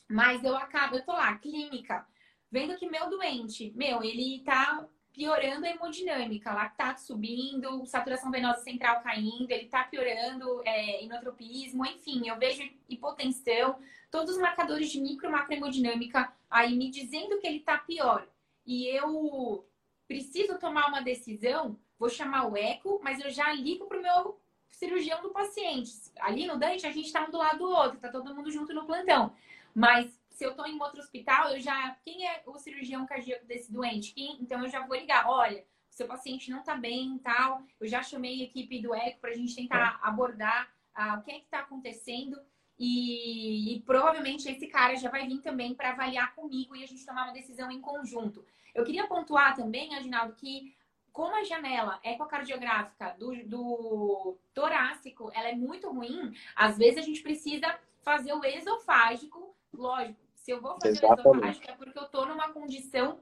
mas 0.08 0.44
eu 0.44 0.56
acabo, 0.56 0.96
eu 0.96 1.04
tô 1.04 1.12
lá, 1.12 1.36
clínica, 1.38 2.08
vendo 2.52 2.78
que 2.78 2.90
meu 2.90 3.10
doente, 3.10 3.74
meu, 3.76 4.02
ele 4.04 4.44
tá 4.46 4.88
piorando 5.12 5.66
a 5.66 5.70
hemodinâmica, 5.70 6.54
lactato 6.54 7.02
subindo, 7.02 7.86
saturação 7.86 8.32
venosa 8.32 8.62
central 8.62 9.02
caindo, 9.02 9.52
ele 9.52 9.66
está 9.66 9.84
piorando 9.84 10.62
é, 10.66 11.04
inotropismo, 11.04 11.86
enfim, 11.86 12.30
eu 12.30 12.38
vejo 12.38 12.64
hipotensão, 12.88 13.80
todos 14.10 14.36
os 14.36 14.42
marcadores 14.42 14.90
de 14.90 15.02
micro 15.02 15.28
e 15.28 15.32
macrohemodinâmica 15.32 16.32
aí 16.50 16.76
me 16.76 16.90
dizendo 16.90 17.38
que 17.40 17.48
ele 17.48 17.58
está 17.58 17.78
pior. 17.78 18.28
E 18.66 18.88
eu 18.88 19.68
preciso 20.10 20.58
tomar 20.58 20.88
uma 20.88 21.02
decisão, 21.02 21.80
vou 22.00 22.10
chamar 22.10 22.48
o 22.48 22.58
eco, 22.58 23.00
mas 23.04 23.22
eu 23.24 23.30
já 23.30 23.54
ligo 23.54 23.86
para 23.86 24.00
o 24.00 24.02
meu 24.02 24.42
cirurgião 24.72 25.22
do 25.22 25.30
paciente. 25.30 25.92
Ali 26.20 26.48
no 26.48 26.58
Dante, 26.58 26.88
a 26.88 26.92
gente 26.92 27.06
está 27.06 27.24
um 27.24 27.30
do 27.30 27.38
lado 27.38 27.60
do 27.60 27.70
outro, 27.70 27.98
está 27.98 28.10
todo 28.10 28.34
mundo 28.34 28.50
junto 28.50 28.74
no 28.74 28.88
plantão. 28.88 29.32
Mas 29.72 30.20
se 30.32 30.44
eu 30.44 30.50
estou 30.50 30.66
em 30.66 30.82
outro 30.82 31.00
hospital, 31.00 31.52
eu 31.52 31.62
já. 31.62 31.96
Quem 32.04 32.28
é 32.28 32.42
o 32.48 32.58
cirurgião 32.58 33.06
cardíaco 33.06 33.46
desse 33.46 33.72
doente? 33.72 34.12
Quem... 34.16 34.42
Então 34.42 34.64
eu 34.64 34.68
já 34.68 34.84
vou 34.84 34.98
ligar. 34.98 35.30
Olha, 35.30 35.62
o 35.92 35.94
seu 35.94 36.08
paciente 36.08 36.50
não 36.50 36.62
está 36.62 36.76
bem 36.76 37.18
e 37.18 37.20
tal. 37.20 37.62
Eu 37.80 37.88
já 37.88 38.02
chamei 38.02 38.42
a 38.42 38.44
equipe 38.46 38.82
do 38.82 38.96
ECO 38.96 39.20
para 39.20 39.30
a 39.30 39.36
gente 39.36 39.56
tentar 39.56 40.02
é. 40.04 40.08
abordar 40.08 40.74
ah, 40.96 41.20
o 41.20 41.22
que 41.22 41.32
é 41.32 41.36
que 41.36 41.46
está 41.46 41.60
acontecendo. 41.60 42.36
E, 42.80 43.76
e, 43.76 43.82
provavelmente 43.82 44.50
esse 44.50 44.66
cara 44.68 44.96
já 44.96 45.10
vai 45.10 45.28
vir 45.28 45.42
também 45.42 45.76
para 45.76 45.92
avaliar 45.92 46.34
comigo 46.34 46.76
e 46.76 46.84
a 46.84 46.88
gente 46.88 47.06
tomar 47.06 47.26
uma 47.26 47.34
decisão 47.34 47.70
em 47.70 47.82
conjunto. 47.82 48.44
Eu 48.80 48.86
queria 48.86 49.08
pontuar 49.08 49.56
também, 49.56 49.96
Aginaldo, 49.96 50.34
que 50.36 50.74
como 51.12 51.36
a 51.36 51.44
janela 51.44 52.00
ecocardiográfica 52.04 53.16
do, 53.20 53.36
do 53.46 54.38
torácico 54.54 55.32
ela 55.34 55.50
é 55.50 55.56
muito 55.56 55.90
ruim, 55.90 56.34
às 56.56 56.78
vezes 56.78 56.98
a 56.98 57.02
gente 57.02 57.22
precisa 57.22 57.78
fazer 58.02 58.34
o 58.34 58.44
esofágico, 58.46 59.56
lógico, 59.74 60.20
se 60.36 60.52
eu 60.52 60.62
vou 60.62 60.76
fazer 60.82 60.98
Exatamente. 60.98 61.28
o 61.28 61.32
esofágico 61.32 61.72
é 61.72 61.74
porque 61.76 62.00
eu 62.00 62.04
estou 62.04 62.26
numa 62.26 62.50
condição 62.54 63.20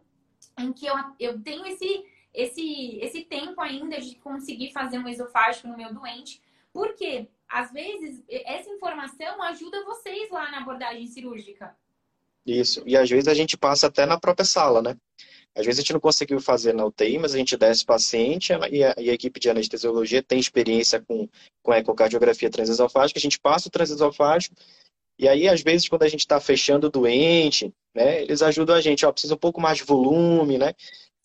em 0.60 0.72
que 0.72 0.86
eu, 0.86 0.96
eu 1.20 1.42
tenho 1.42 1.66
esse, 1.66 2.06
esse, 2.34 3.00
esse 3.00 3.24
tempo 3.24 3.60
ainda 3.62 4.00
de 4.00 4.16
conseguir 4.16 4.72
fazer 4.72 5.00
um 5.00 5.08
esofágico 5.08 5.68
no 5.68 5.78
meu 5.78 5.94
doente. 5.94 6.42
Porque, 6.72 7.28
às 7.50 7.72
vezes, 7.72 8.24
essa 8.30 8.70
informação 8.70 9.42
ajuda 9.42 9.84
vocês 9.84 10.30
lá 10.30 10.52
na 10.52 10.60
abordagem 10.60 11.08
cirúrgica. 11.08 11.76
Isso. 12.46 12.84
E 12.86 12.96
às 12.96 13.10
vezes 13.10 13.28
a 13.28 13.34
gente 13.34 13.58
passa 13.58 13.88
até 13.88 14.06
na 14.06 14.20
própria 14.20 14.46
sala, 14.46 14.82
né? 14.82 14.98
Às 15.58 15.66
vezes 15.66 15.80
a 15.80 15.82
gente 15.82 15.94
não 15.94 16.00
conseguiu 16.00 16.40
fazer 16.40 16.74
na 16.74 16.86
UTI, 16.86 17.18
mas 17.18 17.34
a 17.34 17.38
gente 17.38 17.58
desce 17.58 17.84
o 17.84 17.88
paciente 17.88 18.52
e 18.72 18.84
a, 18.84 18.96
e 18.98 19.10
a 19.10 19.14
equipe 19.14 19.40
de 19.40 19.50
anestesiologia 19.50 20.22
tem 20.22 20.40
experiência 20.40 21.02
com, 21.02 21.28
com 21.64 21.74
ecocardiografia 21.74 22.50
transesofágica, 22.50 23.18
a 23.18 23.22
gente 23.22 23.40
passa 23.40 23.68
o 23.68 23.72
transesofágico 23.72 24.56
e 25.20 25.28
aí, 25.28 25.48
às 25.48 25.62
vezes, 25.62 25.90
quando 25.90 26.04
a 26.04 26.08
gente 26.08 26.20
está 26.20 26.40
fechando 26.40 26.88
o 26.88 26.92
doente, 26.92 27.74
né, 27.94 28.22
eles 28.22 28.42
ajudam 28.44 28.76
a 28.76 28.82
gente, 28.82 29.06
ó, 29.06 29.12
precisa 29.12 29.34
um 29.34 29.38
pouco 29.38 29.60
mais 29.60 29.80
de 29.80 29.84
volume, 29.84 30.58
né? 30.58 30.74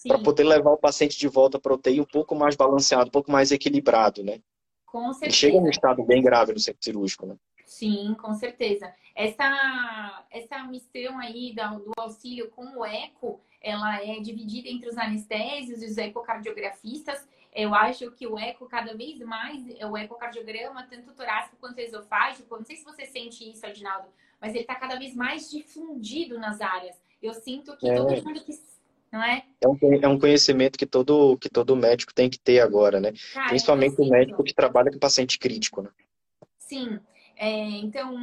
Para 0.07 0.19
poder 0.19 0.45
levar 0.45 0.71
o 0.71 0.79
paciente 0.79 1.19
de 1.19 1.29
volta 1.29 1.61
para 1.61 1.75
UTI 1.75 2.01
um 2.01 2.07
pouco 2.07 2.35
mais 2.35 2.57
balanceado, 2.57 3.09
um 3.09 3.13
pouco 3.13 3.31
mais 3.31 3.53
equilibrado, 3.53 4.25
né? 4.25 4.41
Com 4.87 5.13
certeza. 5.13 5.31
E 5.31 5.39
chega 5.39 5.61
num 5.61 5.69
estado 5.69 6.03
bem 6.05 6.23
grave 6.23 6.53
no 6.53 6.59
centro 6.59 6.83
cirúrgico, 6.83 7.27
né? 7.27 7.37
Sim, 7.67 8.15
com 8.21 8.35
certeza. 8.35 8.93
Essa, 9.15 10.27
essa 10.31 10.65
missão 10.65 11.19
aí 11.19 11.55
do, 11.55 11.85
do 11.85 11.93
auxílio 11.99 12.51
com 12.51 12.79
o 12.79 12.85
eco, 12.85 13.41
ela 13.63 14.03
é 14.03 14.21
dividida 14.21 14.69
entre 14.69 14.89
os 14.89 14.99
anestésios 14.99 15.83
e 15.83 15.87
os 15.87 15.97
ecocardiografistas. 15.97 17.27
Eu 17.55 17.75
acho 17.75 18.11
que 18.13 18.27
o 18.27 18.39
eco, 18.39 18.67
cada 18.67 18.95
vez 18.95 19.19
mais, 19.21 19.63
o 19.83 19.97
ecocardiograma, 19.97 20.87
tanto 20.91 21.13
torácico 21.13 21.57
quanto 21.61 21.79
esofágico, 21.79 22.57
não 22.57 22.65
sei 22.65 22.77
se 22.77 22.85
você 22.85 23.05
sente 23.07 23.49
isso, 23.49 23.65
Adinaldo, 23.65 24.09
mas 24.41 24.53
ele 24.53 24.63
está 24.63 24.75
cada 24.75 24.99
vez 24.99 25.15
mais 25.15 25.51
difundido 25.51 26.39
nas 26.39 26.61
áreas. 26.61 26.97
Eu 27.23 27.35
sinto 27.35 27.77
que 27.77 27.89
é. 27.89 27.95
todo 27.95 28.25
mundo 28.25 28.43
que 28.43 28.53
não 29.13 29.23
é? 29.23 29.45
É 29.61 29.69
um, 29.69 29.79
é 30.03 30.09
um 30.09 30.19
conhecimento 30.19 30.79
que 30.79 30.87
todo, 30.87 31.37
que 31.37 31.51
todo 31.51 31.77
médico 31.77 32.15
tem 32.15 32.31
que 32.31 32.39
ter 32.39 32.61
agora, 32.61 32.99
né? 32.99 33.13
Cara, 33.35 33.51
Principalmente 33.51 34.01
o 34.01 34.09
médico 34.09 34.43
que 34.43 34.55
trabalha 34.55 34.91
com 34.91 34.99
paciente 34.99 35.39
crítico, 35.39 35.83
né? 35.83 35.91
Sim. 36.59 36.99
É, 37.45 37.49
então, 37.81 38.15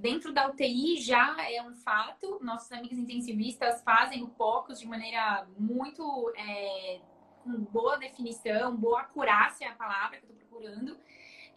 dentro 0.00 0.32
da 0.32 0.48
UTI 0.48 0.96
já 0.96 1.36
é 1.46 1.62
um 1.62 1.74
fato. 1.74 2.38
Nossos 2.42 2.72
amigos 2.72 2.96
intensivistas 2.96 3.82
fazem 3.82 4.22
o 4.22 4.28
POCUS 4.28 4.80
de 4.80 4.86
maneira 4.86 5.46
muito 5.58 6.32
é, 6.34 6.98
com 7.44 7.52
boa 7.64 7.98
definição, 7.98 8.74
boa 8.74 9.02
acurácia 9.02 9.66
é 9.66 9.68
a 9.68 9.74
palavra 9.74 10.16
que 10.16 10.24
eu 10.24 10.30
estou 10.30 10.48
procurando. 10.48 10.96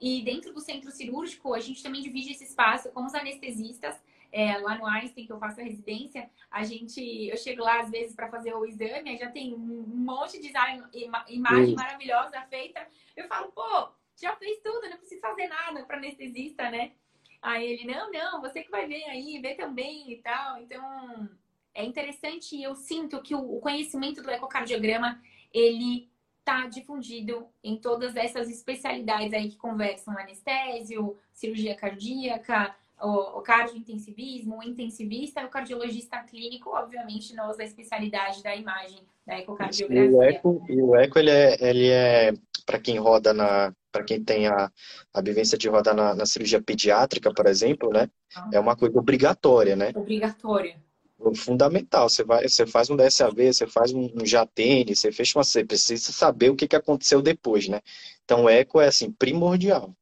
E 0.02 0.22
dentro 0.24 0.54
do 0.54 0.60
centro 0.60 0.92
cirúrgico, 0.92 1.54
a 1.54 1.62
gente 1.62 1.82
também 1.82 2.02
divide 2.02 2.34
esse 2.34 2.44
espaço 2.44 2.92
com 2.92 3.06
os 3.06 3.16
anestesistas 3.16 3.96
é, 4.30 4.58
lá 4.58 4.78
no 4.78 4.86
Einstein, 4.86 5.26
que 5.26 5.32
eu 5.32 5.40
faço 5.40 5.62
a 5.62 5.64
residência, 5.64 6.30
a 6.52 6.66
gente, 6.66 7.00
eu 7.02 7.38
chego 7.38 7.64
lá 7.64 7.80
às 7.80 7.90
vezes 7.90 8.14
para 8.14 8.30
fazer 8.30 8.54
o 8.54 8.66
exame, 8.66 9.18
já 9.18 9.32
tem 9.32 9.54
um 9.54 9.86
monte 9.88 10.38
de 10.42 10.52
imagem 11.30 11.76
maravilhosa 11.76 12.42
feita. 12.50 12.86
Eu 13.16 13.26
falo, 13.30 13.54
pô, 13.54 13.90
já 14.22 14.36
fez 14.36 14.60
tudo, 14.62 14.90
não 14.90 14.98
preciso 14.98 15.22
fazer 15.22 15.48
nada 15.48 15.84
para 15.86 15.98
anestesista, 15.98 16.70
né? 16.70 16.92
Aí 17.42 17.66
ele, 17.66 17.86
não, 17.86 18.12
não, 18.12 18.42
você 18.42 18.64
que 18.64 18.72
vai 18.72 18.86
ver 18.88 19.04
aí, 19.06 19.40
vê 19.40 19.56
também 19.56 20.12
e 20.12 20.18
tal. 20.18 20.62
Então, 20.62 21.30
é 21.74 21.84
interessante 21.84 22.62
eu 22.62 22.76
sinto 22.76 23.22
que 23.22 23.34
o 23.34 23.60
conhecimento 23.60 24.22
do 24.22 24.30
ecocardiograma, 24.30 25.22
ele 25.54 26.10
tá 26.44 26.68
difundido 26.68 27.48
em 27.64 27.78
todas 27.78 28.16
essas 28.16 28.50
especialidades 28.50 29.34
aí 29.34 29.50
que 29.50 29.58
conversam 29.58 30.18
anestésio, 30.18 31.18
cirurgia 31.32 31.76
cardíaca, 31.76 32.76
o, 33.02 33.40
o 33.40 33.42
cardiointensivismo, 33.42 34.60
o 34.60 34.64
intensivista 34.64 35.42
e 35.42 35.46
o 35.46 35.50
cardiologista 35.50 36.20
clínico, 36.20 36.70
obviamente, 36.72 37.34
não 37.34 37.50
usa 37.50 37.62
a 37.62 37.66
especialidade 37.66 38.44
da 38.44 38.56
imagem, 38.56 39.00
da 39.26 39.40
ecocardiografia. 39.40 40.06
E 40.06 40.14
o 40.14 40.22
eco, 40.22 40.66
e 40.70 40.82
o 40.82 40.96
eco 40.96 41.20
ele 41.20 41.32
é, 41.32 41.58
ele 41.60 41.90
é 41.90 42.34
para 42.66 42.80
quem 42.80 43.00
roda 43.00 43.34
na, 43.34 43.74
para 43.92 44.04
quem 44.04 44.24
tem 44.24 44.48
a, 44.48 44.72
a 45.14 45.22
vivência 45.22 45.58
de 45.58 45.68
rodar 45.68 45.96
na, 45.96 46.14
na 46.14 46.26
cirurgia 46.26 46.62
pediátrica, 46.62 47.34
por 47.34 47.48
exemplo, 47.48 47.90
né? 47.90 48.10
Ah. 48.36 48.50
É 48.54 48.60
uma 48.60 48.76
coisa 48.76 48.98
obrigatória, 49.00 49.76
né? 49.76 49.92
Obrigatória. 49.96 50.76
Fundamental. 51.36 52.08
Você 52.08 52.24
vai, 52.24 52.48
você 52.48 52.66
faz 52.66 52.90
um 52.90 52.96
DSAV, 52.96 53.54
você 53.54 53.68
faz 53.68 53.92
um, 53.92 54.10
um 54.16 54.26
JATN, 54.26 54.94
você 54.96 55.12
fecha 55.12 55.38
uma, 55.38 55.44
você 55.44 55.66
precisa 55.66 56.12
saber 56.12 56.50
o 56.50 56.56
que, 56.56 56.68
que 56.68 56.76
aconteceu 56.76 57.22
depois, 57.22 57.68
né? 57.68 57.82
Então, 58.24 58.44
o 58.44 58.50
eco 58.50 58.80
é 58.80 58.88
assim 58.88 59.12
primordial. 59.12 59.94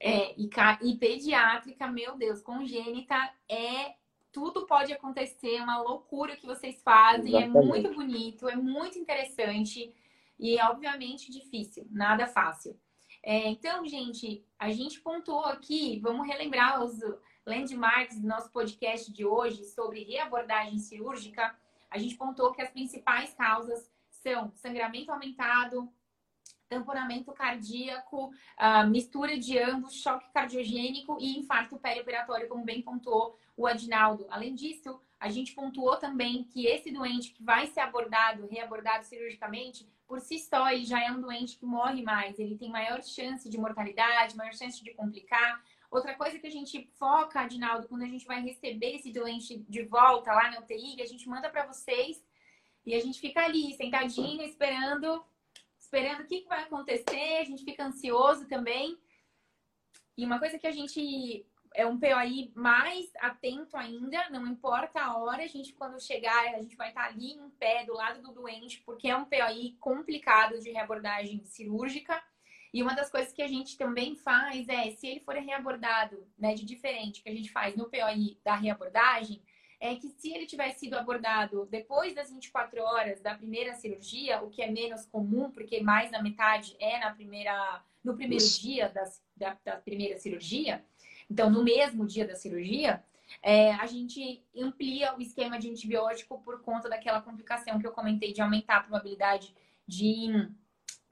É, 0.00 0.34
e, 0.38 0.48
e 0.82 0.96
pediátrica, 0.96 1.88
meu 1.88 2.16
Deus, 2.16 2.40
congênita 2.40 3.16
é 3.48 3.94
tudo 4.30 4.66
pode 4.66 4.92
acontecer, 4.92 5.56
é 5.56 5.62
uma 5.62 5.82
loucura 5.82 6.36
que 6.36 6.46
vocês 6.46 6.80
fazem, 6.82 7.34
é 7.34 7.44
Exatamente. 7.44 7.56
é 7.56 7.68
muito 7.68 7.94
bonito, 7.94 8.48
é 8.48 8.56
muito 8.56 8.98
interessante 8.98 9.92
e 10.38 10.60
obviamente 10.60 11.32
difícil, 11.32 11.86
nada 11.90 12.26
fácil. 12.26 12.78
É, 13.22 13.48
então, 13.48 13.84
gente, 13.84 14.44
a 14.58 14.70
gente 14.70 15.00
pontuou 15.00 15.44
aqui, 15.46 15.98
vamos 16.00 16.26
relembrar 16.26 16.84
os 16.84 17.00
landmarks 17.44 18.20
do 18.20 18.28
nosso 18.28 18.50
podcast 18.52 19.12
de 19.12 19.24
hoje 19.24 19.64
sobre 19.64 20.04
reabordagem 20.04 20.78
cirúrgica. 20.78 21.56
A 21.90 21.98
gente 21.98 22.16
pontuou 22.16 22.52
que 22.52 22.62
as 22.62 22.70
principais 22.70 23.34
causas 23.34 23.90
são 24.10 24.52
sangramento 24.54 25.10
aumentado, 25.10 25.90
tamponamento 26.68 27.32
cardíaco, 27.32 28.30
mistura 28.88 29.38
de 29.38 29.58
ambos, 29.58 29.94
choque 29.94 30.30
cardiogênico 30.32 31.16
e 31.20 31.38
infarto 31.38 31.78
perioperatório, 31.78 32.48
como 32.48 32.64
bem 32.64 32.82
pontuou 32.82 33.38
o 33.56 33.66
Adinaldo. 33.66 34.26
Além 34.30 34.54
disso, 34.54 35.00
a 35.18 35.28
gente 35.30 35.54
pontuou 35.54 35.96
também 35.96 36.44
que 36.44 36.66
esse 36.66 36.92
doente 36.92 37.32
que 37.32 37.42
vai 37.42 37.66
ser 37.66 37.80
abordado, 37.80 38.46
reabordado 38.46 39.04
cirurgicamente, 39.04 39.88
por 40.06 40.20
si 40.20 40.38
só, 40.38 40.70
ele 40.70 40.84
já 40.84 41.02
é 41.02 41.10
um 41.10 41.20
doente 41.20 41.58
que 41.58 41.66
morre 41.66 42.02
mais, 42.02 42.38
ele 42.38 42.56
tem 42.56 42.70
maior 42.70 43.02
chance 43.02 43.48
de 43.48 43.58
mortalidade, 43.58 44.36
maior 44.36 44.54
chance 44.54 44.82
de 44.82 44.94
complicar. 44.94 45.62
Outra 45.90 46.14
coisa 46.14 46.38
que 46.38 46.46
a 46.46 46.50
gente 46.50 46.88
foca, 46.98 47.40
Adinaldo, 47.40 47.88
quando 47.88 48.02
a 48.02 48.06
gente 48.06 48.26
vai 48.26 48.40
receber 48.42 48.96
esse 48.96 49.10
doente 49.10 49.58
de 49.68 49.82
volta 49.84 50.32
lá 50.32 50.50
na 50.50 50.60
UTI, 50.60 51.02
a 51.02 51.06
gente 51.06 51.28
manda 51.28 51.48
para 51.48 51.66
vocês 51.66 52.22
e 52.86 52.94
a 52.94 53.00
gente 53.00 53.20
fica 53.20 53.42
ali, 53.42 53.74
sentadinho, 53.74 54.42
esperando 54.42 55.24
esperando 55.88 56.20
o 56.20 56.26
que, 56.26 56.44
vai 56.44 56.62
acontecer, 56.62 57.38
a 57.40 57.44
gente 57.44 57.64
fica 57.64 57.84
ansioso 57.84 58.46
também. 58.46 58.98
E 60.16 60.24
uma 60.24 60.38
coisa 60.38 60.58
que 60.58 60.66
a 60.66 60.70
gente 60.70 61.46
é 61.74 61.86
um 61.86 61.98
POI 61.98 62.52
mais 62.54 63.10
atento 63.20 63.76
ainda, 63.76 64.28
não 64.30 64.46
importa 64.46 65.00
a 65.00 65.16
hora, 65.16 65.42
a 65.42 65.46
gente 65.46 65.72
quando 65.72 66.00
chegar, 66.00 66.54
a 66.54 66.60
gente 66.60 66.76
vai 66.76 66.88
estar 66.88 67.04
ali 67.04 67.32
em 67.32 67.50
pé 67.50 67.84
do 67.84 67.94
lado 67.94 68.20
do 68.20 68.32
doente, 68.32 68.82
porque 68.84 69.08
é 69.08 69.16
um 69.16 69.24
POI 69.24 69.76
complicado 69.80 70.58
de 70.58 70.70
reabordagem 70.70 71.42
cirúrgica. 71.44 72.22
E 72.72 72.82
uma 72.82 72.94
das 72.94 73.10
coisas 73.10 73.32
que 73.32 73.40
a 73.40 73.48
gente 73.48 73.78
também 73.78 74.14
faz 74.14 74.68
é, 74.68 74.90
se 74.90 75.06
ele 75.06 75.20
for 75.20 75.34
reabordado, 75.36 76.26
né, 76.38 76.54
de 76.54 76.66
diferente 76.66 77.22
que 77.22 77.30
a 77.30 77.34
gente 77.34 77.50
faz 77.50 77.74
no 77.74 77.88
POI 77.88 78.38
da 78.44 78.56
reabordagem, 78.56 79.42
é 79.80 79.94
que 79.94 80.08
se 80.08 80.32
ele 80.32 80.46
tivesse 80.46 80.80
sido 80.80 80.94
abordado 80.94 81.66
depois 81.66 82.14
das 82.14 82.30
24 82.30 82.80
horas 82.82 83.20
da 83.20 83.34
primeira 83.34 83.74
cirurgia, 83.74 84.42
o 84.42 84.50
que 84.50 84.62
é 84.62 84.70
menos 84.70 85.06
comum, 85.06 85.50
porque 85.50 85.80
mais 85.80 86.10
da 86.10 86.22
metade 86.22 86.76
é 86.80 86.98
na 86.98 87.12
primeira, 87.12 87.82
no 88.02 88.14
primeiro 88.14 88.42
Isso. 88.42 88.60
dia 88.60 88.88
das, 88.88 89.22
da, 89.36 89.56
da, 89.64 89.76
primeira 89.76 90.18
cirurgia, 90.18 90.84
então 91.30 91.48
no 91.48 91.62
mesmo 91.62 92.06
dia 92.06 92.26
da 92.26 92.34
cirurgia, 92.34 93.02
é, 93.42 93.72
a 93.74 93.86
gente 93.86 94.42
amplia 94.56 95.14
o 95.16 95.20
esquema 95.20 95.58
de 95.58 95.70
antibiótico 95.70 96.40
por 96.42 96.62
conta 96.62 96.88
daquela 96.88 97.20
complicação 97.20 97.78
que 97.78 97.86
eu 97.86 97.92
comentei 97.92 98.32
de 98.32 98.40
aumentar 98.40 98.78
a 98.78 98.80
probabilidade 98.80 99.54
de 99.86 100.48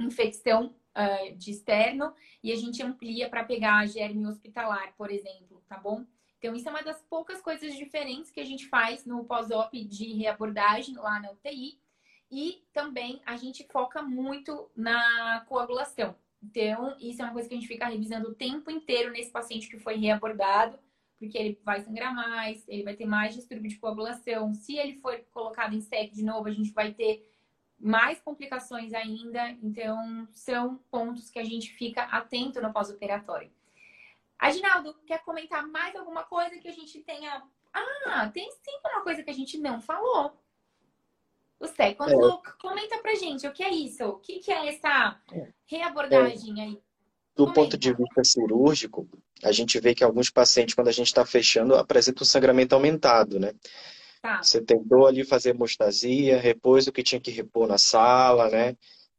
infecção 0.01 0.75
uh, 0.97 1.37
de 1.37 1.51
externo 1.51 2.13
e 2.43 2.53
a 2.53 2.57
gente 2.57 2.83
amplia 2.83 3.29
para 3.29 3.45
pegar 3.45 3.87
germe 3.87 4.27
hospitalar, 4.27 4.95
por 4.97 5.11
exemplo, 5.11 5.63
tá 5.69 5.77
bom? 5.77 6.05
Então, 6.39 6.55
isso 6.55 6.69
é 6.69 6.71
uma 6.71 6.83
das 6.83 7.03
poucas 7.03 7.41
coisas 7.41 7.75
diferentes 7.75 8.31
que 8.31 8.41
a 8.41 8.45
gente 8.45 8.69
faz 8.69 9.05
no 9.05 9.25
pós-op 9.25 9.85
de 9.85 10.13
reabordagem 10.13 10.95
lá 10.97 11.21
na 11.21 11.33
UTI. 11.33 11.81
E 12.31 12.65
também 12.73 13.23
a 13.25 13.37
gente 13.37 13.67
foca 13.71 14.03
muito 14.03 14.71
na 14.77 15.45
coagulação. 15.49 16.15
Então, 16.43 16.97
isso 17.01 17.23
é 17.23 17.25
uma 17.25 17.33
coisa 17.33 17.49
que 17.49 17.55
a 17.55 17.59
gente 17.59 17.69
fica 17.69 17.87
revisando 17.87 18.29
o 18.29 18.35
tempo 18.35 18.71
inteiro 18.71 19.11
nesse 19.11 19.31
paciente 19.31 19.69
que 19.69 19.79
foi 19.79 19.97
reabordado, 19.97 20.79
porque 21.19 21.39
ele 21.39 21.61
vai 21.65 21.81
sangrar 21.81 22.15
mais, 22.15 22.65
ele 22.69 22.83
vai 22.83 22.95
ter 22.95 23.07
mais 23.07 23.35
distúrbio 23.35 23.71
de 23.71 23.79
coagulação. 23.79 24.53
Se 24.55 24.77
ele 24.77 24.95
for 25.01 25.19
colocado 25.33 25.75
em 25.75 25.81
SEC 25.81 26.13
de 26.13 26.25
novo, 26.25 26.49
a 26.49 26.53
gente 26.53 26.73
vai 26.73 26.93
ter 26.93 27.27
mais 27.79 28.21
complicações 28.21 28.93
ainda. 28.93 29.51
Então, 29.63 30.29
são 30.33 30.77
pontos 30.91 31.31
que 31.31 31.39
a 31.39 31.45
gente 31.45 31.73
fica 31.73 32.03
atento 32.05 32.61
no 32.61 32.73
pós-operatório. 32.73 33.51
Aginaldo, 34.39 34.95
quer 35.07 35.23
comentar 35.23 35.67
mais 35.67 35.95
alguma 35.97 36.25
coisa 36.25 36.59
que 36.59 36.69
a 36.69 36.73
gente 36.73 37.01
tenha. 37.01 37.43
Ah, 37.73 38.29
tem 38.29 38.51
sim 38.51 38.79
uma 38.85 39.03
coisa 39.03 39.23
que 39.23 39.31
a 39.31 39.35
gente 39.35 39.59
não 39.59 39.81
falou. 39.81 40.37
O 41.59 41.67
second 41.67 42.13
é. 42.13 42.17
look, 42.17 42.59
comenta 42.59 42.99
pra 42.99 43.15
gente 43.15 43.47
o 43.47 43.53
que 43.53 43.63
é 43.63 43.71
isso, 43.71 44.05
o 44.05 44.19
que, 44.19 44.41
que 44.41 44.53
é 44.53 44.69
essa 44.69 45.19
é. 45.33 45.49
reabordagem 45.67 46.61
é. 46.61 46.65
aí. 46.65 46.83
Do 47.35 47.45
comenta. 47.45 47.55
ponto 47.55 47.79
de 47.79 47.95
vista 47.95 48.25
cirúrgico, 48.25 49.09
a 49.43 49.53
gente 49.53 49.79
vê 49.81 49.95
que 49.95 50.05
alguns 50.05 50.31
pacientes, 50.31 50.75
quando 50.75 50.89
a 50.89 50.93
gente 50.93 51.07
está 51.07 51.25
fechando, 51.25 51.75
apresentam 51.75 52.23
um 52.23 52.27
sangramento 52.27 52.75
aumentado, 52.75 53.39
né? 53.39 53.53
Tá. 54.23 54.43
Você 54.43 54.61
tentou 54.61 55.07
ali 55.07 55.25
fazer 55.25 55.51
hemostasia, 55.51 56.41
repôs 56.41 56.87
o 56.87 56.93
que 56.93 57.03
tinha 57.03 57.21
que 57.21 57.31
repor 57.31 57.67
na 57.69 57.79
sala, 57.79 58.49
né? 58.51 58.77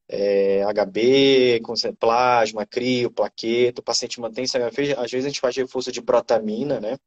É, 0.09 0.63
HB, 0.63 1.61
plasma, 1.99 2.65
crio, 2.65 3.11
plaqueta, 3.11 3.81
o 3.81 3.83
paciente 3.83 4.19
mantém 4.21 4.47
CHF, 4.47 4.93
às 4.97 5.11
vezes 5.11 5.25
a 5.25 5.29
gente 5.29 5.39
faz 5.39 5.55
reforço 5.55 5.91
de 5.91 6.01
protamina, 6.01 6.79
né? 6.79 6.97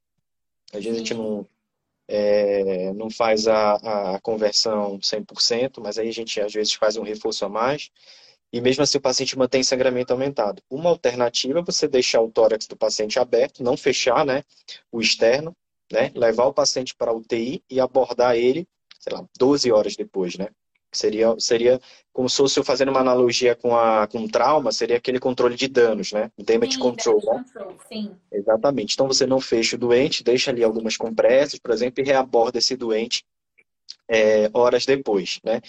Às 0.72 0.84
vezes 0.84 0.96
a 0.96 0.98
gente 0.98 1.14
não, 1.14 1.46
é, 2.06 2.92
não 2.92 3.10
faz 3.10 3.48
a, 3.48 4.14
a 4.14 4.20
conversão 4.20 4.98
100%, 4.98 5.80
mas 5.80 5.98
aí 5.98 6.08
a 6.08 6.12
gente 6.12 6.40
às 6.40 6.52
vezes 6.52 6.74
faz 6.74 6.96
um 6.96 7.02
reforço 7.02 7.44
a 7.44 7.48
mais. 7.48 7.90
E 8.52 8.60
mesmo 8.60 8.82
assim 8.82 8.98
o 8.98 9.00
paciente 9.00 9.38
mantém 9.38 9.62
sangramento 9.62 10.12
aumentado. 10.12 10.60
Uma 10.68 10.90
alternativa 10.90 11.60
é 11.60 11.62
você 11.62 11.86
deixar 11.86 12.20
o 12.20 12.30
tórax 12.30 12.66
do 12.66 12.76
paciente 12.76 13.18
aberto, 13.18 13.62
não 13.62 13.76
fechar 13.76 14.26
né, 14.26 14.42
o 14.90 15.00
externo, 15.00 15.56
né, 15.90 16.10
levar 16.14 16.46
o 16.46 16.52
paciente 16.52 16.94
para 16.94 17.12
a 17.12 17.14
UTI 17.14 17.62
e 17.70 17.80
abordar 17.80 18.36
ele, 18.36 18.66
sei 18.98 19.12
lá, 19.12 19.24
12 19.38 19.70
horas 19.70 19.96
depois, 19.96 20.36
né? 20.36 20.48
Seria, 20.92 21.34
seria 21.38 21.80
como 22.12 22.28
se 22.28 22.36
fosse 22.36 22.62
fazendo 22.64 22.90
uma 22.90 23.00
analogia 23.00 23.54
com, 23.54 23.76
a, 23.76 24.06
com 24.06 24.26
trauma, 24.26 24.72
seria 24.72 24.96
aquele 24.96 25.20
controle 25.20 25.54
de 25.54 25.68
danos, 25.68 26.12
né? 26.12 26.30
Damage 26.36 26.74
sim, 26.74 26.80
control, 26.80 27.16
né? 27.24 27.44
Control, 27.44 27.76
sim. 27.88 28.16
Exatamente. 28.32 28.94
Então 28.94 29.06
você 29.06 29.26
não 29.26 29.40
fecha 29.40 29.76
o 29.76 29.78
doente, 29.78 30.24
deixa 30.24 30.50
ali 30.50 30.64
algumas 30.64 30.96
compressas, 30.96 31.58
por 31.58 31.70
exemplo, 31.70 32.02
e 32.02 32.06
reaborda 32.06 32.58
esse 32.58 32.76
doente 32.76 33.24
é, 34.08 34.50
horas 34.52 34.84
depois, 34.84 35.40
né? 35.44 35.60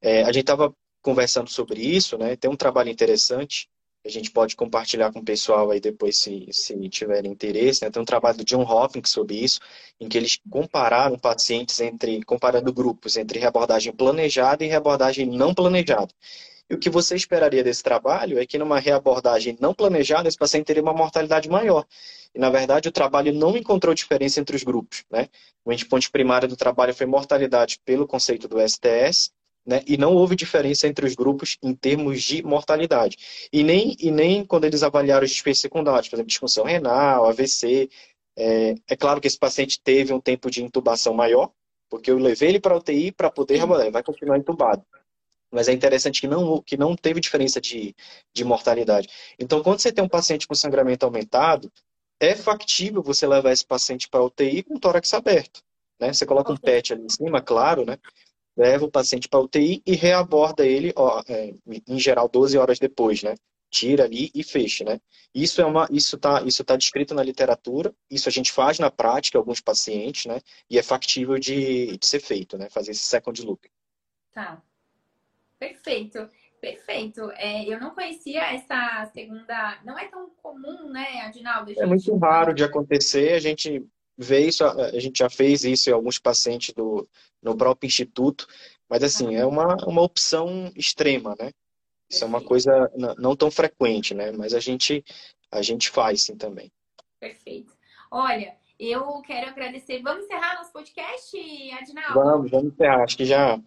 É, 0.00 0.22
a 0.22 0.32
gente 0.32 0.40
estava 0.40 0.74
conversando 1.02 1.48
sobre 1.48 1.80
isso, 1.80 2.18
né? 2.18 2.36
Tem 2.36 2.50
um 2.50 2.56
trabalho 2.56 2.90
interessante 2.90 3.68
a 4.04 4.08
gente 4.08 4.30
pode 4.30 4.56
compartilhar 4.56 5.12
com 5.12 5.18
o 5.18 5.24
pessoal 5.24 5.70
aí 5.70 5.80
depois 5.80 6.18
se, 6.18 6.46
se 6.50 6.88
tiver 6.88 7.26
interesse. 7.26 7.84
Né? 7.84 7.90
Tem 7.90 8.00
um 8.00 8.06
trabalho 8.06 8.38
do 8.38 8.44
John 8.44 8.62
Hopkins 8.62 9.10
sobre 9.10 9.36
isso, 9.36 9.60
em 10.00 10.08
que 10.08 10.16
eles 10.16 10.38
compararam 10.48 11.18
pacientes 11.18 11.78
entre, 11.80 12.22
comparando 12.22 12.72
grupos 12.72 13.16
entre 13.16 13.38
reabordagem 13.38 13.92
planejada 13.92 14.64
e 14.64 14.68
reabordagem 14.68 15.26
não 15.26 15.54
planejada. 15.54 16.12
E 16.70 16.74
o 16.74 16.78
que 16.78 16.88
você 16.88 17.16
esperaria 17.16 17.64
desse 17.64 17.82
trabalho 17.82 18.38
é 18.38 18.46
que 18.46 18.56
numa 18.56 18.78
reabordagem 18.78 19.58
não 19.60 19.74
planejada, 19.74 20.28
esse 20.28 20.38
paciente 20.38 20.66
teria 20.66 20.82
uma 20.82 20.94
mortalidade 20.94 21.48
maior. 21.48 21.84
E, 22.32 22.38
na 22.38 22.48
verdade, 22.48 22.88
o 22.88 22.92
trabalho 22.92 23.34
não 23.34 23.56
encontrou 23.56 23.92
diferença 23.92 24.40
entre 24.40 24.54
os 24.54 24.62
grupos. 24.62 25.04
Né? 25.10 25.28
O 25.64 25.72
endpoint 25.72 26.10
primário 26.10 26.48
do 26.48 26.56
trabalho 26.56 26.94
foi 26.94 27.06
mortalidade 27.06 27.80
pelo 27.84 28.06
conceito 28.06 28.46
do 28.46 28.56
STS, 28.60 29.32
né? 29.66 29.82
E 29.86 29.96
não 29.96 30.14
houve 30.14 30.34
diferença 30.36 30.88
entre 30.88 31.06
os 31.06 31.14
grupos 31.14 31.56
em 31.62 31.74
termos 31.74 32.22
de 32.22 32.42
mortalidade. 32.42 33.16
E 33.52 33.62
nem, 33.62 33.96
e 33.98 34.10
nem 34.10 34.44
quando 34.44 34.64
eles 34.64 34.82
avaliaram 34.82 35.24
os 35.24 35.30
desfechos 35.30 35.60
secundários, 35.60 36.08
por 36.08 36.16
exemplo, 36.16 36.28
disfunção 36.28 36.64
renal, 36.64 37.26
AVC. 37.28 37.88
É, 38.36 38.74
é 38.88 38.96
claro 38.96 39.20
que 39.20 39.26
esse 39.26 39.38
paciente 39.38 39.80
teve 39.82 40.12
um 40.12 40.20
tempo 40.20 40.50
de 40.50 40.62
intubação 40.62 41.12
maior, 41.12 41.50
porque 41.88 42.10
eu 42.10 42.18
levei 42.18 42.50
ele 42.50 42.60
para 42.60 42.74
a 42.74 42.78
UTI 42.78 43.12
para 43.12 43.30
poder 43.30 43.56
remodelar, 43.58 43.86
ele 43.86 43.92
vai 43.92 44.02
continuar 44.02 44.38
intubado. 44.38 44.84
Mas 45.50 45.68
é 45.68 45.72
interessante 45.72 46.20
que 46.20 46.28
não, 46.28 46.62
que 46.62 46.76
não 46.76 46.94
teve 46.94 47.20
diferença 47.20 47.60
de, 47.60 47.94
de 48.32 48.44
mortalidade. 48.44 49.08
Então, 49.38 49.62
quando 49.62 49.80
você 49.80 49.92
tem 49.92 50.04
um 50.04 50.08
paciente 50.08 50.46
com 50.46 50.54
sangramento 50.54 51.04
aumentado, 51.04 51.70
é 52.20 52.36
factível 52.36 53.02
você 53.02 53.26
levar 53.26 53.50
esse 53.50 53.66
paciente 53.66 54.08
para 54.08 54.20
a 54.20 54.24
UTI 54.24 54.62
com 54.62 54.76
o 54.76 54.80
tórax 54.80 55.12
aberto. 55.12 55.60
Né? 55.98 56.12
Você 56.12 56.24
coloca 56.24 56.52
um 56.52 56.56
PET 56.56 56.92
ali 56.92 57.04
em 57.04 57.08
cima, 57.08 57.42
claro, 57.42 57.84
né? 57.84 57.98
Leva 58.56 58.84
o 58.84 58.90
paciente 58.90 59.28
para 59.28 59.40
UTI 59.40 59.82
e 59.86 59.94
reaborda 59.94 60.66
ele, 60.66 60.92
ó, 60.96 61.22
é, 61.28 61.54
em 61.86 61.98
geral, 61.98 62.28
12 62.28 62.58
horas 62.58 62.78
depois, 62.78 63.22
né? 63.22 63.34
Tira 63.70 64.04
ali 64.04 64.30
e 64.34 64.42
fecha, 64.42 64.84
né? 64.84 65.00
Isso 65.34 65.60
é 65.60 65.64
uma, 65.64 65.86
isso 65.90 66.18
tá, 66.18 66.42
isso 66.42 66.64
tá 66.64 66.76
descrito 66.76 67.14
na 67.14 67.22
literatura, 67.22 67.94
isso 68.10 68.28
a 68.28 68.32
gente 68.32 68.50
faz 68.50 68.78
na 68.78 68.90
prática 68.90 69.38
alguns 69.38 69.60
pacientes, 69.60 70.26
né? 70.26 70.40
E 70.68 70.78
é 70.78 70.82
factível 70.82 71.38
de, 71.38 71.96
de 71.96 72.06
ser 72.06 72.20
feito, 72.20 72.58
né? 72.58 72.68
Fazer 72.68 72.90
esse 72.90 73.04
second 73.04 73.40
loop. 73.42 73.70
Tá. 74.32 74.60
Perfeito. 75.58 76.28
Perfeito. 76.60 77.30
É, 77.36 77.64
eu 77.64 77.80
não 77.80 77.94
conhecia 77.94 78.42
essa 78.52 79.10
segunda. 79.14 79.78
Não 79.84 79.98
é 79.98 80.06
tão 80.08 80.28
comum, 80.42 80.90
né, 80.90 81.22
Adinaldo? 81.22 81.72
É 81.76 81.86
muito 81.86 82.14
raro 82.16 82.52
de 82.52 82.62
acontecer. 82.62 83.32
A 83.32 83.40
gente 83.40 83.82
vê 84.20 84.46
isso, 84.46 84.64
a 84.64 85.00
gente 85.00 85.18
já 85.18 85.30
fez 85.30 85.64
isso 85.64 85.88
em 85.88 85.92
alguns 85.94 86.18
pacientes 86.18 86.74
do, 86.74 87.08
no 87.42 87.56
próprio 87.56 87.88
instituto, 87.88 88.46
mas 88.88 89.02
assim, 89.02 89.34
é 89.34 89.46
uma, 89.46 89.76
uma 89.86 90.02
opção 90.02 90.70
extrema, 90.76 91.34
né? 91.38 91.50
Isso 92.08 92.24
é 92.24 92.26
uma 92.26 92.42
coisa 92.42 92.70
não 93.18 93.34
tão 93.34 93.50
frequente, 93.50 94.12
né? 94.12 94.30
Mas 94.32 94.52
a 94.52 94.60
gente, 94.60 95.02
a 95.50 95.62
gente 95.62 95.88
faz 95.88 96.22
sim 96.22 96.36
também. 96.36 96.70
Perfeito. 97.18 97.72
Olha, 98.10 98.56
eu 98.78 99.22
quero 99.22 99.48
agradecer. 99.48 100.02
Vamos 100.02 100.24
encerrar 100.24 100.56
nosso 100.56 100.72
podcast, 100.72 101.38
Adinaldo? 101.72 102.14
Vamos, 102.14 102.50
vamos 102.50 102.72
encerrar. 102.72 103.04
Acho 103.04 103.16
que 103.16 103.24
já. 103.24 103.58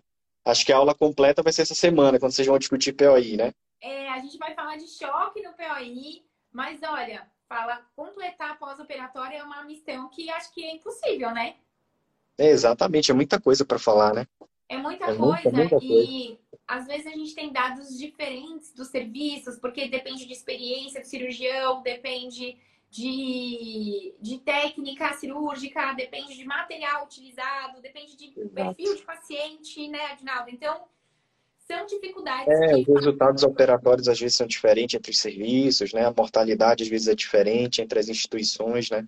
Acho 0.45 0.65
que 0.65 0.73
a 0.73 0.77
aula 0.77 0.93
completa 0.93 1.41
vai 1.41 1.53
ser 1.53 1.61
essa 1.61 1.73
semana, 1.73 2.19
quando 2.19 2.33
vocês 2.33 2.45
vão 2.45 2.59
discutir 2.59 2.91
POI, 2.91 3.37
né? 3.37 3.53
É, 3.81 4.09
a 4.09 4.19
gente 4.19 4.37
vai 4.37 4.53
falar 4.53 4.75
de 4.75 4.87
choque 4.89 5.41
no 5.41 5.53
POI, 5.53 6.25
mas 6.51 6.81
olha, 6.83 7.25
fala 7.47 7.85
completar 7.95 8.57
pós-operatório 8.57 9.37
é 9.37 9.43
uma 9.43 9.63
missão 9.63 10.09
que 10.09 10.29
acho 10.29 10.53
que 10.53 10.63
é 10.63 10.75
impossível, 10.75 11.31
né? 11.31 11.55
É, 12.37 12.47
exatamente, 12.47 13.11
é 13.11 13.13
muita 13.13 13.39
coisa 13.39 13.63
para 13.63 13.77
falar, 13.77 14.13
né? 14.13 14.27
É 14.67 14.77
muita 14.77 15.05
é 15.05 15.15
coisa 15.15 15.21
muita, 15.21 15.51
muita 15.51 15.77
e 15.81 15.87
coisa. 15.87 16.39
às 16.67 16.87
vezes 16.87 17.07
a 17.07 17.11
gente 17.11 17.35
tem 17.35 17.51
dados 17.51 17.97
diferentes 17.97 18.73
dos 18.73 18.87
serviços, 18.87 19.59
porque 19.59 19.87
depende 19.87 20.25
de 20.25 20.33
experiência 20.33 21.01
do 21.01 21.07
cirurgião, 21.07 21.81
depende 21.83 22.57
de, 22.89 24.15
de 24.19 24.39
técnica 24.39 25.13
cirúrgica, 25.13 25.93
depende 25.93 26.35
de 26.35 26.45
material 26.45 27.05
utilizado, 27.05 27.81
depende 27.81 28.15
de 28.15 28.39
Exato. 28.39 28.75
perfil 28.75 28.95
de 28.95 29.01
paciente, 29.03 29.87
né, 29.87 30.11
Adinaldo? 30.11 30.49
Então, 30.49 30.85
são 31.65 31.85
dificuldades. 31.85 32.47
É, 32.47 32.75
os 32.75 32.87
resultados 32.87 33.43
operatórios 33.43 34.07
às 34.07 34.19
vezes 34.19 34.35
são 34.35 34.47
diferentes 34.47 34.95
entre 34.95 35.11
os 35.11 35.19
serviços, 35.19 35.93
né? 35.93 36.05
A 36.05 36.13
mortalidade 36.15 36.83
às 36.83 36.89
vezes 36.89 37.07
é 37.07 37.15
diferente 37.15 37.81
entre 37.81 37.99
as 37.99 38.09
instituições, 38.09 38.89
né? 38.89 39.05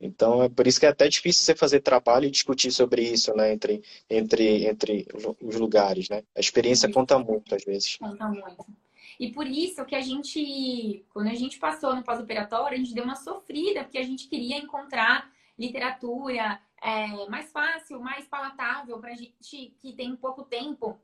Então 0.00 0.42
é 0.42 0.48
por 0.48 0.66
isso 0.66 0.80
que 0.80 0.86
é 0.86 0.90
até 0.90 1.08
difícil 1.08 1.44
você 1.44 1.54
fazer 1.54 1.80
trabalho 1.80 2.26
e 2.26 2.30
discutir 2.30 2.70
sobre 2.70 3.02
isso, 3.02 3.32
né? 3.34 3.52
Entre, 3.52 3.82
entre, 4.10 4.66
entre 4.66 5.06
os 5.40 5.56
lugares, 5.56 6.08
né? 6.08 6.22
A 6.36 6.40
experiência 6.40 6.90
conta 6.90 7.18
muito 7.18 7.54
às 7.54 7.64
vezes. 7.64 7.96
Conta 7.96 8.28
muito. 8.28 8.66
E 9.18 9.30
por 9.30 9.46
isso 9.46 9.84
que 9.84 9.94
a 9.94 10.00
gente, 10.00 11.04
quando 11.10 11.28
a 11.28 11.34
gente 11.34 11.58
passou 11.58 11.94
no 11.94 12.02
pós-operatório, 12.02 12.74
a 12.74 12.78
gente 12.78 12.94
deu 12.94 13.04
uma 13.04 13.14
sofrida, 13.14 13.84
porque 13.84 13.98
a 13.98 14.02
gente 14.02 14.28
queria 14.28 14.58
encontrar 14.58 15.30
literatura 15.56 16.60
é, 16.82 17.28
mais 17.28 17.50
fácil, 17.52 18.00
mais 18.00 18.26
palatável 18.26 18.98
para 18.98 19.12
a 19.12 19.14
gente 19.14 19.72
que 19.78 19.92
tem 19.92 20.16
pouco 20.16 20.42
tempo 20.42 20.98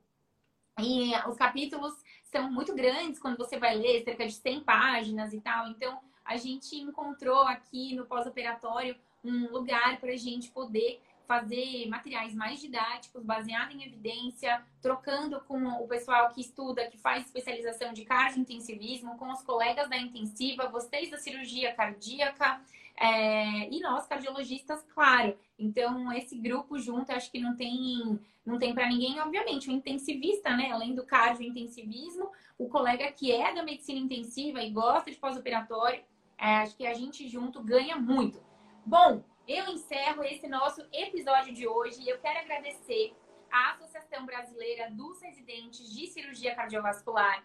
e 0.81 1.13
os 1.29 1.37
capítulos 1.37 1.93
são 2.31 2.51
muito 2.51 2.73
grandes 2.73 3.19
quando 3.19 3.37
você 3.37 3.57
vai 3.57 3.75
ler, 3.75 4.03
cerca 4.03 4.25
de 4.25 4.33
100 4.33 4.61
páginas 4.61 5.33
e 5.33 5.41
tal. 5.41 5.67
Então, 5.67 5.99
a 6.23 6.37
gente 6.37 6.75
encontrou 6.77 7.41
aqui 7.41 7.95
no 7.95 8.05
pós-operatório 8.05 8.95
um 9.23 9.51
lugar 9.51 9.99
para 9.99 10.11
a 10.11 10.17
gente 10.17 10.49
poder 10.49 11.01
fazer 11.27 11.87
materiais 11.87 12.33
mais 12.33 12.59
didáticos, 12.59 13.23
baseados 13.23 13.73
em 13.73 13.83
evidência, 13.83 14.61
trocando 14.81 15.39
com 15.41 15.65
o 15.81 15.87
pessoal 15.87 16.29
que 16.29 16.41
estuda, 16.41 16.87
que 16.87 16.97
faz 16.97 17.25
especialização 17.25 17.93
de 17.93 18.03
cardiointensivismo, 18.03 19.17
com 19.17 19.31
os 19.31 19.41
colegas 19.41 19.89
da 19.89 19.97
intensiva, 19.97 20.67
vocês 20.67 21.09
da 21.09 21.17
cirurgia 21.17 21.73
cardíaca 21.73 22.59
é, 22.99 23.69
e 23.69 23.79
nós 23.79 24.07
cardiologistas, 24.07 24.83
claro. 24.93 25.37
Então, 25.57 26.11
esse 26.13 26.37
grupo 26.37 26.77
junto, 26.77 27.11
acho 27.11 27.31
que 27.31 27.39
não 27.39 27.55
tem 27.55 28.19
não 28.43 28.57
tem 28.57 28.73
para 28.73 28.87
ninguém, 28.87 29.19
obviamente, 29.19 29.69
o 29.69 29.71
intensivista, 29.71 30.55
né? 30.55 30.71
Além 30.71 30.95
do 30.95 31.05
cardiointensivismo, 31.05 32.31
o 32.57 32.67
colega 32.67 33.11
que 33.11 33.31
é 33.31 33.53
da 33.53 33.61
medicina 33.61 33.99
intensiva 33.99 34.61
e 34.63 34.71
gosta 34.71 35.11
de 35.11 35.17
pós-operatório, 35.17 36.03
é, 36.37 36.57
acho 36.57 36.75
que 36.75 36.87
a 36.87 36.93
gente 36.93 37.27
junto 37.27 37.61
ganha 37.61 37.95
muito. 37.95 38.43
Bom, 38.83 39.23
eu 39.47 39.67
encerro 39.67 40.23
esse 40.23 40.47
nosso 40.47 40.83
episódio 40.91 41.53
de 41.53 41.67
hoje 41.67 42.01
e 42.01 42.09
eu 42.09 42.17
quero 42.17 42.39
agradecer 42.39 43.13
à 43.51 43.71
Associação 43.73 44.25
Brasileira 44.25 44.89
dos 44.89 45.21
Residentes 45.21 45.93
de 45.93 46.07
Cirurgia 46.07 46.55
Cardiovascular. 46.55 47.43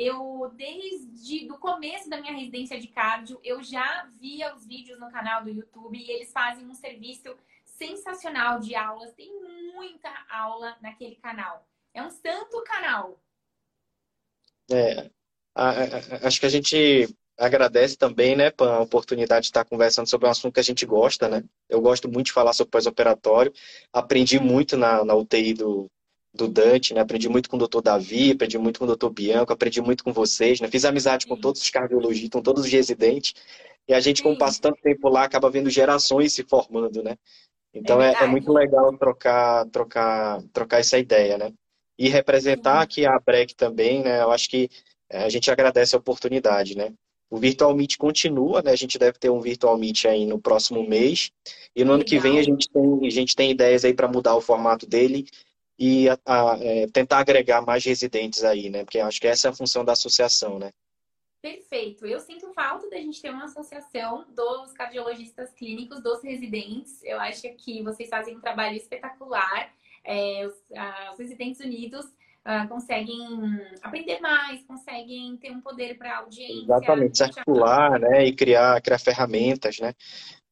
Eu, 0.00 0.52
desde 0.54 1.50
o 1.50 1.58
começo 1.58 2.08
da 2.08 2.20
minha 2.20 2.32
residência 2.32 2.78
de 2.78 2.86
cardio, 2.86 3.40
eu 3.42 3.60
já 3.64 4.08
via 4.20 4.54
os 4.54 4.64
vídeos 4.64 4.96
no 5.00 5.10
canal 5.10 5.42
do 5.42 5.50
YouTube 5.50 5.98
e 5.98 6.08
eles 6.08 6.30
fazem 6.30 6.64
um 6.64 6.72
serviço 6.72 7.36
sensacional 7.64 8.60
de 8.60 8.76
aulas. 8.76 9.12
Tem 9.14 9.28
muita 9.74 10.08
aula 10.30 10.76
naquele 10.80 11.16
canal. 11.16 11.66
É 11.92 12.00
um 12.00 12.12
santo 12.12 12.62
canal. 12.62 13.20
É, 14.70 15.10
acho 16.24 16.38
que 16.38 16.46
a 16.46 16.48
gente 16.48 17.12
agradece 17.36 17.96
também, 17.96 18.36
né, 18.36 18.52
Pan, 18.52 18.76
a 18.76 18.82
oportunidade 18.82 19.46
de 19.46 19.48
estar 19.48 19.64
conversando 19.64 20.08
sobre 20.08 20.28
um 20.28 20.30
assunto 20.30 20.54
que 20.54 20.60
a 20.60 20.64
gente 20.64 20.86
gosta, 20.86 21.28
né? 21.28 21.42
Eu 21.68 21.80
gosto 21.80 22.08
muito 22.08 22.26
de 22.26 22.32
falar 22.32 22.52
sobre 22.52 22.70
pós-operatório. 22.70 23.52
Aprendi 23.92 24.38
muito 24.38 24.76
na, 24.76 25.04
na 25.04 25.16
UTI 25.16 25.54
do, 25.54 25.90
do 26.32 26.48
Dante, 26.48 26.94
né? 26.94 27.00
Aprendi 27.00 27.28
muito 27.28 27.48
com 27.48 27.56
o 27.56 27.58
doutor 27.58 27.82
Davi, 27.82 28.32
aprendi 28.32 28.58
muito 28.58 28.78
com 28.78 28.84
o 28.84 28.88
doutor 28.88 29.10
Bianco, 29.10 29.52
aprendi 29.52 29.80
muito 29.80 30.04
com 30.04 30.12
vocês, 30.12 30.60
né? 30.60 30.68
Fiz 30.68 30.84
amizade 30.84 31.26
com 31.26 31.36
todos 31.36 31.60
os 31.60 31.70
cardiologistas, 31.70 32.30
com 32.30 32.42
todos 32.42 32.64
os 32.64 32.70
residentes. 32.70 33.34
E 33.88 33.94
a 33.94 34.00
gente, 34.00 34.18
Sim. 34.18 34.24
como 34.24 34.38
passa 34.38 34.60
tanto 34.60 34.80
tempo 34.82 35.08
lá, 35.08 35.24
acaba 35.24 35.50
vendo 35.50 35.70
gerações 35.70 36.34
se 36.34 36.44
formando, 36.44 37.02
né? 37.02 37.16
Então 37.72 38.00
é, 38.00 38.12
é, 38.12 38.24
é, 38.24 38.26
muito 38.26 38.52
legal 38.52 38.96
trocar, 38.96 39.66
trocar, 39.66 40.42
trocar 40.52 40.80
essa 40.80 40.98
ideia, 40.98 41.38
né? 41.38 41.52
E 41.98 42.08
representar 42.08 42.80
aqui 42.80 43.06
a 43.06 43.18
BREC 43.18 43.54
também, 43.54 44.02
né? 44.02 44.22
Eu 44.22 44.30
acho 44.30 44.48
que 44.48 44.68
é, 45.10 45.24
a 45.24 45.28
gente 45.28 45.50
agradece 45.50 45.94
a 45.94 45.98
oportunidade, 45.98 46.76
né? 46.76 46.92
O 47.30 47.36
Virtual 47.36 47.74
Meet 47.74 47.96
continua, 47.96 48.62
né? 48.62 48.70
A 48.70 48.76
gente 48.76 48.98
deve 48.98 49.18
ter 49.18 49.28
um 49.28 49.40
Virtual 49.40 49.76
Meet 49.76 50.06
aí 50.06 50.24
no 50.24 50.40
próximo 50.40 50.86
mês. 50.86 51.30
E 51.74 51.80
no 51.80 51.92
legal. 51.92 51.94
ano 51.96 52.04
que 52.04 52.18
vem 52.18 52.38
a 52.38 52.42
gente 52.42 52.68
tem, 52.70 53.06
a 53.06 53.10
gente 53.10 53.36
tem 53.36 53.50
ideias 53.50 53.84
aí 53.84 53.92
para 53.92 54.08
mudar 54.08 54.34
o 54.34 54.40
formato 54.40 54.86
dele 54.86 55.26
e 55.78 56.08
a, 56.08 56.18
a, 56.26 56.58
é, 56.60 56.86
tentar 56.88 57.18
agregar 57.18 57.62
mais 57.62 57.84
residentes 57.84 58.42
aí, 58.42 58.68
né? 58.68 58.84
Porque 58.84 58.98
acho 58.98 59.20
que 59.20 59.28
essa 59.28 59.48
é 59.48 59.50
a 59.50 59.54
função 59.54 59.84
da 59.84 59.92
associação, 59.92 60.58
né? 60.58 60.72
Perfeito. 61.40 62.04
Eu 62.04 62.18
sinto 62.18 62.52
falta 62.52 62.90
da 62.90 62.96
gente 62.96 63.22
ter 63.22 63.30
uma 63.30 63.44
associação 63.44 64.24
dos 64.34 64.72
cardiologistas 64.72 65.52
clínicos, 65.52 66.02
dos 66.02 66.20
residentes. 66.22 67.00
Eu 67.04 67.20
acho 67.20 67.42
que 67.56 67.80
vocês 67.82 68.08
fazem 68.08 68.36
um 68.36 68.40
trabalho 68.40 68.76
espetacular. 68.76 69.72
É, 70.04 70.46
os, 70.46 70.54
ah, 70.76 71.10
os, 71.12 71.18
residentes 71.18 71.60
unidos 71.60 72.06
ah, 72.44 72.66
conseguem 72.66 73.20
aprender 73.80 74.18
mais, 74.20 74.64
conseguem 74.64 75.36
ter 75.36 75.52
um 75.52 75.60
poder 75.60 75.96
para 75.96 76.18
audiência. 76.18 76.64
Exatamente, 76.64 77.18
circular, 77.18 78.00
né? 78.00 78.26
E 78.26 78.32
criar, 78.32 78.80
criar 78.80 78.98
ferramentas, 78.98 79.78
né? 79.78 79.94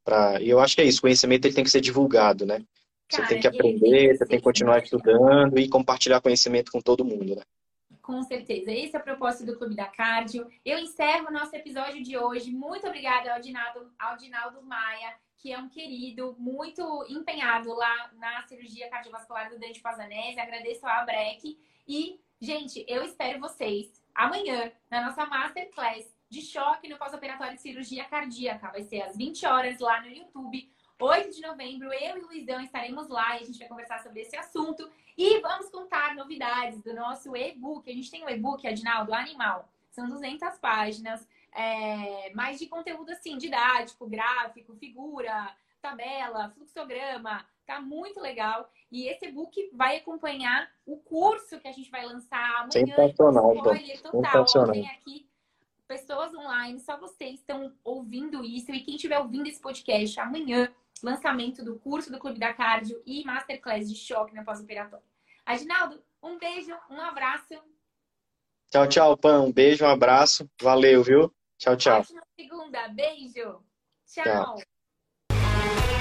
Pra... 0.04 0.40
E 0.40 0.48
eu 0.48 0.60
acho 0.60 0.76
que 0.76 0.82
é 0.82 0.84
isso, 0.84 0.98
o 0.98 1.02
conhecimento 1.02 1.46
ele 1.46 1.54
tem 1.54 1.64
que 1.64 1.70
ser 1.70 1.80
divulgado, 1.80 2.46
né? 2.46 2.62
Cara, 3.08 3.22
você 3.22 3.34
tem 3.34 3.40
que 3.40 3.46
aprender, 3.46 4.16
você 4.16 4.26
tem 4.26 4.38
que 4.38 4.44
continuar 4.44 4.82
estudando 4.82 5.58
e 5.58 5.68
compartilhar 5.68 6.20
conhecimento 6.20 6.72
com 6.72 6.80
todo 6.80 7.04
mundo, 7.04 7.36
né? 7.36 7.42
Com 8.02 8.22
certeza. 8.22 8.70
Esse 8.70 8.96
é 8.96 9.00
o 9.00 9.02
propósito 9.02 9.46
do 9.46 9.58
Clube 9.58 9.74
da 9.74 9.86
Cardio. 9.86 10.46
Eu 10.64 10.78
encerro 10.78 11.26
o 11.28 11.32
nosso 11.32 11.54
episódio 11.56 12.02
de 12.02 12.16
hoje. 12.16 12.52
Muito 12.52 12.86
obrigada 12.86 13.34
ao 13.34 13.40
Dinaldo, 13.40 13.92
ao 13.98 14.16
Dinaldo 14.16 14.62
Maia, 14.62 15.14
que 15.38 15.52
é 15.52 15.58
um 15.58 15.68
querido, 15.68 16.36
muito 16.38 17.04
empenhado 17.08 17.72
lá 17.74 18.10
na 18.16 18.42
cirurgia 18.46 18.88
cardiovascular 18.88 19.50
do 19.50 19.58
dente 19.58 19.80
Pazanese. 19.80 20.38
Agradeço 20.38 20.86
ao 20.86 21.00
Abrec. 21.00 21.58
E, 21.86 22.20
gente, 22.40 22.84
eu 22.86 23.02
espero 23.02 23.40
vocês 23.40 23.92
amanhã 24.14 24.70
na 24.88 25.06
nossa 25.06 25.26
Masterclass 25.26 26.14
de 26.28 26.42
choque 26.42 26.88
no 26.88 26.98
pós-operatório 26.98 27.54
de 27.54 27.62
cirurgia 27.62 28.04
cardíaca. 28.04 28.70
Vai 28.70 28.82
ser 28.82 29.02
às 29.02 29.16
20 29.16 29.46
horas 29.46 29.80
lá 29.80 30.00
no 30.00 30.08
YouTube. 30.08 30.70
8 30.98 31.30
de 31.30 31.42
novembro, 31.42 31.92
eu 31.92 32.16
e 32.16 32.20
o 32.20 32.26
Luizão 32.26 32.60
estaremos 32.60 33.08
lá 33.08 33.36
e 33.36 33.42
a 33.42 33.44
gente 33.44 33.58
vai 33.58 33.68
conversar 33.68 34.02
sobre 34.02 34.22
esse 34.22 34.36
assunto. 34.36 34.90
E 35.16 35.40
vamos 35.40 35.68
contar 35.68 36.14
novidades 36.14 36.82
do 36.82 36.94
nosso 36.94 37.36
e-book. 37.36 37.90
A 37.90 37.94
gente 37.94 38.10
tem 38.10 38.22
o 38.22 38.26
um 38.26 38.30
e-book, 38.30 38.66
Adinaldo, 38.66 39.14
Animal. 39.14 39.68
São 39.90 40.08
200 40.08 40.58
páginas, 40.58 41.26
é, 41.52 42.32
mais 42.34 42.58
de 42.58 42.66
conteúdo 42.66 43.10
assim, 43.12 43.36
didático, 43.38 44.06
gráfico, 44.06 44.74
figura, 44.76 45.54
tabela, 45.80 46.50
fluxograma. 46.50 47.46
Tá 47.66 47.80
muito 47.80 48.20
legal. 48.20 48.70
E 48.90 49.08
esse 49.08 49.26
e-book 49.26 49.70
vai 49.72 49.96
acompanhar 49.96 50.70
o 50.86 50.96
curso 50.98 51.58
que 51.60 51.68
a 51.68 51.72
gente 51.72 51.90
vai 51.90 52.06
lançar 52.06 52.60
amanhã. 52.60 52.70
Sensacional, 52.70 53.54
spoiler 53.54 54.02
total. 54.02 54.22
Sensacional. 54.22 54.72
Tem 54.72 54.88
aqui 54.88 55.26
pessoas 55.86 56.34
online, 56.34 56.80
só 56.80 56.96
vocês 56.98 57.34
estão 57.34 57.72
ouvindo 57.84 58.44
isso. 58.44 58.70
E 58.72 58.80
quem 58.80 58.96
estiver 58.96 59.18
ouvindo 59.18 59.46
esse 59.46 59.60
podcast 59.60 60.18
amanhã, 60.20 60.72
lançamento 61.02 61.64
do 61.64 61.78
curso 61.78 62.10
do 62.10 62.18
Clube 62.18 62.38
da 62.38 62.52
Cardio 62.52 63.02
e 63.06 63.24
Masterclass 63.24 63.88
de 63.88 63.96
choque 63.96 64.34
na 64.34 64.44
pós-operatório. 64.44 65.04
Aginaldo, 65.44 66.02
um 66.22 66.38
beijo, 66.38 66.74
um 66.90 67.00
abraço. 67.00 67.54
Tchau, 68.70 68.88
tchau, 68.88 69.16
Pan. 69.16 69.42
Um 69.42 69.52
beijo, 69.52 69.84
um 69.84 69.88
abraço. 69.88 70.50
Valeu, 70.60 71.02
viu? 71.02 71.32
Tchau, 71.58 71.76
tchau. 71.76 72.00
Ótima 72.00 72.22
segunda. 72.36 72.88
Beijo. 72.88 73.62
tchau. 74.06 74.24
tchau. 74.24 75.95